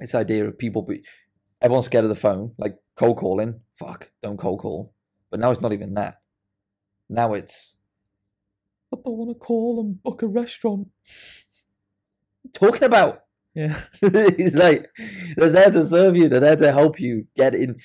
This 0.00 0.14
idea 0.14 0.44
of 0.46 0.58
people, 0.58 0.82
be, 0.82 1.04
everyone's 1.62 1.86
scared 1.86 2.04
of 2.04 2.08
the 2.08 2.16
phone, 2.16 2.54
like 2.58 2.76
cold 2.96 3.16
calling. 3.16 3.60
Fuck, 3.72 4.10
don't 4.22 4.36
cold 4.38 4.58
call. 4.60 4.92
But 5.30 5.38
now 5.40 5.50
it's 5.52 5.60
not 5.60 5.72
even 5.72 5.94
that. 5.94 6.20
Now 7.08 7.32
it's, 7.34 7.76
I 8.92 8.96
don't 9.04 9.16
want 9.16 9.30
to 9.30 9.38
call 9.38 9.80
and 9.80 10.02
book 10.02 10.22
a 10.22 10.26
restaurant. 10.26 10.88
Talking 12.52 12.84
about. 12.84 13.22
Yeah. 13.54 13.84
it's 14.02 14.56
like 14.56 14.90
they're 15.36 15.50
there 15.50 15.70
to 15.70 15.86
serve 15.86 16.16
you. 16.16 16.28
They're 16.28 16.40
there 16.40 16.56
to 16.56 16.72
help 16.72 16.98
you 17.00 17.26
get 17.36 17.54
in, 17.54 17.76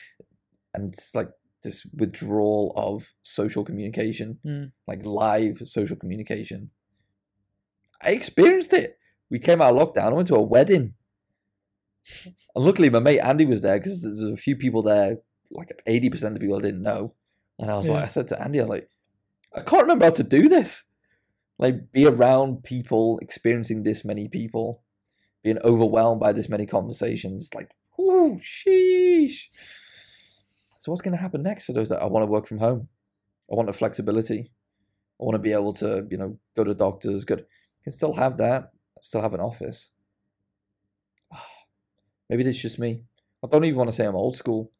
and 0.73 0.91
it's 0.91 1.13
like 1.13 1.29
this 1.63 1.85
withdrawal 1.93 2.73
of 2.75 3.13
social 3.21 3.63
communication, 3.65 4.39
Mm. 4.45 4.71
like 4.87 5.05
live 5.05 5.61
social 5.65 5.95
communication. 5.97 6.71
I 8.01 8.11
experienced 8.11 8.73
it. 8.73 8.97
We 9.29 9.39
came 9.39 9.61
out 9.61 9.75
of 9.75 9.79
lockdown. 9.81 10.11
I 10.11 10.13
went 10.13 10.27
to 10.29 10.35
a 10.35 10.41
wedding, 10.41 10.93
and 12.25 12.65
luckily 12.65 12.89
my 12.89 12.99
mate 12.99 13.19
Andy 13.19 13.45
was 13.45 13.61
there 13.61 13.77
because 13.77 14.01
there's 14.01 14.21
a 14.21 14.37
few 14.37 14.55
people 14.55 14.81
there. 14.81 15.17
Like 15.51 15.81
eighty 15.87 16.09
percent 16.09 16.33
of 16.33 16.39
the 16.39 16.45
people 16.45 16.57
I 16.57 16.61
didn't 16.61 16.83
know, 16.83 17.13
and 17.57 17.69
I 17.71 17.77
was 17.77 17.87
like, 17.87 18.03
I 18.03 18.07
said 18.07 18.27
to 18.29 18.41
Andy, 18.41 18.59
I 18.59 18.63
was 18.63 18.69
like, 18.69 18.89
I 19.55 19.61
can't 19.61 19.81
remember 19.83 20.05
how 20.05 20.11
to 20.11 20.23
do 20.23 20.47
this. 20.47 20.83
Like, 21.57 21.91
be 21.91 22.05
around 22.05 22.63
people, 22.63 23.19
experiencing 23.19 23.83
this 23.83 24.05
many 24.05 24.29
people 24.29 24.81
being 25.43 25.57
overwhelmed 25.63 26.21
by 26.21 26.31
this 26.31 26.47
many 26.47 26.65
conversations. 26.65 27.49
Like, 27.53 27.71
whoo, 27.97 28.39
sheesh. 28.39 29.47
So 30.89 30.93
what's 30.93 31.03
going 31.03 31.15
to 31.15 31.21
happen 31.21 31.43
next 31.43 31.65
for 31.65 31.73
those 31.73 31.89
that 31.89 32.01
I 32.01 32.07
want 32.07 32.23
to 32.23 32.31
work 32.31 32.47
from 32.47 32.57
home? 32.57 32.87
I 33.51 33.53
want 33.53 33.67
the 33.67 33.73
flexibility. 33.73 34.51
I 35.21 35.23
want 35.23 35.35
to 35.35 35.39
be 35.39 35.53
able 35.53 35.71
to, 35.73 36.07
you 36.09 36.17
know, 36.17 36.39
go 36.57 36.63
to 36.63 36.73
doctors. 36.73 37.25
Good, 37.25 37.45
can 37.83 37.91
still 37.91 38.13
have 38.13 38.37
that. 38.37 38.71
Still 38.99 39.21
have 39.21 39.35
an 39.35 39.39
office. 39.39 39.91
Maybe 42.29 42.41
that's 42.41 42.59
just 42.59 42.79
me. 42.79 43.03
I 43.43 43.47
don't 43.47 43.65
even 43.65 43.77
want 43.77 43.91
to 43.91 43.95
say 43.95 44.07
I'm 44.07 44.15
old 44.15 44.35
school. 44.35 44.71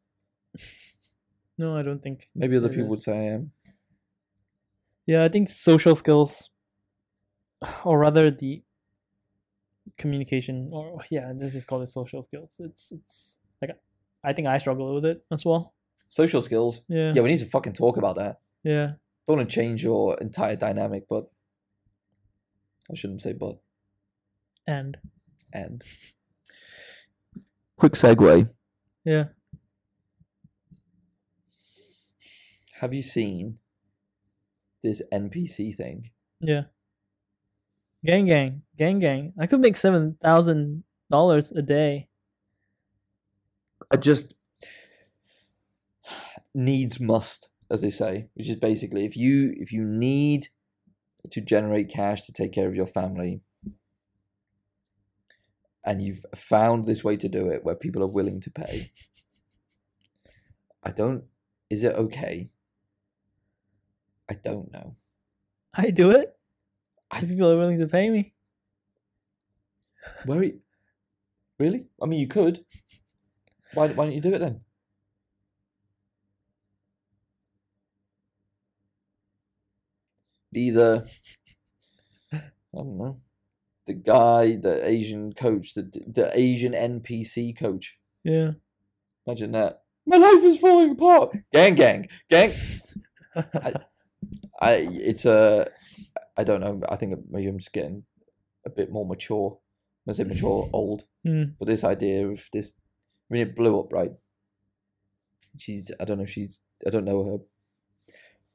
No, 1.56 1.76
I 1.76 1.82
don't 1.82 2.02
think. 2.02 2.28
Maybe 2.34 2.56
other 2.56 2.70
people 2.70 2.86
is. 2.86 2.90
would 2.90 3.02
say 3.02 3.12
I 3.12 3.34
am. 3.34 3.52
Yeah, 5.06 5.22
I 5.22 5.28
think 5.28 5.48
social 5.48 5.94
skills, 5.94 6.50
or 7.84 8.00
rather 8.00 8.32
the 8.32 8.64
communication, 9.96 10.70
or 10.72 11.02
yeah, 11.08 11.32
let's 11.36 11.52
just 11.52 11.68
call 11.68 11.82
it 11.82 11.88
social 11.88 12.24
skills. 12.24 12.56
It's 12.58 12.90
it's 12.90 13.36
like 13.62 13.78
I 14.24 14.32
think 14.32 14.48
I 14.48 14.58
struggle 14.58 14.92
with 14.96 15.04
it 15.04 15.22
as 15.30 15.44
well. 15.44 15.72
Social 16.10 16.42
skills. 16.42 16.80
Yeah, 16.88 17.12
Yeah, 17.14 17.22
we 17.22 17.30
need 17.30 17.38
to 17.38 17.46
fucking 17.46 17.72
talk 17.74 17.96
about 17.96 18.16
that. 18.16 18.40
yeah. 18.64 18.94
Don't 19.28 19.36
want 19.38 19.48
to 19.48 19.54
change 19.54 19.84
your 19.84 20.18
entire 20.18 20.56
dynamic, 20.56 21.04
but 21.08 21.30
I 22.90 22.94
shouldn't 22.96 23.22
say 23.22 23.32
but. 23.32 23.58
And 24.66 24.98
And 25.52 25.82
quick 27.78 27.92
segue. 27.92 28.50
yeah, 29.04 29.26
Have 32.80 32.92
you 32.94 33.02
seen 33.02 33.58
this 34.82 35.00
NPC 35.12 35.74
thing? 35.76 36.10
yeah. 36.40 36.64
Gang, 38.04 38.24
gang, 38.26 38.62
gang, 38.78 38.98
gang. 38.98 39.32
I 39.38 39.46
could 39.46 39.60
make 39.60 39.76
seven 39.76 40.16
thousand 40.22 40.84
dollars 41.10 41.52
a 41.52 41.60
day. 41.62 42.08
I 43.92 43.96
just 43.96 44.34
needs 46.54 47.00
must, 47.00 47.48
as 47.70 47.82
they 47.82 47.90
say, 47.90 48.28
which 48.34 48.48
is 48.48 48.56
basically 48.56 49.04
if 49.04 49.16
you 49.16 49.54
if 49.56 49.72
you 49.72 49.84
need 49.84 50.48
to 51.30 51.40
generate 51.40 51.90
cash 51.92 52.22
to 52.22 52.32
take 52.32 52.52
care 52.52 52.68
of 52.68 52.74
your 52.74 52.86
family 52.86 53.42
and 55.84 56.02
you've 56.02 56.24
found 56.34 56.86
this 56.86 57.04
way 57.04 57.16
to 57.16 57.28
do 57.28 57.48
it 57.48 57.64
where 57.64 57.74
people 57.74 58.02
are 58.02 58.06
willing 58.08 58.40
to 58.40 58.50
pay. 58.50 58.92
I 60.82 60.90
don't 60.90 61.24
is 61.68 61.84
it 61.84 61.94
okay? 61.94 62.50
I 64.28 64.34
don't 64.34 64.72
know. 64.72 64.96
I 65.74 65.90
do 65.90 66.10
it. 66.10 66.36
I- 67.10 67.20
people 67.20 67.50
are 67.52 67.56
willing 67.56 67.78
to 67.78 67.86
pay 67.86 68.10
me. 68.10 68.34
Where 70.24 70.38
are 70.40 70.44
you? 70.44 70.60
Really? 71.58 71.86
I 72.02 72.06
mean 72.06 72.20
you 72.20 72.28
could. 72.28 72.64
Why 73.74 73.88
why 73.88 74.04
don't 74.04 74.14
you 74.14 74.20
do 74.20 74.34
it 74.34 74.38
then? 74.38 74.62
Either 80.54 81.06
I 82.32 82.40
don't 82.74 82.98
know. 82.98 83.20
The 83.86 83.94
guy, 83.94 84.56
the 84.56 84.86
Asian 84.86 85.32
coach, 85.32 85.74
the 85.74 85.82
the 85.82 86.30
Asian 86.38 86.72
NPC 86.72 87.58
coach. 87.58 87.98
Yeah. 88.24 88.52
Imagine 89.26 89.52
that. 89.52 89.82
My 90.06 90.16
life 90.16 90.42
is 90.42 90.58
falling 90.58 90.92
apart. 90.92 91.36
Gang, 91.52 91.74
gang, 91.74 92.08
gang. 92.28 92.52
I, 94.60 94.88
it's 94.90 95.24
a, 95.24 95.70
I 96.36 96.44
don't 96.44 96.60
know. 96.60 96.80
I 96.88 96.96
think 96.96 97.14
maybe 97.30 97.48
I'm 97.48 97.58
just 97.58 97.72
getting 97.72 98.04
a 98.66 98.70
bit 98.70 98.90
more 98.90 99.06
mature. 99.06 99.58
I 100.08 100.12
say 100.12 100.24
mature, 100.24 100.68
old. 100.72 101.04
Mm. 101.26 101.54
But 101.58 101.68
this 101.68 101.84
idea 101.84 102.26
of 102.26 102.48
this, 102.52 102.74
I 103.30 103.34
mean, 103.34 103.42
it 103.46 103.56
blew 103.56 103.78
up, 103.78 103.92
right? 103.92 104.12
She's, 105.58 105.92
I 106.00 106.04
don't 106.04 106.18
know, 106.18 106.26
she's, 106.26 106.60
I 106.86 106.90
don't 106.90 107.04
know 107.04 107.24
her 107.24 107.38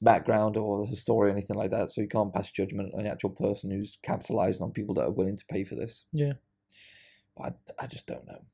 background 0.01 0.57
or 0.57 0.85
the 0.87 0.95
story 0.95 1.29
or 1.29 1.33
anything 1.33 1.55
like 1.55 1.71
that, 1.71 1.89
so 1.89 2.01
you 2.01 2.07
can't 2.07 2.33
pass 2.33 2.51
judgment 2.51 2.93
on 2.93 3.03
the 3.03 3.09
actual 3.09 3.29
person 3.29 3.71
who's 3.71 3.97
capitalizing 4.03 4.61
on 4.61 4.71
people 4.71 4.93
that 4.95 5.03
are 5.05 5.11
willing 5.11 5.37
to 5.37 5.45
pay 5.49 5.63
for 5.63 5.75
this. 5.75 6.05
Yeah. 6.11 6.33
But 7.37 7.57
I, 7.79 7.83
I 7.83 7.87
just 7.87 8.07
don't 8.07 8.25
know. 8.27 8.45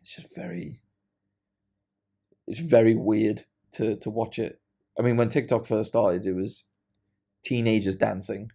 It's 0.00 0.16
just 0.16 0.34
very, 0.34 0.80
it's 2.46 2.60
very 2.60 2.94
weird 2.94 3.44
to 3.72 3.96
to 3.96 4.10
watch 4.10 4.38
it. 4.38 4.60
I 4.98 5.02
mean, 5.02 5.16
when 5.16 5.30
TikTok 5.30 5.66
first 5.66 5.88
started, 5.90 6.26
it 6.26 6.34
was 6.34 6.64
teenagers 7.44 7.96
dancing, 7.96 8.50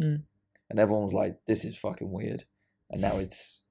Mm. 0.00 0.22
and 0.68 0.78
everyone 0.80 1.04
was 1.04 1.14
like, 1.14 1.40
"This 1.46 1.64
is 1.64 1.76
fucking 1.78 2.10
weird," 2.10 2.44
and 2.90 3.00
now 3.00 3.16
it's 3.18 3.62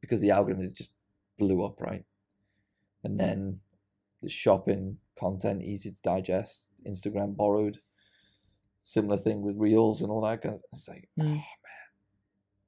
because 0.00 0.20
the 0.20 0.30
algorithm 0.30 0.72
just 0.72 0.90
blew 1.38 1.64
up, 1.64 1.80
right? 1.80 2.04
And 3.04 3.18
then 3.20 3.60
the 4.22 4.28
shopping 4.28 4.98
content, 5.20 5.62
easy 5.62 5.90
to 5.90 6.02
digest, 6.02 6.70
Instagram 6.86 7.36
borrowed. 7.36 7.78
Similar 8.82 9.18
thing 9.18 9.42
with 9.42 9.56
reels 9.58 10.00
and 10.00 10.10
all 10.10 10.22
that. 10.22 10.40
Kind 10.42 10.54
of, 10.54 10.62
it's 10.72 10.88
like, 10.88 11.08
Mm. 11.18 11.24
oh 11.24 11.34
man, 11.34 11.42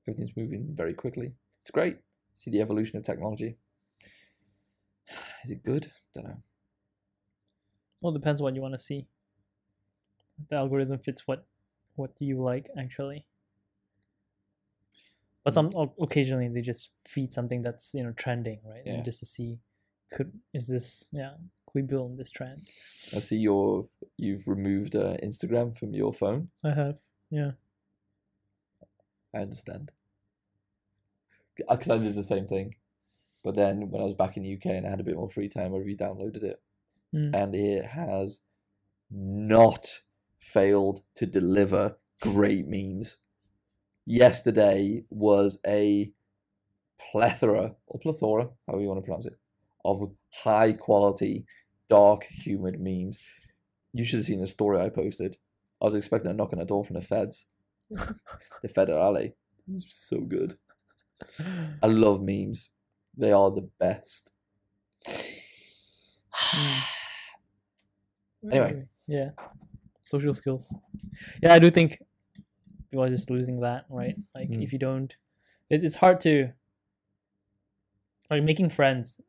everything's 0.07 0.37
moving 0.37 0.69
very 0.77 0.93
quickly. 0.95 1.33
It's 1.63 1.71
great. 1.71 1.97
See 2.35 2.51
the 2.51 2.61
evolution 2.61 2.99
of 2.99 3.05
technology. 3.05 3.57
Is 5.45 5.51
it 5.51 5.63
good? 5.65 5.91
Don't 6.15 6.25
know. 6.29 6.43
Well, 8.01 8.15
it 8.15 8.19
depends 8.19 8.43
what 8.43 8.55
you 8.55 8.63
want 8.63 8.75
to 8.75 8.79
see. 8.79 9.07
The 10.51 10.57
algorithm 10.57 10.99
fits 10.99 11.27
what 11.27 11.47
what 11.95 12.11
you 12.19 12.43
like 12.43 12.69
actually. 12.79 13.27
But 15.45 15.55
some 15.55 15.71
occasionally 16.01 16.49
they 16.49 16.61
just 16.63 16.91
feed 17.07 17.33
something 17.33 17.63
that's 17.63 17.95
you 17.95 18.03
know 18.03 18.13
trending, 18.13 18.61
right? 18.65 18.83
And 18.87 19.05
just 19.05 19.21
to 19.21 19.27
see, 19.27 19.59
could 20.13 20.33
is 20.53 20.67
this 20.69 21.09
yeah? 21.13 21.35
We 21.75 21.83
build 21.83 22.11
on 22.11 22.17
this 22.17 22.31
trend? 22.31 22.61
I 23.15 23.19
see 23.21 23.37
your 23.39 23.87
you've 24.17 24.47
removed 24.47 24.95
uh, 24.95 25.17
Instagram 25.23 25.77
from 25.77 25.95
your 25.95 26.13
phone. 26.13 26.49
I 26.65 26.75
have 26.75 26.99
yeah. 27.31 27.53
I 29.35 29.39
understand. 29.39 29.91
Because 31.57 31.91
I 31.91 31.99
did 31.99 32.15
the 32.15 32.25
same 32.25 32.47
thing, 32.47 32.75
but 33.45 33.55
then 33.57 33.91
when 33.91 34.01
I 34.01 34.05
was 34.05 34.15
back 34.15 34.37
in 34.37 34.43
the 34.43 34.55
UK 34.55 34.67
and 34.67 34.87
I 34.87 34.91
had 34.91 35.01
a 35.01 35.05
bit 35.05 35.17
more 35.17 35.29
free 35.31 35.49
time, 35.49 35.75
I 35.75 35.79
re-downloaded 35.79 36.43
it, 36.43 36.61
Mm. 37.15 37.35
and 37.35 37.55
it 37.55 37.85
has 37.85 38.41
not 39.11 39.87
failed 40.41 41.03
to 41.17 41.27
deliver 41.27 41.99
great 42.23 42.67
memes. 42.67 43.19
Yesterday 44.07 45.05
was 45.11 45.61
a 45.67 46.11
plethora 47.11 47.75
or 47.87 48.01
plethora, 48.01 48.49
however 48.67 48.83
you 48.83 48.89
want 48.89 48.99
to 48.99 49.05
pronounce 49.05 49.27
it, 49.27 49.39
of 49.85 50.11
high 50.43 50.73
quality, 50.73 51.45
dark, 51.89 52.25
humid 52.25 52.81
memes. 52.81 53.21
You 53.93 54.05
should 54.05 54.19
have 54.19 54.27
seen 54.27 54.41
the 54.41 54.47
story 54.47 54.81
I 54.81 54.89
posted. 54.89 55.37
I 55.81 55.87
was 55.87 55.95
expecting 55.95 56.31
a 56.31 56.35
knock 56.35 56.53
on 56.53 56.59
the 56.59 56.65
door 56.65 56.85
from 56.85 56.95
the 56.95 57.03
feds, 57.03 57.47
the 57.91 58.69
federale. 58.69 59.33
It's 59.75 59.95
so 60.09 60.21
good. 60.21 60.57
I 61.83 61.87
love 61.87 62.21
memes. 62.23 62.71
They 63.17 63.33
are 63.33 63.51
the 63.51 63.69
best. 63.79 64.33
Anyway. 68.51 68.87
yeah, 69.07 69.31
social 70.03 70.35
skills. 70.35 70.75
Yeah, 71.43 71.55
I 71.55 71.59
do 71.61 71.71
think 71.71 72.03
people 72.91 73.05
are 73.05 73.09
just 73.09 73.31
losing 73.31 73.61
that, 73.61 73.85
right? 73.89 74.17
Like 74.35 74.51
Mm. 74.51 74.63
if 74.65 74.73
you 74.73 74.79
don't, 74.81 75.15
it, 75.71 75.85
it's 75.85 75.97
hard 75.97 76.21
to 76.23 76.53
like 78.31 78.43
making 78.43 78.71
friends. 78.71 79.21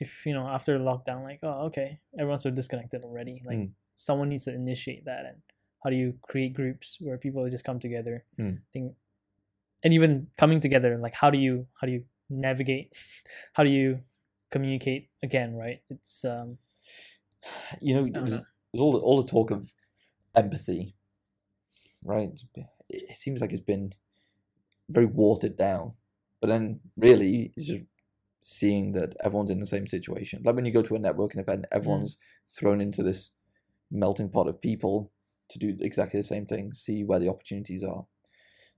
If 0.00 0.24
you 0.26 0.34
know 0.34 0.46
after 0.46 0.78
lockdown, 0.78 1.22
like 1.24 1.40
oh 1.42 1.66
okay, 1.66 2.00
everyone's 2.18 2.42
so 2.42 2.50
disconnected 2.50 3.04
already. 3.04 3.42
Like 3.44 3.58
Mm. 3.58 3.72
someone 3.96 4.28
needs 4.28 4.44
to 4.44 4.54
initiate 4.54 5.04
that, 5.06 5.24
and 5.26 5.38
how 5.82 5.90
do 5.90 5.96
you 5.96 6.14
create 6.22 6.54
groups 6.54 6.98
where 7.00 7.18
people 7.18 7.48
just 7.50 7.64
come 7.64 7.78
together? 7.80 8.24
Mm. 8.38 8.60
Think, 8.72 8.94
and 9.82 9.94
even 9.94 10.28
coming 10.36 10.60
together, 10.60 10.98
like 10.98 11.14
how 11.14 11.30
do 11.30 11.38
you 11.38 11.66
how 11.80 11.86
do 11.86 11.92
you 11.92 12.04
navigate? 12.30 12.96
how 13.54 13.64
do 13.64 13.70
you 13.70 14.00
communicate 14.50 15.10
again? 15.22 15.54
Right? 15.54 15.82
It's 15.90 16.24
um 16.24 16.58
you 17.80 17.94
know, 17.94 18.08
there's, 18.10 18.30
there's 18.30 18.80
all 18.80 18.96
all 18.98 19.22
the 19.22 19.28
talk 19.28 19.50
of 19.50 19.72
empathy, 20.34 20.94
right? 22.04 22.30
It 22.88 23.16
seems 23.16 23.40
like 23.40 23.52
it's 23.52 23.60
been 23.60 23.92
very 24.88 25.06
watered 25.06 25.56
down, 25.56 25.92
but 26.40 26.48
then 26.48 26.80
really 26.96 27.52
it's 27.56 27.66
just 27.66 27.82
seeing 28.50 28.92
that 28.92 29.14
everyone's 29.22 29.50
in 29.50 29.60
the 29.60 29.66
same 29.66 29.86
situation. 29.86 30.40
Like 30.42 30.54
when 30.54 30.64
you 30.64 30.72
go 30.72 30.80
to 30.82 30.94
a 30.96 30.98
networking 30.98 31.38
event, 31.38 31.66
everyone's 31.70 32.16
thrown 32.48 32.80
into 32.80 33.02
this 33.02 33.32
melting 33.90 34.30
pot 34.30 34.48
of 34.48 34.58
people 34.60 35.10
to 35.50 35.58
do 35.58 35.76
exactly 35.80 36.18
the 36.18 36.24
same 36.26 36.46
thing, 36.46 36.72
see 36.72 37.04
where 37.04 37.18
the 37.18 37.28
opportunities 37.28 37.84
are. 37.84 38.06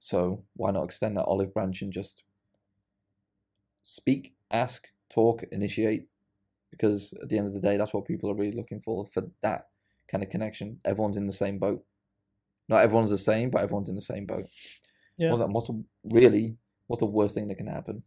So 0.00 0.44
why 0.56 0.72
not 0.72 0.82
extend 0.84 1.16
that 1.16 1.24
olive 1.24 1.54
branch 1.54 1.82
and 1.82 1.92
just 1.92 2.24
speak, 3.84 4.34
ask, 4.50 4.88
talk, 5.12 5.42
initiate, 5.52 6.06
because 6.70 7.12
at 7.22 7.28
the 7.28 7.38
end 7.38 7.46
of 7.46 7.54
the 7.54 7.60
day, 7.60 7.76
that's 7.76 7.92
what 7.94 8.06
people 8.06 8.30
are 8.30 8.34
really 8.34 8.56
looking 8.56 8.80
for 8.80 9.06
for 9.06 9.22
that 9.42 9.68
kind 10.10 10.24
of 10.24 10.30
connection. 10.30 10.80
Everyone's 10.84 11.16
in 11.16 11.26
the 11.26 11.32
same 11.32 11.58
boat. 11.58 11.84
Not 12.68 12.82
everyone's 12.82 13.10
the 13.10 13.18
same, 13.18 13.50
but 13.50 13.62
everyone's 13.62 13.88
in 13.88 13.94
the 13.96 14.00
same 14.00 14.26
boat. 14.26 14.46
yeah. 15.16 15.30
What's, 15.30 15.40
that- 15.42 15.50
what's 15.50 15.70
really 16.04 16.56
what's 16.86 17.00
the 17.00 17.06
worst 17.06 17.34
thing 17.36 17.46
that 17.48 17.56
can 17.56 17.68
happen? 17.68 18.02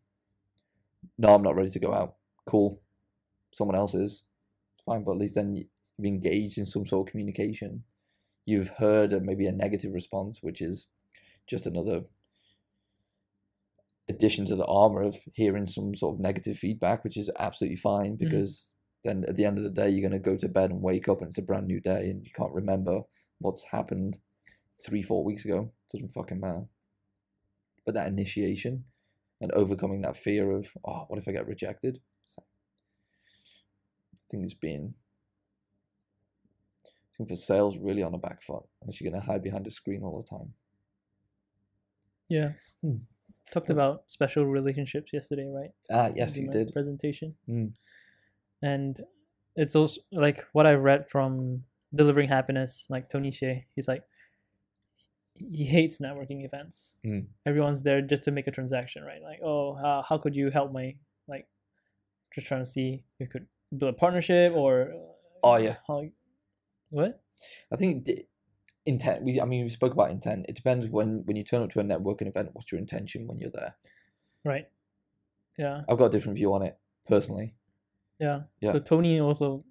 No, 1.17 1.33
I'm 1.33 1.43
not 1.43 1.55
ready 1.55 1.69
to 1.69 1.79
go 1.79 1.93
out. 1.93 2.15
Cool. 2.45 2.81
Someone 3.53 3.75
else 3.75 3.93
is. 3.93 4.23
Fine, 4.85 5.03
but 5.03 5.13
at 5.13 5.17
least 5.17 5.35
then 5.35 5.55
you- 5.55 5.69
you've 5.97 6.05
engaged 6.05 6.57
in 6.57 6.65
some 6.65 6.85
sort 6.85 7.07
of 7.07 7.11
communication. 7.11 7.83
You've 8.45 8.69
heard 8.69 9.13
a, 9.13 9.21
maybe 9.21 9.47
a 9.47 9.51
negative 9.51 9.93
response, 9.93 10.41
which 10.41 10.61
is 10.61 10.87
just 11.47 11.65
another 11.65 12.05
addition 14.09 14.45
to 14.45 14.55
the 14.55 14.65
armor 14.65 15.01
of 15.01 15.15
hearing 15.33 15.65
some 15.65 15.95
sort 15.95 16.15
of 16.15 16.19
negative 16.19 16.57
feedback, 16.57 17.03
which 17.03 17.17
is 17.17 17.29
absolutely 17.39 17.77
fine 17.77 18.17
mm-hmm. 18.17 18.25
because 18.25 18.73
then 19.03 19.23
at 19.27 19.35
the 19.35 19.45
end 19.45 19.57
of 19.57 19.63
the 19.63 19.69
day, 19.69 19.89
you're 19.89 20.07
going 20.07 20.21
to 20.21 20.29
go 20.29 20.37
to 20.37 20.47
bed 20.47 20.71
and 20.71 20.81
wake 20.81 21.07
up 21.07 21.19
and 21.19 21.29
it's 21.29 21.37
a 21.37 21.41
brand 21.41 21.67
new 21.67 21.79
day 21.79 22.09
and 22.09 22.25
you 22.25 22.31
can't 22.35 22.53
remember 22.53 23.01
what's 23.39 23.65
happened 23.65 24.17
three, 24.85 25.01
four 25.01 25.23
weeks 25.23 25.45
ago. 25.45 25.71
Doesn't 25.91 26.13
fucking 26.13 26.39
matter. 26.39 26.65
But 27.85 27.95
that 27.95 28.07
initiation 28.07 28.85
and 29.43 29.51
overcoming 29.51 30.01
that 30.01 30.15
fear 30.15 30.51
of, 30.51 30.69
oh, 30.85 31.03
what 31.09 31.19
if 31.19 31.27
I 31.27 31.33
get 31.33 31.45
rejected? 31.45 31.99
So, 32.25 32.41
I 34.15 34.17
think 34.31 34.45
it's 34.45 34.53
been, 34.53 34.93
I 36.85 37.17
think 37.17 37.29
for 37.29 37.35
sales, 37.35 37.77
really 37.77 38.03
on 38.03 38.13
the 38.13 38.17
back 38.17 38.41
foot, 38.41 38.63
unless 38.81 39.01
you're 39.01 39.11
going 39.11 39.21
to 39.21 39.27
hide 39.27 39.43
behind 39.43 39.67
a 39.67 39.71
screen 39.71 40.01
all 40.01 40.17
the 40.17 40.25
time. 40.25 40.53
Yeah. 42.29 42.53
Hmm. 42.81 43.03
Talked 43.51 43.69
about 43.69 44.05
special 44.07 44.45
relationships 44.45 45.11
yesterday, 45.11 45.49
right? 45.53 45.71
Ah, 45.91 46.09
yes, 46.15 46.37
you 46.37 46.49
did. 46.49 46.71
Presentation. 46.71 47.35
Mm. 47.47 47.73
And 48.61 49.03
it's 49.57 49.75
also 49.75 49.99
like 50.13 50.45
what 50.53 50.65
I 50.65 50.73
read 50.75 51.09
from 51.09 51.65
Delivering 51.93 52.29
Happiness, 52.29 52.85
like 52.89 53.11
Tony 53.11 53.29
Hsieh. 53.29 53.65
He's 53.75 53.89
like, 53.89 54.03
he 55.35 55.65
hates 55.65 55.99
networking 55.99 56.45
events. 56.45 56.95
Mm. 57.05 57.27
Everyone's 57.45 57.83
there 57.83 58.01
just 58.01 58.23
to 58.23 58.31
make 58.31 58.47
a 58.47 58.51
transaction, 58.51 59.03
right? 59.03 59.21
Like, 59.21 59.39
oh, 59.43 59.75
how, 59.75 60.03
how 60.07 60.17
could 60.17 60.35
you 60.35 60.49
help 60.49 60.71
my, 60.71 60.95
like, 61.27 61.47
just 62.33 62.47
trying 62.47 62.63
to 62.63 62.69
see 62.69 63.03
if 63.19 63.25
you 63.25 63.27
could 63.27 63.47
build 63.75 63.93
a 63.93 63.97
partnership 63.97 64.53
or. 64.53 64.93
Oh, 65.43 65.57
yeah. 65.57 65.77
How, 65.87 66.05
what? 66.89 67.21
I 67.71 67.75
think 67.75 68.05
the 68.05 68.25
intent. 68.85 69.23
We, 69.23 69.41
I 69.41 69.45
mean, 69.45 69.63
we 69.63 69.69
spoke 69.69 69.93
about 69.93 70.11
intent. 70.11 70.45
It 70.47 70.55
depends 70.55 70.87
when 70.87 71.23
when 71.25 71.35
you 71.35 71.43
turn 71.43 71.63
up 71.63 71.71
to 71.71 71.79
a 71.79 71.83
networking 71.83 72.27
event. 72.27 72.49
What's 72.53 72.71
your 72.71 72.79
intention 72.79 73.27
when 73.27 73.39
you're 73.39 73.51
there? 73.51 73.75
Right. 74.45 74.67
Yeah. 75.57 75.81
I've 75.89 75.97
got 75.97 76.05
a 76.05 76.09
different 76.09 76.37
view 76.37 76.53
on 76.53 76.61
it 76.63 76.77
personally. 77.07 77.55
Yeah. 78.19 78.41
Yeah. 78.61 78.73
So 78.73 78.79
Tony 78.79 79.19
also 79.19 79.65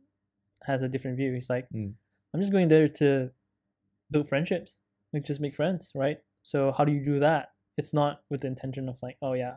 has 0.65 0.83
a 0.83 0.89
different 0.89 1.17
view. 1.17 1.33
He's 1.33 1.49
like, 1.51 1.69
Mm. 1.71 1.95
I'm 2.35 2.41
just 2.41 2.53
going 2.53 2.69
there 2.69 2.89
to 2.89 3.31
build 4.11 4.29
friendships, 4.29 4.79
like 5.13 5.25
just 5.25 5.41
make 5.41 5.55
friends, 5.55 5.91
right? 5.95 6.19
So 6.43 6.73
how 6.73 6.85
do 6.85 6.93
you 6.93 7.05
do 7.05 7.21
that? 7.21 7.53
It's 7.77 7.95
not 7.95 8.23
with 8.31 8.41
the 8.43 8.49
intention 8.49 8.89
of 8.89 8.97
like, 9.03 9.17
oh 9.23 9.33
yeah, 9.35 9.57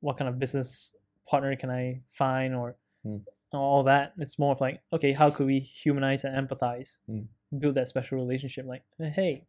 what 0.00 0.16
kind 0.16 0.28
of 0.28 0.38
business 0.38 0.94
partner 1.28 1.54
can 1.56 1.70
I 1.70 2.02
find 2.12 2.54
or 2.54 2.76
Mm. 3.06 3.24
all 3.52 3.82
that. 3.84 4.12
It's 4.18 4.38
more 4.38 4.52
of 4.52 4.60
like, 4.60 4.82
okay, 4.92 5.12
how 5.12 5.30
could 5.30 5.46
we 5.46 5.58
humanize 5.60 6.22
and 6.24 6.36
empathize, 6.36 6.98
Mm. 7.08 7.28
build 7.58 7.74
that 7.76 7.88
special 7.88 8.18
relationship? 8.18 8.66
Like, 8.66 8.82
hey, 8.98 9.46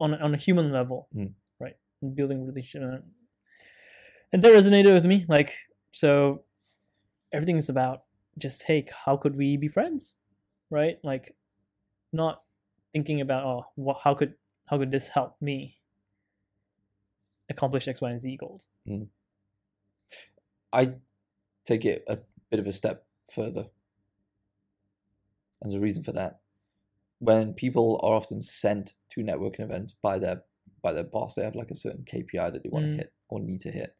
on 0.00 0.14
a, 0.14 0.16
on 0.16 0.34
a 0.34 0.36
human 0.36 0.72
level, 0.72 1.08
Mm. 1.14 1.34
right? 1.60 1.76
Building 2.14 2.44
relationship, 2.44 3.04
and 4.32 4.42
that 4.42 4.50
resonated 4.52 4.92
with 4.92 5.04
me. 5.06 5.24
Like, 5.28 5.52
so 5.92 6.42
everything 7.32 7.56
is 7.56 7.68
about 7.68 8.02
just 8.38 8.62
hey 8.64 8.84
how 9.04 9.16
could 9.16 9.36
we 9.36 9.56
be 9.58 9.68
friends 9.68 10.14
right 10.70 10.98
like 11.04 11.34
not 12.12 12.42
thinking 12.92 13.20
about 13.20 13.44
oh 13.44 13.66
what, 13.76 13.98
how 14.04 14.14
could 14.14 14.34
how 14.66 14.78
could 14.78 14.90
this 14.90 15.08
help 15.08 15.36
me 15.40 15.78
accomplish 17.50 17.88
x 17.88 18.00
y 18.00 18.10
and 18.10 18.20
z 18.20 18.36
goals 18.36 18.68
I 20.72 20.94
take 21.66 21.84
it 21.84 22.04
a 22.08 22.18
bit 22.50 22.60
of 22.60 22.66
a 22.66 22.72
step 22.72 23.06
further. 23.30 23.66
And 25.60 25.70
there's 25.70 25.78
a 25.78 25.80
reason 25.80 26.02
for 26.02 26.12
that. 26.12 26.40
When 27.18 27.52
people 27.52 28.00
are 28.02 28.14
often 28.14 28.40
sent 28.42 28.94
to 29.10 29.20
networking 29.22 29.60
events 29.60 29.92
by 29.92 30.18
their 30.18 30.44
by 30.82 30.92
their 30.92 31.04
boss, 31.04 31.34
they 31.34 31.44
have 31.44 31.54
like 31.54 31.70
a 31.70 31.76
certain 31.76 32.04
KPI 32.04 32.52
that 32.52 32.62
they 32.62 32.68
want 32.70 32.86
to 32.86 32.90
Mm. 32.92 32.96
hit 32.96 33.12
or 33.28 33.38
need 33.40 33.60
to 33.60 33.70
hit. 33.70 33.94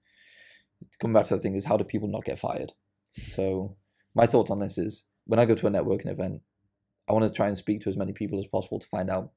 Coming 0.98 1.14
back 1.14 1.26
to 1.26 1.36
the 1.36 1.40
thing 1.42 1.54
is 1.54 1.66
how 1.66 1.76
do 1.76 1.84
people 1.84 2.08
not 2.08 2.24
get 2.24 2.38
fired? 2.38 2.72
So 3.28 3.76
my 4.14 4.26
thoughts 4.26 4.50
on 4.50 4.58
this 4.58 4.78
is 4.78 5.04
when 5.26 5.38
I 5.38 5.44
go 5.44 5.54
to 5.54 5.66
a 5.66 5.70
networking 5.70 6.10
event, 6.10 6.42
I 7.08 7.12
want 7.12 7.26
to 7.26 7.32
try 7.32 7.48
and 7.48 7.58
speak 7.58 7.80
to 7.82 7.88
as 7.88 7.96
many 7.96 8.12
people 8.12 8.38
as 8.38 8.46
possible 8.46 8.78
to 8.78 8.86
find 8.86 9.10
out 9.10 9.32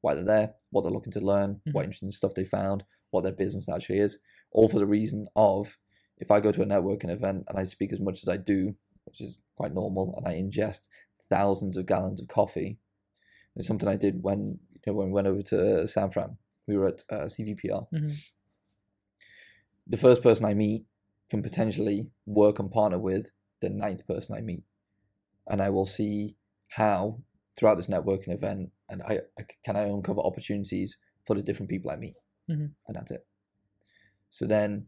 why 0.00 0.14
they're 0.14 0.24
there, 0.24 0.54
what 0.70 0.82
they're 0.82 0.92
looking 0.92 1.12
to 1.12 1.20
learn, 1.20 1.60
what 1.72 1.82
Mhm. 1.82 1.84
interesting 1.84 2.12
stuff 2.12 2.34
they 2.34 2.44
found, 2.44 2.84
what 3.10 3.22
their 3.22 3.32
business 3.32 3.68
actually 3.68 3.98
is, 3.98 4.18
all 4.52 4.68
for 4.68 4.78
the 4.78 4.86
reason 4.86 5.26
of 5.34 5.78
if 6.18 6.30
I 6.30 6.40
go 6.40 6.52
to 6.52 6.62
a 6.62 6.66
networking 6.66 7.10
event 7.10 7.44
and 7.48 7.58
I 7.58 7.64
speak 7.64 7.92
as 7.92 8.00
much 8.00 8.22
as 8.22 8.28
I 8.28 8.36
do, 8.36 8.76
which 9.04 9.20
is 9.20 9.36
quite 9.56 9.74
normal, 9.74 10.14
and 10.16 10.26
I 10.26 10.34
ingest 10.34 10.88
thousands 11.28 11.76
of 11.76 11.86
gallons 11.86 12.20
of 12.20 12.28
coffee, 12.28 12.78
it's 13.54 13.66
something 13.66 13.88
I 13.88 13.96
did 13.96 14.22
when 14.22 14.60
you 14.72 14.80
know 14.86 14.92
when 14.94 15.08
we 15.08 15.12
went 15.14 15.26
over 15.26 15.42
to 15.42 15.88
San 15.88 16.10
Fran. 16.10 16.38
We 16.66 16.76
were 16.76 16.88
at 16.88 17.02
uh, 17.10 17.28
CVPR. 17.28 17.88
Mhm. 17.92 18.30
The 19.86 19.96
first 19.96 20.22
person 20.22 20.44
I 20.44 20.54
meet 20.54 20.86
can 21.28 21.42
potentially 21.42 22.10
work 22.24 22.58
and 22.58 22.70
partner 22.70 22.98
with 22.98 23.30
the 23.60 23.68
ninth 23.70 24.06
person 24.06 24.36
I 24.36 24.40
meet, 24.40 24.64
and 25.46 25.60
I 25.60 25.70
will 25.70 25.86
see 25.86 26.36
how 26.68 27.20
throughout 27.56 27.76
this 27.76 27.86
networking 27.88 28.32
event, 28.32 28.70
and 28.88 29.02
I, 29.02 29.20
I 29.38 29.42
can 29.64 29.76
I 29.76 29.82
uncover 29.82 30.20
opportunities 30.20 30.98
for 31.26 31.34
the 31.34 31.42
different 31.42 31.70
people 31.70 31.90
I 31.90 31.96
meet, 31.96 32.14
Mhm. 32.48 32.72
and 32.86 32.96
that's 32.96 33.10
it. 33.10 33.26
So 34.30 34.46
then 34.46 34.86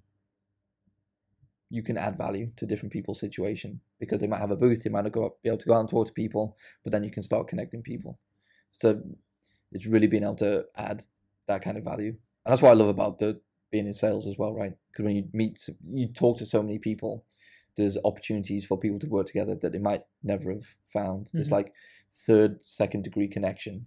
you 1.71 1.83
can 1.83 1.99
add 1.99 2.17
value 2.17 2.51
to 2.57 2.67
different 2.67 2.93
people's 2.93 3.21
situation 3.21 3.81
because 3.99 4.21
they 4.21 4.27
might 4.27 4.41
have 4.41 4.51
a 4.51 4.57
booth, 4.57 4.83
they 4.85 4.91
might 4.91 5.05
not 5.05 5.13
go 5.13 5.27
up, 5.27 5.43
be 5.43 5.49
able 5.51 5.59
to 5.59 5.67
go 5.67 5.75
out 5.75 5.81
and 5.81 5.89
talk 5.91 6.07
to 6.07 6.13
people, 6.13 6.57
but 6.83 6.93
then 6.93 7.05
you 7.05 7.11
can 7.11 7.23
start 7.23 7.49
connecting 7.49 7.83
people. 7.83 8.19
So 8.73 9.03
it's 9.73 9.87
really 9.87 10.07
being 10.07 10.23
able 10.23 10.37
to 10.37 10.67
add 10.77 11.05
that 11.47 11.63
kind 11.63 11.77
of 11.77 11.85
value, 11.85 12.11
and 12.45 12.53
that's 12.53 12.63
what 12.63 12.71
I 12.71 12.75
love 12.75 12.89
about 12.89 13.19
the 13.19 13.41
being 13.71 13.87
in 13.87 13.93
sales 13.93 14.27
as 14.27 14.39
well, 14.39 14.55
right? 14.55 14.73
Because 14.91 15.05
when 15.05 15.17
you 15.17 15.29
meet, 15.33 15.69
you 15.85 16.09
talk 16.09 16.39
to 16.39 16.47
so 16.47 16.63
many 16.63 16.79
people, 16.79 17.27
there's 17.79 17.97
opportunities 18.05 18.67
for 18.67 18.79
people 18.79 18.99
to 18.99 19.09
work 19.09 19.27
together 19.27 19.55
that 19.55 19.73
they 19.73 19.79
might 19.79 20.05
never 20.23 20.53
have 20.53 20.77
found. 20.85 21.31
It's 21.33 21.49
Mhm. 21.49 21.53
like 21.53 21.73
third, 22.13 22.63
second 22.65 23.05
degree 23.05 23.29
connection. 23.29 23.87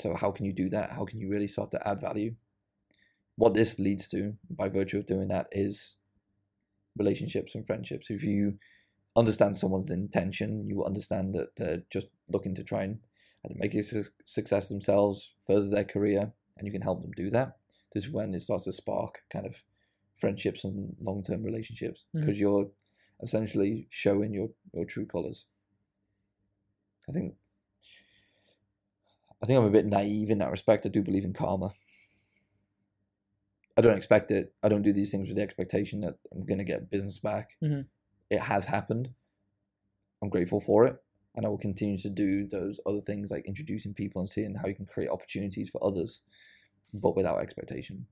So 0.00 0.14
how 0.14 0.30
can 0.32 0.44
you 0.44 0.52
do 0.52 0.68
that? 0.68 0.90
How 0.90 1.04
can 1.06 1.18
you 1.18 1.30
really 1.30 1.48
start 1.48 1.70
to 1.70 1.88
add 1.88 2.00
value? 2.00 2.34
What 3.36 3.54
this 3.54 3.78
leads 3.78 4.08
to, 4.08 4.36
by 4.50 4.68
virtue 4.68 4.98
of 4.98 5.06
doing 5.06 5.28
that, 5.28 5.48
is 5.52 5.96
relationships 6.96 7.54
and 7.54 7.66
friendships. 7.66 8.10
If 8.10 8.22
you 8.22 8.58
understand 9.16 9.56
someone's 9.56 9.90
intention, 9.90 10.66
you 10.68 10.84
understand 10.84 11.34
that 11.34 11.56
they're 11.56 11.84
just 11.90 12.08
looking 12.28 12.54
to 12.56 12.64
try 12.64 12.82
and 12.82 13.00
make 13.56 13.74
a 13.74 13.82
su- 13.82 14.04
success 14.24 14.68
themselves, 14.68 15.34
further 15.46 15.68
their 15.68 15.84
career, 15.84 16.32
and 16.56 16.66
you 16.66 16.72
can 16.72 16.82
help 16.82 17.02
them 17.02 17.12
do 17.12 17.30
that, 17.30 17.58
this 17.94 18.04
is 18.04 18.10
when 18.10 18.34
it 18.34 18.40
starts 18.40 18.64
to 18.64 18.72
spark 18.72 19.22
kind 19.32 19.46
of 19.46 19.62
friendships 20.22 20.64
and 20.64 20.96
long 21.00 21.22
term 21.22 21.42
relationships 21.42 22.04
because 22.14 22.38
you're 22.38 22.68
essentially 23.22 23.86
showing 23.90 24.32
your 24.32 24.48
your 24.72 24.86
true 24.86 25.04
colors. 25.14 25.46
I 27.08 27.12
think 27.12 27.34
I 29.42 29.46
think 29.46 29.58
I'm 29.58 29.70
a 29.72 29.78
bit 29.78 29.86
naive 29.86 30.30
in 30.30 30.38
that 30.38 30.50
respect. 30.52 30.86
I 30.86 30.88
do 30.88 31.02
believe 31.02 31.24
in 31.24 31.32
karma. 31.32 31.70
I 33.76 33.80
don't 33.80 33.96
expect 33.96 34.30
it. 34.30 34.54
I 34.62 34.68
don't 34.68 34.82
do 34.88 34.92
these 34.92 35.10
things 35.10 35.26
with 35.28 35.36
the 35.36 35.42
expectation 35.42 36.00
that 36.02 36.16
I'm 36.30 36.46
going 36.46 36.58
to 36.58 36.72
get 36.72 36.90
business 36.90 37.18
back. 37.18 37.56
Mhm. 37.60 37.86
It 38.30 38.40
has 38.40 38.66
happened. 38.66 39.14
I'm 40.22 40.28
grateful 40.28 40.60
for 40.60 40.86
it. 40.86 40.96
And 41.34 41.44
I 41.46 41.48
will 41.48 41.58
continue 41.68 41.98
to 41.98 42.10
do 42.10 42.46
those 42.46 42.78
other 42.86 43.00
things 43.00 43.30
like 43.30 43.46
introducing 43.46 43.94
people 43.94 44.20
and 44.20 44.30
seeing 44.30 44.54
how 44.54 44.68
you 44.68 44.76
can 44.76 44.86
create 44.86 45.10
opportunities 45.10 45.70
for 45.70 45.82
others, 45.82 46.22
but 46.92 47.16
without 47.16 47.40
expectation. 47.40 48.06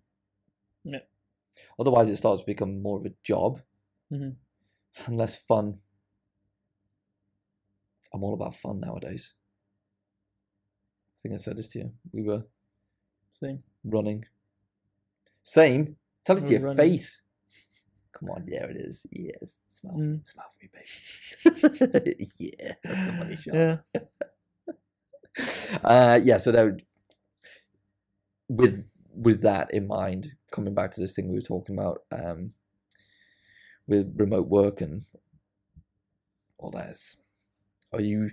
Yeah. 0.82 1.04
Otherwise, 1.78 2.08
it 2.10 2.16
starts 2.16 2.42
to 2.42 2.46
become 2.46 2.80
more 2.82 2.98
of 2.98 3.06
a 3.06 3.14
job 3.22 3.60
Mhm. 4.10 4.36
and 5.06 5.16
less 5.16 5.36
fun. 5.36 5.80
I'm 8.12 8.24
all 8.24 8.34
about 8.34 8.54
fun 8.56 8.80
nowadays. 8.80 9.34
I 11.18 11.22
think 11.22 11.34
I 11.34 11.38
said 11.38 11.56
this 11.56 11.68
to 11.72 11.78
you. 11.80 11.92
We 12.12 12.22
were 12.22 12.44
Same. 13.32 13.62
running. 13.84 14.24
Same. 15.42 15.96
Tell 16.24 16.36
it 16.36 16.40
to 16.42 16.48
your 16.48 16.60
running. 16.60 16.76
face. 16.76 17.22
Come 18.12 18.30
on, 18.30 18.46
there 18.46 18.68
it 18.70 18.76
is. 18.76 19.06
Yes. 19.10 19.58
Smile, 19.68 19.94
for 19.94 19.98
me. 20.00 20.16
Mm. 20.18 20.28
smile 20.28 20.50
for 20.50 20.58
me, 20.62 20.70
baby. 20.72 22.26
yeah, 22.38 22.74
that's 22.82 23.06
the 23.06 23.12
money 23.12 23.36
shot. 23.36 23.54
Yeah. 23.54 23.78
Uh, 25.84 26.20
yeah. 26.22 26.36
So 26.38 26.52
that 26.52 26.64
would, 26.64 26.84
with 28.48 28.84
with 29.14 29.40
that 29.42 29.72
in 29.72 29.86
mind, 29.86 30.32
coming 30.50 30.74
back 30.74 30.92
to 30.92 31.00
this 31.00 31.14
thing 31.14 31.28
we 31.28 31.36
were 31.36 31.42
talking 31.42 31.76
about, 31.78 32.02
um, 32.12 32.52
with 33.86 34.14
remote 34.16 34.48
work 34.48 34.80
and 34.80 35.02
all 36.58 36.70
that, 36.70 36.90
is, 36.90 37.16
are 37.92 38.00
you? 38.00 38.30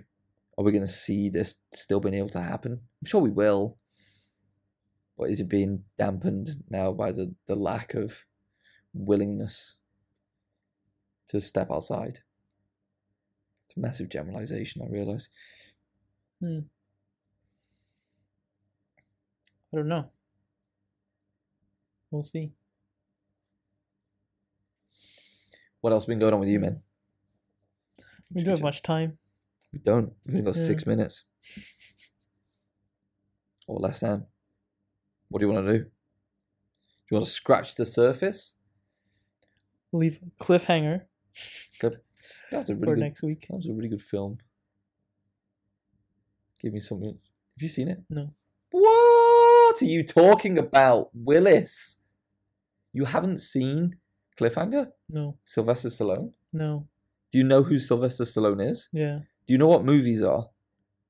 Are 0.56 0.64
we 0.64 0.72
going 0.72 0.84
to 0.84 0.92
see 0.92 1.28
this 1.28 1.58
still 1.72 2.00
being 2.00 2.14
able 2.14 2.30
to 2.30 2.40
happen? 2.40 2.72
I'm 2.72 3.06
sure 3.06 3.20
we 3.20 3.30
will. 3.30 3.78
But 5.16 5.30
is 5.30 5.40
it 5.40 5.48
being 5.48 5.84
dampened 5.96 6.64
now 6.68 6.92
by 6.92 7.12
the, 7.12 7.34
the 7.46 7.54
lack 7.54 7.94
of 7.94 8.24
willingness 8.92 9.76
to 11.28 11.40
step 11.40 11.70
outside? 11.70 12.20
It's 13.66 13.76
a 13.76 13.80
massive 13.80 14.08
generalization, 14.08 14.82
I 14.82 14.90
realize. 14.90 15.28
I 19.72 19.76
don't 19.76 19.88
know. 19.88 20.10
We'll 22.10 22.22
see. 22.22 22.52
What 25.80 25.92
else 25.92 26.04
has 26.04 26.08
been 26.08 26.18
going 26.18 26.34
on 26.34 26.40
with 26.40 26.48
you, 26.48 26.60
man? 26.60 26.82
We 28.32 28.42
don't 28.42 28.54
have 28.56 28.62
much 28.62 28.82
time. 28.82 29.18
We 29.72 29.78
don't. 29.78 30.12
We've 30.26 30.36
only 30.36 30.44
got 30.52 30.56
Yeah. 30.56 30.66
six 30.66 30.86
minutes. 30.86 31.24
Or 33.66 33.78
less 33.78 34.00
than. 34.00 34.26
What 35.28 35.40
do 35.40 35.46
you 35.46 35.52
want 35.52 35.66
to 35.66 35.72
do? 35.78 35.84
Do 35.84 35.90
you 37.10 37.14
want 37.16 37.26
to 37.26 37.30
scratch 37.30 37.74
the 37.74 37.84
surface? 37.84 38.56
Leave 39.92 40.20
a 40.22 40.42
cliffhanger 40.44 41.06
That's 42.50 42.70
a 42.70 42.74
for 42.76 42.86
good, 42.86 42.98
next 42.98 43.22
week. 43.22 43.46
that 43.48 43.56
was 43.56 43.66
a 43.66 43.72
really 43.72 43.88
good 43.88 44.02
film. 44.02 44.38
Give 46.60 46.72
me 46.72 46.80
something. 46.80 47.18
Have 47.56 47.62
you 47.62 47.68
seen 47.68 47.88
it? 47.88 48.02
No. 48.10 48.34
What 48.70 48.82
are 49.82 49.86
you 49.86 50.02
talking 50.02 50.58
about, 50.58 51.10
Willis? 51.14 52.00
You 52.92 53.04
haven't 53.06 53.40
seen 53.40 53.96
Cliffhanger? 54.38 54.88
No. 55.08 55.36
Sylvester 55.44 55.88
Stallone? 55.88 56.32
No. 56.52 56.86
Do 57.30 57.38
you 57.38 57.44
know 57.44 57.62
who 57.62 57.78
Sylvester 57.78 58.24
Stallone 58.24 58.70
is? 58.70 58.88
Yeah. 58.92 59.18
Do 59.46 59.52
you 59.52 59.58
know 59.58 59.66
what 59.66 59.84
movies 59.84 60.22
are? 60.22 60.48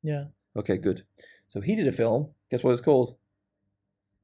Yeah. 0.03 0.25
Okay, 0.57 0.77
good. 0.77 1.05
So 1.49 1.61
he 1.61 1.77
did 1.77 1.87
a 1.87 1.93
film. 1.93 2.31
Guess 2.51 2.64
what 2.64 2.73
it's 2.73 2.81
called? 2.81 3.16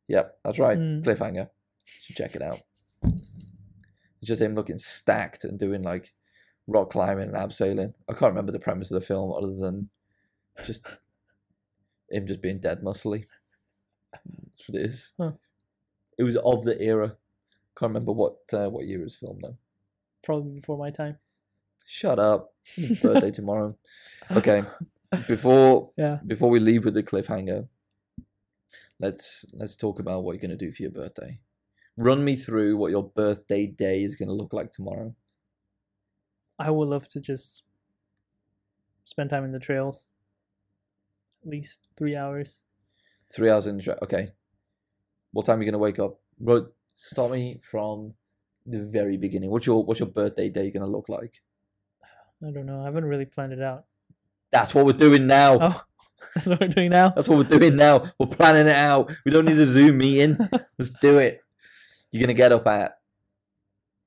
Yep, 0.09 0.39
that's 0.45 0.59
right. 0.59 0.79
Mm. 0.79 1.05
Cliffhanger. 1.05 1.49
You 1.87 2.03
should 2.03 2.17
check 2.17 2.35
it 2.35 2.43
out. 2.43 2.61
It's 3.03 4.29
just 4.29 4.43
him 4.43 4.55
looking 4.55 4.79
stacked 4.79 5.45
and 5.45 5.59
doing 5.59 5.83
like 5.83 6.13
rock 6.67 6.91
climbing 6.91 7.29
and 7.29 7.37
abseiling. 7.37 7.95
I 8.09 8.13
can't 8.13 8.33
remember 8.33 8.53
the 8.53 8.59
premise 8.59 8.91
of 8.91 9.01
the 9.01 9.07
film 9.07 9.33
other 9.33 9.55
than 9.55 9.91
just 10.65 10.87
him 12.11 12.27
just 12.27 12.43
being 12.43 12.59
dead 12.59 12.83
muscly. 12.83 13.27
That's 14.57 14.69
what 14.69 14.79
it 14.81 14.87
is. 14.87 15.13
Huh. 15.19 15.33
It 16.19 16.23
was 16.25 16.37
of 16.37 16.63
the 16.65 16.81
era. 16.81 17.17
Can't 17.77 17.91
remember 17.91 18.13
what 18.13 18.37
uh, 18.53 18.69
what 18.71 18.87
year 18.87 19.01
it 19.01 19.05
was 19.05 19.17
filmed 19.17 19.41
though. 19.43 19.57
Probably 20.23 20.53
before 20.61 20.79
my 20.79 20.91
time. 20.91 21.19
Shut 21.87 22.19
up. 22.19 22.55
Birthday 23.03 23.31
tomorrow. 23.31 23.77
Okay. 24.31 24.63
Before 25.29 25.91
Yeah. 25.97 26.19
before 26.27 26.51
we 26.51 26.61
leave 26.61 26.85
with 26.85 26.95
the 26.95 27.03
cliffhanger, 27.03 27.69
let's 29.01 29.45
let's 29.53 29.77
talk 29.77 29.99
about 29.99 30.23
what 30.25 30.33
you're 30.33 30.41
gonna 30.43 30.57
do 30.57 30.73
for 30.73 30.83
your 30.83 30.91
birthday. 30.93 31.41
Run 31.97 32.25
me 32.25 32.37
through 32.37 32.77
what 32.77 32.91
your 32.91 33.05
birthday 33.05 33.67
day 33.67 34.03
is 34.03 34.15
gonna 34.17 34.33
look 34.33 34.53
like 34.53 34.71
tomorrow. 34.73 35.15
I 36.59 36.71
would 36.71 36.89
love 36.89 37.09
to 37.11 37.21
just 37.21 37.65
spend 39.05 39.31
time 39.31 39.45
in 39.45 39.53
the 39.53 39.59
trails. 39.59 40.07
At 41.43 41.51
least 41.51 41.81
three 41.97 42.17
hours. 42.17 42.61
Three 43.33 43.51
hours 43.51 43.67
in 43.67 43.77
the 43.77 43.83
tra- 43.83 43.99
okay. 44.03 44.33
What 45.35 45.47
time 45.47 45.59
are 45.59 45.63
you 45.63 45.71
gonna 45.71 45.79
wake 45.83 45.99
up? 45.99 46.19
Ro- 46.41 46.69
Start 46.97 47.33
me 47.33 47.59
from 47.63 48.15
the 48.67 48.85
very 48.85 49.17
beginning. 49.17 49.51
What's 49.51 49.67
your 49.67 49.85
what's 49.85 49.99
your 50.01 50.09
birthday 50.09 50.49
day 50.49 50.71
gonna 50.71 50.87
look 50.87 51.09
like? 51.09 51.43
I 52.43 52.51
don't 52.53 52.67
know. 52.67 52.81
I 52.83 52.85
haven't 52.85 53.05
really 53.05 53.25
planned 53.27 53.53
it 53.53 53.61
out. 53.61 53.85
That's 54.53 54.75
what 54.75 54.87
we're 54.87 54.93
doing 54.93 55.27
now. 55.27 55.59
Oh, 55.61 55.83
that's 56.35 56.47
what 56.47 56.61
we're 56.61 56.69
doing 56.69 56.91
now. 56.91 57.09
That's 57.11 57.29
what 57.29 57.39
we're 57.39 57.59
doing 57.59 57.75
now. 57.77 58.05
We're 58.19 58.29
planning 58.29 58.69
it 58.69 58.77
out. 58.77 59.11
We 59.25 59.33
don't 59.33 59.45
need 59.47 59.59
a 59.59 59.67
Zoom 59.67 59.99
meeting. 59.99 60.39
Let's 60.79 60.93
do 61.01 61.19
it. 61.19 61.41
You're 62.13 62.21
gonna 62.23 62.35
get 62.35 62.53
up 62.53 62.67
at. 62.69 62.93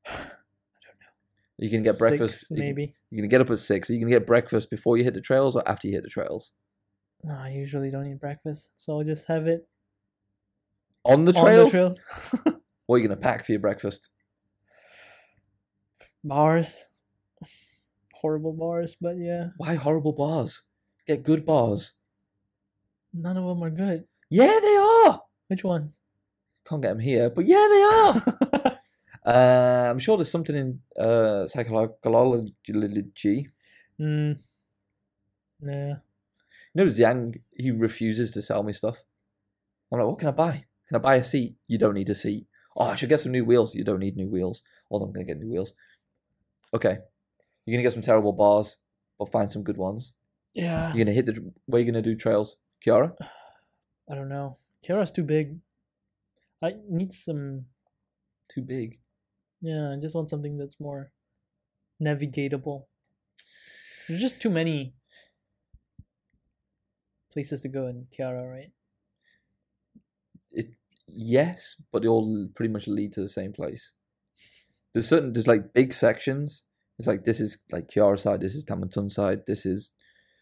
I 0.05 0.11
don't 0.15 0.23
know. 0.23 1.57
You 1.57 1.69
can 1.69 1.83
get 1.83 1.97
breakfast. 1.99 2.39
Six, 2.39 2.47
you 2.51 2.55
can- 2.57 2.65
maybe. 2.65 2.93
You're 3.11 3.17
gonna 3.21 3.27
get 3.29 3.41
up 3.41 3.49
at 3.49 3.59
six. 3.59 3.89
Are 3.89 3.93
you 3.93 3.99
gonna 3.99 4.11
get 4.11 4.25
breakfast 4.27 4.69
before 4.69 4.97
you 4.97 5.03
hit 5.03 5.13
the 5.13 5.21
trails 5.21 5.55
or 5.55 5.67
after 5.67 5.87
you 5.87 5.93
hit 5.93 6.03
the 6.03 6.09
trails? 6.09 6.51
No, 7.23 7.33
I 7.35 7.49
usually 7.49 7.89
don't 7.89 8.05
eat 8.07 8.19
breakfast, 8.19 8.71
so 8.77 8.97
I'll 8.97 9.03
just 9.05 9.27
have 9.27 9.47
it 9.47 9.67
On 11.03 11.25
the 11.25 11.33
on 11.33 11.43
trails. 11.45 11.71
the 11.71 11.77
trails. 11.77 11.99
What 12.87 12.95
are 12.95 12.99
you 12.99 13.07
gonna 13.09 13.19
pack 13.19 13.45
for 13.45 13.51
your 13.51 13.59
breakfast? 13.61 14.09
bars, 16.23 16.85
horrible 18.13 18.53
bars, 18.53 18.95
but 18.99 19.17
yeah, 19.17 19.49
Why 19.57 19.75
horrible 19.75 20.13
bars? 20.13 20.63
Get 21.05 21.23
good 21.23 21.45
bars. 21.45 21.93
none 23.13 23.37
of 23.37 23.43
them 23.45 23.63
are 23.63 23.69
good. 23.69 24.05
Yeah, 24.29 24.59
they 24.61 24.75
are. 24.75 25.21
Which 25.47 25.63
ones? 25.63 25.99
Can't 26.67 26.81
get 26.81 26.89
them 26.89 26.99
here, 26.99 27.29
but 27.29 27.45
yeah, 27.45 27.67
they 27.69 27.81
are. 27.83 28.79
uh, 29.25 29.89
I'm 29.91 29.99
sure 29.99 30.17
there's 30.17 30.31
something 30.31 30.55
in 30.55 30.81
uh, 31.01 31.47
psychology. 31.47 32.53
mm, 33.99 34.37
yeah. 35.61 35.95
You 36.73 36.75
know, 36.75 36.85
Zhang, 36.85 37.41
he 37.55 37.71
refuses 37.71 38.31
to 38.31 38.41
sell 38.41 38.63
me 38.63 38.71
stuff. 38.73 39.03
I'm 39.91 39.99
like, 39.99 40.07
what 40.07 40.19
can 40.19 40.27
I 40.27 40.31
buy? 40.31 40.65
Can 40.87 40.95
I 40.95 40.99
buy 40.99 41.15
a 41.15 41.23
seat? 41.23 41.55
You 41.67 41.77
don't 41.77 41.93
need 41.93 42.09
a 42.09 42.15
seat. 42.15 42.47
Oh, 42.75 42.85
I 42.85 42.95
should 42.95 43.09
get 43.09 43.19
some 43.19 43.31
new 43.31 43.43
wheels. 43.43 43.75
You 43.75 43.83
don't 43.83 43.99
need 43.99 44.15
new 44.15 44.29
wheels. 44.29 44.61
Hold 44.89 45.01
on, 45.01 45.09
I'm 45.09 45.13
going 45.13 45.25
to 45.25 45.33
get 45.33 45.41
new 45.41 45.51
wheels. 45.51 45.73
Okay. 46.73 46.97
You're 47.65 47.73
going 47.73 47.83
to 47.83 47.83
get 47.83 47.93
some 47.93 48.01
terrible 48.01 48.33
bars, 48.33 48.77
but 49.17 49.31
find 49.31 49.51
some 49.51 49.63
good 49.63 49.77
ones. 49.77 50.13
Yeah. 50.53 50.87
You're 50.87 51.05
going 51.05 51.07
to 51.07 51.13
hit 51.13 51.25
the. 51.25 51.51
Where 51.65 51.79
are 51.79 51.85
you 51.85 51.91
going 51.91 52.01
to 52.01 52.09
do 52.09 52.15
trails? 52.15 52.57
Kiara? 52.85 53.13
I 54.09 54.15
don't 54.15 54.29
know. 54.29 54.57
Kiara's 54.87 55.11
too 55.11 55.23
big. 55.23 55.59
I 56.63 56.73
need 56.89 57.13
some. 57.13 57.65
Too 58.53 58.61
big. 58.61 58.99
Yeah, 59.61 59.91
I 59.91 59.99
just 59.99 60.15
want 60.15 60.29
something 60.29 60.57
that's 60.57 60.79
more 60.79 61.11
navigatable. 62.01 62.85
There's 64.07 64.21
just 64.21 64.41
too 64.41 64.49
many 64.49 64.93
places 67.33 67.61
to 67.61 67.67
go 67.67 67.87
in 67.87 68.07
Kiara, 68.17 68.49
right? 68.49 68.71
It 70.51 70.67
Yes, 71.07 71.81
but 71.91 72.01
they 72.01 72.07
all 72.07 72.47
pretty 72.55 72.71
much 72.71 72.87
lead 72.87 73.13
to 73.13 73.21
the 73.21 73.29
same 73.29 73.53
place. 73.53 73.93
There's 74.93 75.07
certain. 75.07 75.33
There's 75.33 75.47
like 75.47 75.73
big 75.73 75.93
sections. 75.93 76.63
It's 76.99 77.07
like 77.07 77.25
this 77.25 77.39
is 77.39 77.59
like 77.71 77.89
Kiara 77.89 78.19
side, 78.19 78.41
this 78.41 78.55
is 78.55 78.63
Taman 78.63 78.89
Tun 78.89 79.09
side, 79.09 79.41
this 79.45 79.65
is 79.65 79.91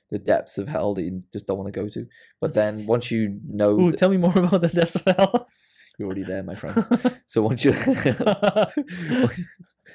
the 0.09 0.19
depths 0.19 0.57
of 0.57 0.67
hell 0.69 0.93
that 0.93 1.03
you 1.03 1.23
just 1.33 1.47
don't 1.47 1.57
want 1.57 1.73
to 1.73 1.79
go 1.79 1.89
to. 1.89 2.05
But 2.39 2.53
then 2.53 2.85
once 2.87 3.11
you 3.11 3.39
know 3.45 3.79
Ooh, 3.79 3.91
tell 3.91 4.09
me 4.09 4.17
more 4.17 4.31
about 4.37 4.61
the 4.61 4.69
depths 4.69 4.95
of 4.95 5.03
hell. 5.05 5.47
you're 5.99 6.07
already 6.07 6.23
there, 6.23 6.43
my 6.43 6.55
friend. 6.55 6.85
So 7.27 7.41
once 7.41 7.65
you 7.65 7.71
that 7.73 8.73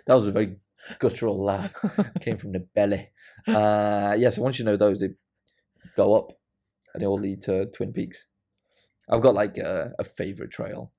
was 0.08 0.26
a 0.26 0.32
very 0.32 0.56
guttural 0.98 1.42
laugh. 1.42 1.74
Came 2.20 2.36
from 2.36 2.52
the 2.52 2.60
belly. 2.60 3.10
Uh 3.46 4.14
yeah, 4.18 4.30
so 4.30 4.42
once 4.42 4.58
you 4.58 4.64
know 4.64 4.76
those, 4.76 5.00
they 5.00 5.10
go 5.96 6.14
up 6.14 6.32
and 6.92 7.02
they 7.02 7.06
all 7.06 7.20
lead 7.20 7.42
to 7.42 7.66
Twin 7.66 7.92
Peaks. 7.92 8.26
I've 9.10 9.20
got 9.22 9.34
like 9.34 9.56
a, 9.58 9.92
a 9.98 10.04
favorite 10.04 10.50
trail. 10.50 10.92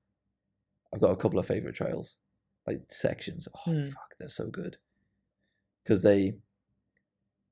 I've 0.94 1.00
got 1.00 1.10
a 1.12 1.16
couple 1.16 1.38
of 1.38 1.46
favorite 1.46 1.74
trails, 1.74 2.18
like 2.66 2.82
sections. 2.88 3.48
Oh 3.54 3.72
Hmm. 3.72 3.84
fuck, 3.84 4.14
they're 4.18 4.28
so 4.28 4.48
good 4.48 4.76
because 5.82 6.02
they 6.02 6.34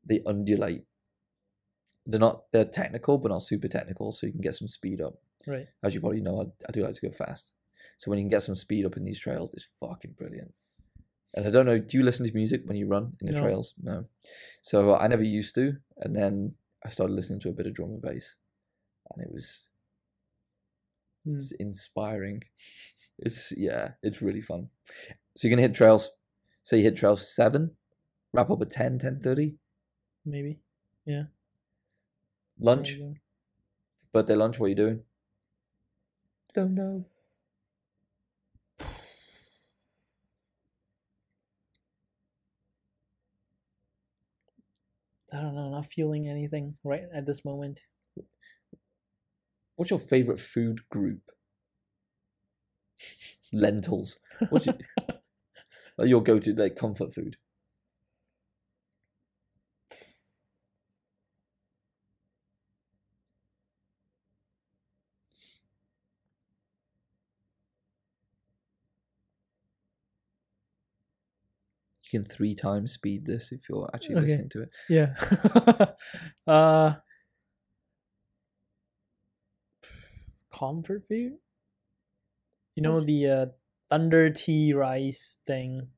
they 0.05 0.21
undulate. 0.27 0.85
They're 2.07 2.21
not 2.21 2.45
they're 2.53 2.65
technical, 2.65 3.19
but 3.19 3.31
not 3.31 3.43
super 3.43 3.69
technical, 3.69 4.13
so 4.13 4.27
you 4.27 4.33
can 4.33 4.41
get 4.43 4.55
some 4.55 4.69
speed 4.69 5.01
up. 5.01 5.15
Right. 5.47 5.69
As 5.83 5.95
you 5.95 6.01
probably 6.01 6.21
know, 6.21 6.41
I, 6.43 6.45
I 6.69 6.73
do 6.73 6.83
like 6.83 6.95
to 6.95 7.01
go 7.09 7.13
fast. 7.13 7.53
So 7.97 8.11
when 8.11 8.19
you 8.19 8.25
can 8.25 8.31
get 8.31 8.43
some 8.43 8.57
speed 8.57 8.85
up 8.85 8.97
in 8.97 9.05
these 9.05 9.19
trails, 9.19 9.55
it's 9.55 9.69
fucking 9.79 10.13
brilliant. 10.19 10.53
And 11.35 11.47
I 11.47 11.51
don't 11.51 11.65
know, 11.67 11.79
do 11.79 11.97
you 11.97 12.03
listen 12.03 12.27
to 12.27 12.33
music 12.35 12.63
when 12.65 12.77
you 12.77 12.87
run 12.89 13.17
in 13.21 13.27
the 13.27 13.33
No. 13.33 13.41
trails? 13.41 13.75
No. 13.81 14.07
So 14.61 14.95
I 14.97 15.07
never 15.07 15.23
used 15.23 15.55
to, 15.55 15.77
and 15.99 16.15
then 16.15 16.57
I 16.85 16.91
started 16.91 17.15
listening 17.15 17.41
to 17.41 17.49
a 17.49 17.53
bit 17.53 17.67
of 17.67 17.75
drum 17.75 17.91
and 17.91 18.03
bass, 18.03 18.37
and 19.15 19.23
it 19.25 19.33
was 19.33 19.69
Mm. 21.27 21.37
it's 21.37 21.53
inspiring. 21.53 22.43
It's 23.23 23.53
yeah, 23.55 23.91
it's 24.03 24.23
really 24.23 24.41
fun. 24.41 24.71
So 25.37 25.47
you're 25.47 25.51
gonna 25.55 25.69
hit 25.69 25.75
trails. 25.75 26.11
So 26.65 26.75
you 26.77 26.83
hit 26.85 26.97
trails 26.97 27.29
seven, 27.29 27.77
wrap 28.33 28.51
up 28.51 28.63
at 28.63 28.71
10, 28.71 28.99
10.30, 28.99 29.57
Maybe. 30.25 30.61
Yeah. 31.05 31.25
Lunch, 32.59 32.97
Maybe. 32.99 33.21
birthday 34.13 34.37
lunch. 34.37 34.59
What 34.59 34.67
are 34.67 34.69
you 34.71 34.75
doing? 34.75 35.03
Don't 36.55 36.75
know. 36.75 37.05
I 45.33 45.41
don't 45.43 45.55
know. 45.55 45.71
Not 45.71 45.87
feeling 45.87 46.29
anything 46.29 46.77
right 46.85 47.05
at 47.15 47.27
this 47.27 47.45
moment. 47.45 47.81
What's 49.81 49.89
your 49.89 49.99
favorite 49.99 50.41
food 50.41 50.87
group? 50.91 51.23
Lentils. 53.51 54.19
What's 54.51 54.67
your, 54.67 54.75
like 55.97 56.09
your 56.11 56.23
go-to 56.23 56.53
like 56.53 56.77
comfort 56.77 57.15
food? 57.15 57.39
You 72.05 72.21
can 72.21 72.29
three 72.29 72.55
times 72.55 72.93
speed 72.93 73.25
this 73.25 73.51
if 73.51 73.63
you're 73.67 73.89
actually 73.95 74.17
Okay. 74.17 74.27
listening 74.27 74.51
to 74.51 74.63
it. 74.65 74.71
Yeah. 74.91 75.95
uh 76.47 76.97
comfort 80.61 81.09
food? 81.09 81.39
You 82.77 82.83
know 82.83 83.01
the 83.05 83.27
uh 83.27 83.47
thunder 83.89 84.31
tea 84.31 84.73
rice 84.73 85.39
thing. 85.47 85.89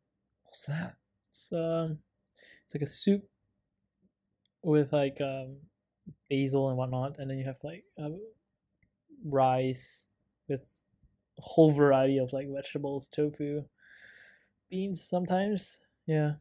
What's 0.45 0.67
that? 0.67 0.97
It's 1.31 1.53
um 1.53 1.99
it's 2.65 2.75
like 2.75 2.83
a 2.83 2.87
soup 2.87 3.29
with 4.63 4.93
like 4.93 5.21
um 5.21 5.57
basil 6.31 6.69
and 6.69 6.79
whatnot, 6.79 7.19
and 7.19 7.31
then 7.31 7.39
you 7.39 7.45
have 7.45 7.59
like 7.63 7.85
uh, 7.99 8.11
rice 9.25 10.09
with 10.49 10.83
a 11.39 11.43
whole 11.43 11.73
variety 11.73 12.19
of 12.19 12.33
like 12.33 12.49
vegetables, 12.49 13.09
tofu, 13.09 13.65
beans 14.71 15.03
sometimes. 15.03 15.81
Yeah. 16.07 16.35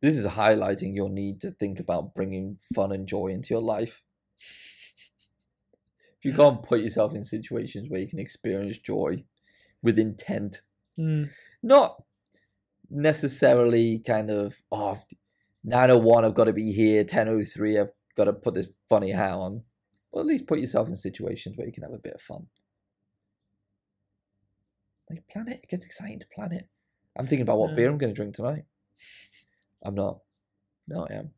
This 0.00 0.16
is 0.16 0.26
highlighting 0.26 0.94
your 0.94 1.10
need 1.10 1.40
to 1.40 1.50
think 1.50 1.80
about 1.80 2.14
bringing 2.14 2.58
fun 2.74 2.92
and 2.92 3.06
joy 3.06 3.28
into 3.28 3.54
your 3.54 3.62
life. 3.62 4.02
If 6.18 6.24
you 6.24 6.32
can't 6.34 6.62
put 6.62 6.80
yourself 6.80 7.14
in 7.14 7.22
situations 7.24 7.88
where 7.88 8.00
you 8.00 8.08
can 8.08 8.18
experience 8.18 8.78
joy 8.78 9.24
with 9.82 9.98
intent, 9.98 10.62
Mm. 10.98 11.30
not 11.62 12.02
necessarily 12.90 14.00
kind 14.00 14.30
of, 14.30 14.60
oh, 14.72 14.98
901, 15.62 16.24
I've 16.24 16.34
got 16.34 16.44
to 16.44 16.52
be 16.52 16.72
here, 16.72 17.04
1003, 17.04 17.78
I've 17.78 17.92
got 18.16 18.24
to 18.24 18.32
put 18.32 18.54
this 18.54 18.70
funny 18.88 19.12
hat 19.12 19.32
on. 19.32 19.62
But 20.12 20.20
at 20.20 20.26
least 20.26 20.46
put 20.48 20.58
yourself 20.58 20.88
in 20.88 20.96
situations 20.96 21.56
where 21.56 21.66
you 21.66 21.72
can 21.72 21.82
have 21.84 21.92
a 21.92 21.98
bit 21.98 22.14
of 22.14 22.20
fun. 22.20 22.48
Like, 25.10 25.26
plan 25.28 25.48
it. 25.48 25.60
It 25.62 25.68
gets 25.70 25.84
exciting 25.86 26.18
to 26.20 26.26
plan 26.34 26.52
it. 26.52 26.68
I'm 27.16 27.26
thinking 27.26 27.42
about 27.42 27.58
what 27.58 27.70
Yeah. 27.70 27.76
beer 27.76 27.90
I'm 27.90 27.98
going 27.98 28.12
to 28.12 28.16
drink 28.16 28.34
tonight. 28.34 28.64
I'm 29.84 29.94
not. 29.94 30.20
No, 30.88 31.06
I 31.08 31.14
am. 31.14 31.30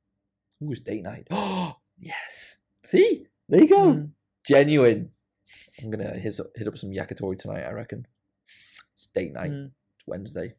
Ooh, 0.62 0.72
it's 0.72 0.81
date 0.81 1.03
night. 1.03 1.26
Oh, 1.31 1.76
yes. 1.99 2.59
See? 2.85 3.26
There 3.49 3.61
you 3.61 3.68
go. 3.68 3.93
Mm. 3.95 4.11
Genuine. 4.47 5.11
I'm 5.82 5.91
going 5.91 6.07
to 6.07 6.18
hit, 6.18 6.38
hit 6.57 6.68
up 6.68 6.78
some 6.78 6.91
yakitori 6.91 7.38
tonight, 7.38 7.64
I 7.64 7.72
reckon. 7.72 8.07
It's 8.45 9.09
date 9.14 9.32
night. 9.32 9.51
Mm. 9.51 9.70
It's 9.97 10.07
Wednesday. 10.07 10.55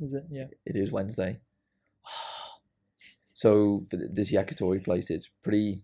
Is 0.00 0.12
it? 0.14 0.24
Yeah. 0.30 0.46
It 0.66 0.76
is 0.76 0.90
Wednesday. 0.92 1.40
So 3.40 3.80
for 3.90 3.96
this 3.96 4.30
yakitori 4.30 4.84
place, 4.84 5.08
it's 5.08 5.30
pretty. 5.42 5.82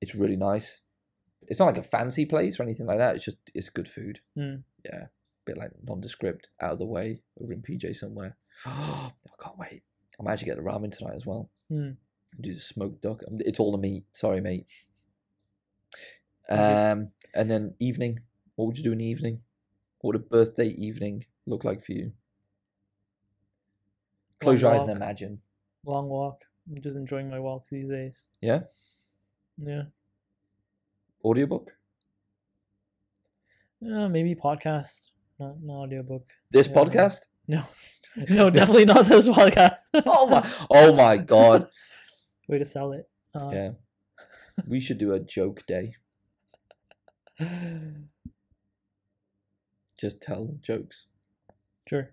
It's 0.00 0.14
really 0.14 0.36
nice. 0.36 0.80
It's 1.48 1.58
not 1.58 1.66
like 1.66 1.78
a 1.78 1.82
fancy 1.82 2.26
place 2.26 2.60
or 2.60 2.62
anything 2.62 2.86
like 2.86 2.98
that. 2.98 3.16
It's 3.16 3.24
just 3.24 3.38
it's 3.54 3.70
good 3.70 3.88
food. 3.88 4.20
Mm. 4.38 4.62
Yeah, 4.84 5.06
bit 5.44 5.58
like 5.58 5.72
nondescript, 5.82 6.46
out 6.60 6.74
of 6.74 6.78
the 6.78 6.86
way, 6.86 7.22
over 7.40 7.52
in 7.52 7.60
PJ 7.62 7.96
somewhere. 7.96 8.36
I 8.66 9.10
can't 9.42 9.58
wait. 9.58 9.82
I 10.18 10.22
might 10.22 10.34
actually 10.34 10.46
get 10.46 10.58
the 10.58 10.62
ramen 10.62 10.96
tonight 10.96 11.16
as 11.16 11.26
well. 11.26 11.50
Mm. 11.72 11.96
Do 12.40 12.54
the 12.54 12.60
smoked 12.60 13.02
duck. 13.02 13.22
Um, 13.26 13.38
It's 13.40 13.58
all 13.58 13.72
the 13.72 13.78
meat. 13.78 14.04
Sorry, 14.12 14.40
mate. 14.40 14.66
Okay. 16.50 16.90
Um, 16.90 17.12
and 17.34 17.50
then 17.50 17.74
evening. 17.78 18.20
What 18.56 18.66
would 18.66 18.78
you 18.78 18.84
do 18.84 18.92
in 18.92 18.98
the 18.98 19.06
evening? 19.06 19.42
What 20.00 20.14
would 20.14 20.22
a 20.22 20.24
birthday 20.24 20.68
evening 20.68 21.24
look 21.46 21.64
like 21.64 21.82
for 21.84 21.92
you? 21.92 22.12
Close 24.40 24.60
your 24.60 24.72
eyes 24.72 24.82
and 24.82 24.90
imagine. 24.90 25.40
Long 25.86 26.08
walk. 26.08 26.42
I'm 26.68 26.82
just 26.82 26.96
enjoying 26.96 27.30
my 27.30 27.38
walks 27.38 27.68
these 27.70 27.88
days. 27.88 28.22
Yeah. 28.40 28.60
Yeah. 29.56 29.84
Audiobook. 31.24 31.70
Uh, 33.84 34.08
maybe 34.08 34.34
podcast, 34.34 35.08
not 35.40 35.56
an 35.56 35.68
audiobook. 35.70 36.26
This 36.50 36.68
Yeah. 36.68 36.74
podcast. 36.74 37.26
No, 37.48 37.64
no, 38.28 38.50
definitely 38.50 38.84
not 38.84 39.06
this 39.06 39.28
podcast. 39.28 39.78
Oh 40.06 40.26
my! 40.26 40.48
Oh 40.70 40.94
my 40.94 41.16
God! 41.34 41.68
Way 42.48 42.58
to 42.58 42.64
sell 42.64 42.92
it. 42.92 43.08
Uh, 43.34 43.50
Yeah. 43.52 43.70
We 44.66 44.80
should 44.80 44.98
do 44.98 45.12
a 45.12 45.20
joke 45.20 45.64
day. 45.66 45.96
Just 49.98 50.20
tell 50.20 50.56
jokes. 50.60 51.06
Sure. 51.88 52.10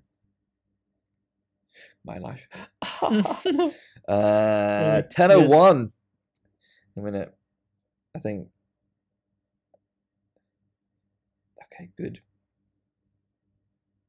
My 2.05 2.17
life. 2.17 2.47
Uh, 4.07 5.03
ten 5.11 5.31
oh 5.31 5.41
one. 5.41 5.91
A 6.97 6.99
minute. 6.99 7.31
I 8.15 8.19
think. 8.19 8.47
Okay, 11.79 11.91
good. 11.95 12.21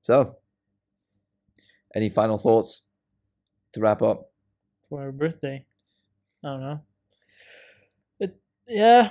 So, 0.03 0.37
any 1.95 2.09
final 2.09 2.39
thoughts 2.39 2.87
to 3.73 3.81
wrap 3.81 4.01
up? 4.01 4.33
For 4.89 5.03
our 5.03 5.13
birthday. 5.13 5.67
I 6.43 6.49
don't 6.49 6.61
know. 6.61 6.81
Yeah. 8.71 9.11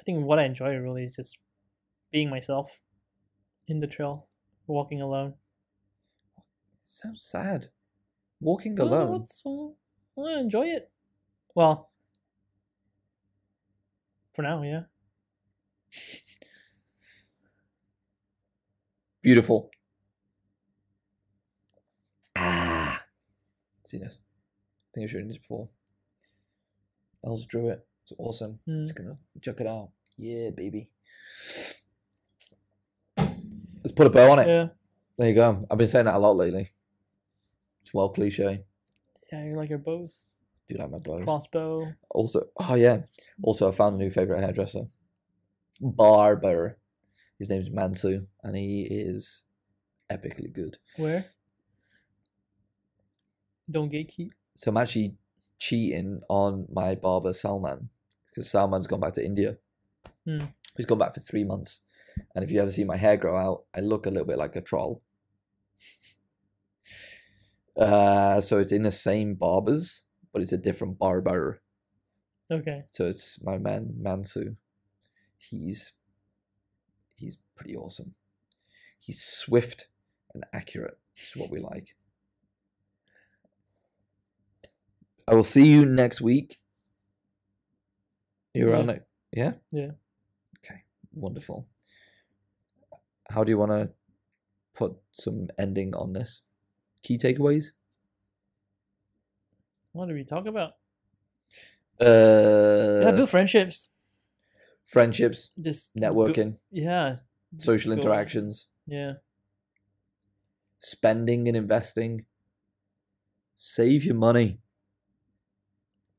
I 0.00 0.02
think 0.02 0.24
what 0.24 0.38
I 0.40 0.44
enjoy 0.44 0.74
really 0.76 1.04
is 1.04 1.14
just 1.14 1.38
being 2.10 2.28
myself 2.28 2.80
in 3.68 3.78
the 3.80 3.86
trail, 3.86 4.26
walking 4.66 5.00
alone. 5.00 5.34
sounds 6.84 7.24
sad. 7.24 7.68
Walking 8.40 8.74
No, 8.74 8.84
alone. 8.84 9.24
uh, 10.16 10.20
I 10.20 10.40
enjoy 10.40 10.66
it. 10.66 10.90
Well, 11.54 11.90
for 14.34 14.42
now, 14.42 14.62
yeah. 14.62 14.82
Beautiful. 19.22 19.70
Ah. 22.34 23.04
See 23.84 23.98
this? 23.98 24.18
I 24.18 24.88
think 24.94 25.08
I 25.08 25.12
showed 25.12 25.22
you 25.22 25.28
this 25.28 25.38
before. 25.38 25.68
Els 27.24 27.46
drew 27.46 27.68
it. 27.68 27.86
It's 28.02 28.12
awesome. 28.18 28.58
Mm. 28.68 28.84
Just 28.84 28.94
gonna 28.96 29.18
check 29.40 29.60
it 29.60 29.66
out. 29.66 29.90
Yeah, 30.16 30.50
baby. 30.50 30.90
Let's 33.16 33.92
put 33.94 34.06
a 34.06 34.10
bow 34.10 34.32
on 34.32 34.38
it. 34.38 34.48
Yeah. 34.48 34.68
There 35.18 35.28
you 35.28 35.34
go. 35.34 35.66
I've 35.70 35.78
been 35.78 35.88
saying 35.88 36.06
that 36.06 36.14
a 36.14 36.18
lot 36.18 36.36
lately. 36.36 36.68
It's 37.82 37.92
well 37.92 38.10
cliche. 38.10 38.64
Yeah, 39.32 39.44
you 39.44 39.52
like 39.52 39.70
your 39.70 39.78
bows. 39.78 40.22
Do 40.68 40.74
you 40.74 40.80
like 40.80 40.90
my 40.90 40.98
bows. 40.98 41.24
Crossbow. 41.24 41.92
Also, 42.10 42.46
oh 42.56 42.74
yeah. 42.74 43.02
Also, 43.42 43.68
I 43.68 43.72
found 43.72 43.96
a 43.96 43.98
new 43.98 44.10
favorite 44.10 44.40
hairdresser. 44.40 44.86
Barber. 45.80 46.78
His 47.38 47.50
name's 47.50 47.70
Mansu, 47.70 48.26
and 48.44 48.56
he 48.56 48.86
is 48.88 49.42
epically 50.10 50.52
good. 50.52 50.78
Where? 50.96 51.26
Don't 53.68 53.90
gatekeep. 53.90 54.30
So 54.56 54.70
I'm 54.70 54.76
actually 54.76 55.16
cheating 55.58 56.20
on 56.28 56.66
my 56.72 56.94
barber 56.94 57.32
Salman 57.32 57.88
because 58.32 58.50
Salman's 58.50 58.86
gone 58.86 59.00
back 59.00 59.14
to 59.14 59.24
India. 59.24 59.58
Hmm. 60.26 60.46
He's 60.76 60.86
gone 60.86 60.98
back 60.98 61.14
for 61.14 61.20
three 61.20 61.44
months, 61.44 61.82
and 62.34 62.44
if 62.44 62.50
you 62.50 62.60
ever 62.60 62.70
see 62.70 62.84
my 62.84 62.96
hair 62.96 63.16
grow 63.16 63.36
out, 63.36 63.64
I 63.74 63.80
look 63.80 64.06
a 64.06 64.10
little 64.10 64.26
bit 64.26 64.38
like 64.38 64.56
a 64.56 64.60
troll. 64.60 65.02
Uh, 67.74 68.38
so 68.38 68.58
it's 68.58 68.70
in 68.70 68.82
the 68.82 68.92
same 68.92 69.34
barbers, 69.34 70.04
but 70.30 70.42
it's 70.42 70.52
a 70.52 70.58
different 70.58 70.98
barber. 70.98 71.62
Okay. 72.50 72.82
So 72.90 73.06
it's 73.06 73.42
my 73.42 73.56
man 73.56 73.94
Mansu. 73.98 74.56
He's 75.38 75.92
he's 77.16 77.38
pretty 77.56 77.74
awesome. 77.74 78.14
He's 78.98 79.22
swift 79.22 79.86
and 80.34 80.44
accurate. 80.52 80.98
Is 81.16 81.34
what 81.34 81.50
we 81.50 81.60
like. 81.60 81.96
I 85.26 85.34
will 85.34 85.44
see 85.44 85.66
you 85.66 85.86
next 85.86 86.20
week. 86.20 86.58
You 88.54 88.70
around 88.70 88.88
Yeah. 88.88 88.94
it? 88.94 89.06
Yeah? 89.32 89.52
Yeah. 89.70 89.90
Okay. 90.58 90.82
Wonderful. 91.12 91.66
How 93.30 93.44
do 93.44 93.50
you 93.50 93.58
want 93.58 93.72
to 93.72 93.90
put 94.74 94.96
some 95.12 95.48
ending 95.58 95.94
on 95.94 96.12
this? 96.12 96.42
Key 97.02 97.18
takeaways? 97.18 97.72
What 99.92 100.06
did 100.06 100.14
we 100.14 100.24
talk 100.24 100.46
about? 100.46 100.72
Uh, 102.00 103.00
yeah, 103.04 103.10
build 103.12 103.30
friendships. 103.30 103.88
friendships, 104.84 105.50
Just 105.60 105.94
go- 105.94 106.00
networking, 106.02 106.56
yeah. 106.70 107.16
just 107.54 107.64
social 107.66 107.92
go- 107.94 108.00
interactions, 108.00 108.68
Yeah. 108.86 109.14
spending 110.78 111.48
and 111.48 111.56
investing. 111.56 112.26
Save 113.56 114.04
your 114.04 114.16
money. 114.16 114.58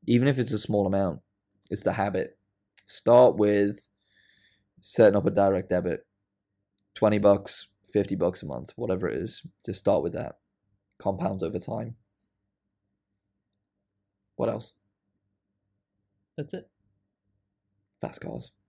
Even 0.07 0.27
if 0.27 0.39
it's 0.39 0.51
a 0.53 0.57
small 0.57 0.87
amount, 0.87 1.21
it's 1.69 1.83
the 1.83 1.93
habit. 1.93 2.37
Start 2.85 3.37
with 3.37 3.87
setting 4.81 5.15
up 5.15 5.25
a 5.25 5.31
direct 5.31 5.69
debit 5.69 6.05
20 6.95 7.17
bucks, 7.19 7.67
50 7.91 8.15
bucks 8.15 8.43
a 8.43 8.45
month, 8.45 8.71
whatever 8.75 9.07
it 9.07 9.17
is. 9.17 9.45
Just 9.65 9.79
start 9.79 10.03
with 10.03 10.13
that. 10.13 10.37
Compounds 10.99 11.43
over 11.43 11.59
time. 11.59 11.95
What 14.35 14.49
else? 14.49 14.73
That's 16.37 16.53
it. 16.53 16.69
Fast 18.01 18.21
cars. 18.21 18.51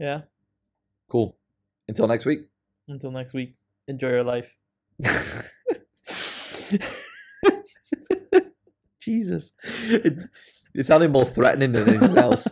Yeah. 0.00 0.20
Cool. 1.08 1.36
Until 1.88 2.06
next 2.06 2.24
week. 2.24 2.42
Until 2.86 3.10
next 3.10 3.34
week. 3.34 3.56
Enjoy 3.88 4.10
your 4.10 4.22
life. 4.22 4.56
Jesus. 9.00 9.50
It, 10.74 10.86
sounded 10.86 11.10
more 11.10 11.24
threatening 11.24 11.72
than 11.72 11.88
anything 11.88 12.18
else. 12.18 12.46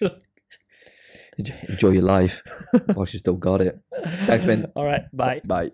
enjoy, 1.68 1.90
your 1.90 2.02
life 2.02 2.42
whilst 2.94 3.12
you 3.12 3.18
still 3.18 3.36
got 3.36 3.60
it. 3.60 3.78
Thanks, 4.26 4.44
man. 4.44 4.72
All 4.74 4.84
right. 4.84 5.02
Bye. 5.12 5.40
Bye. 5.44 5.70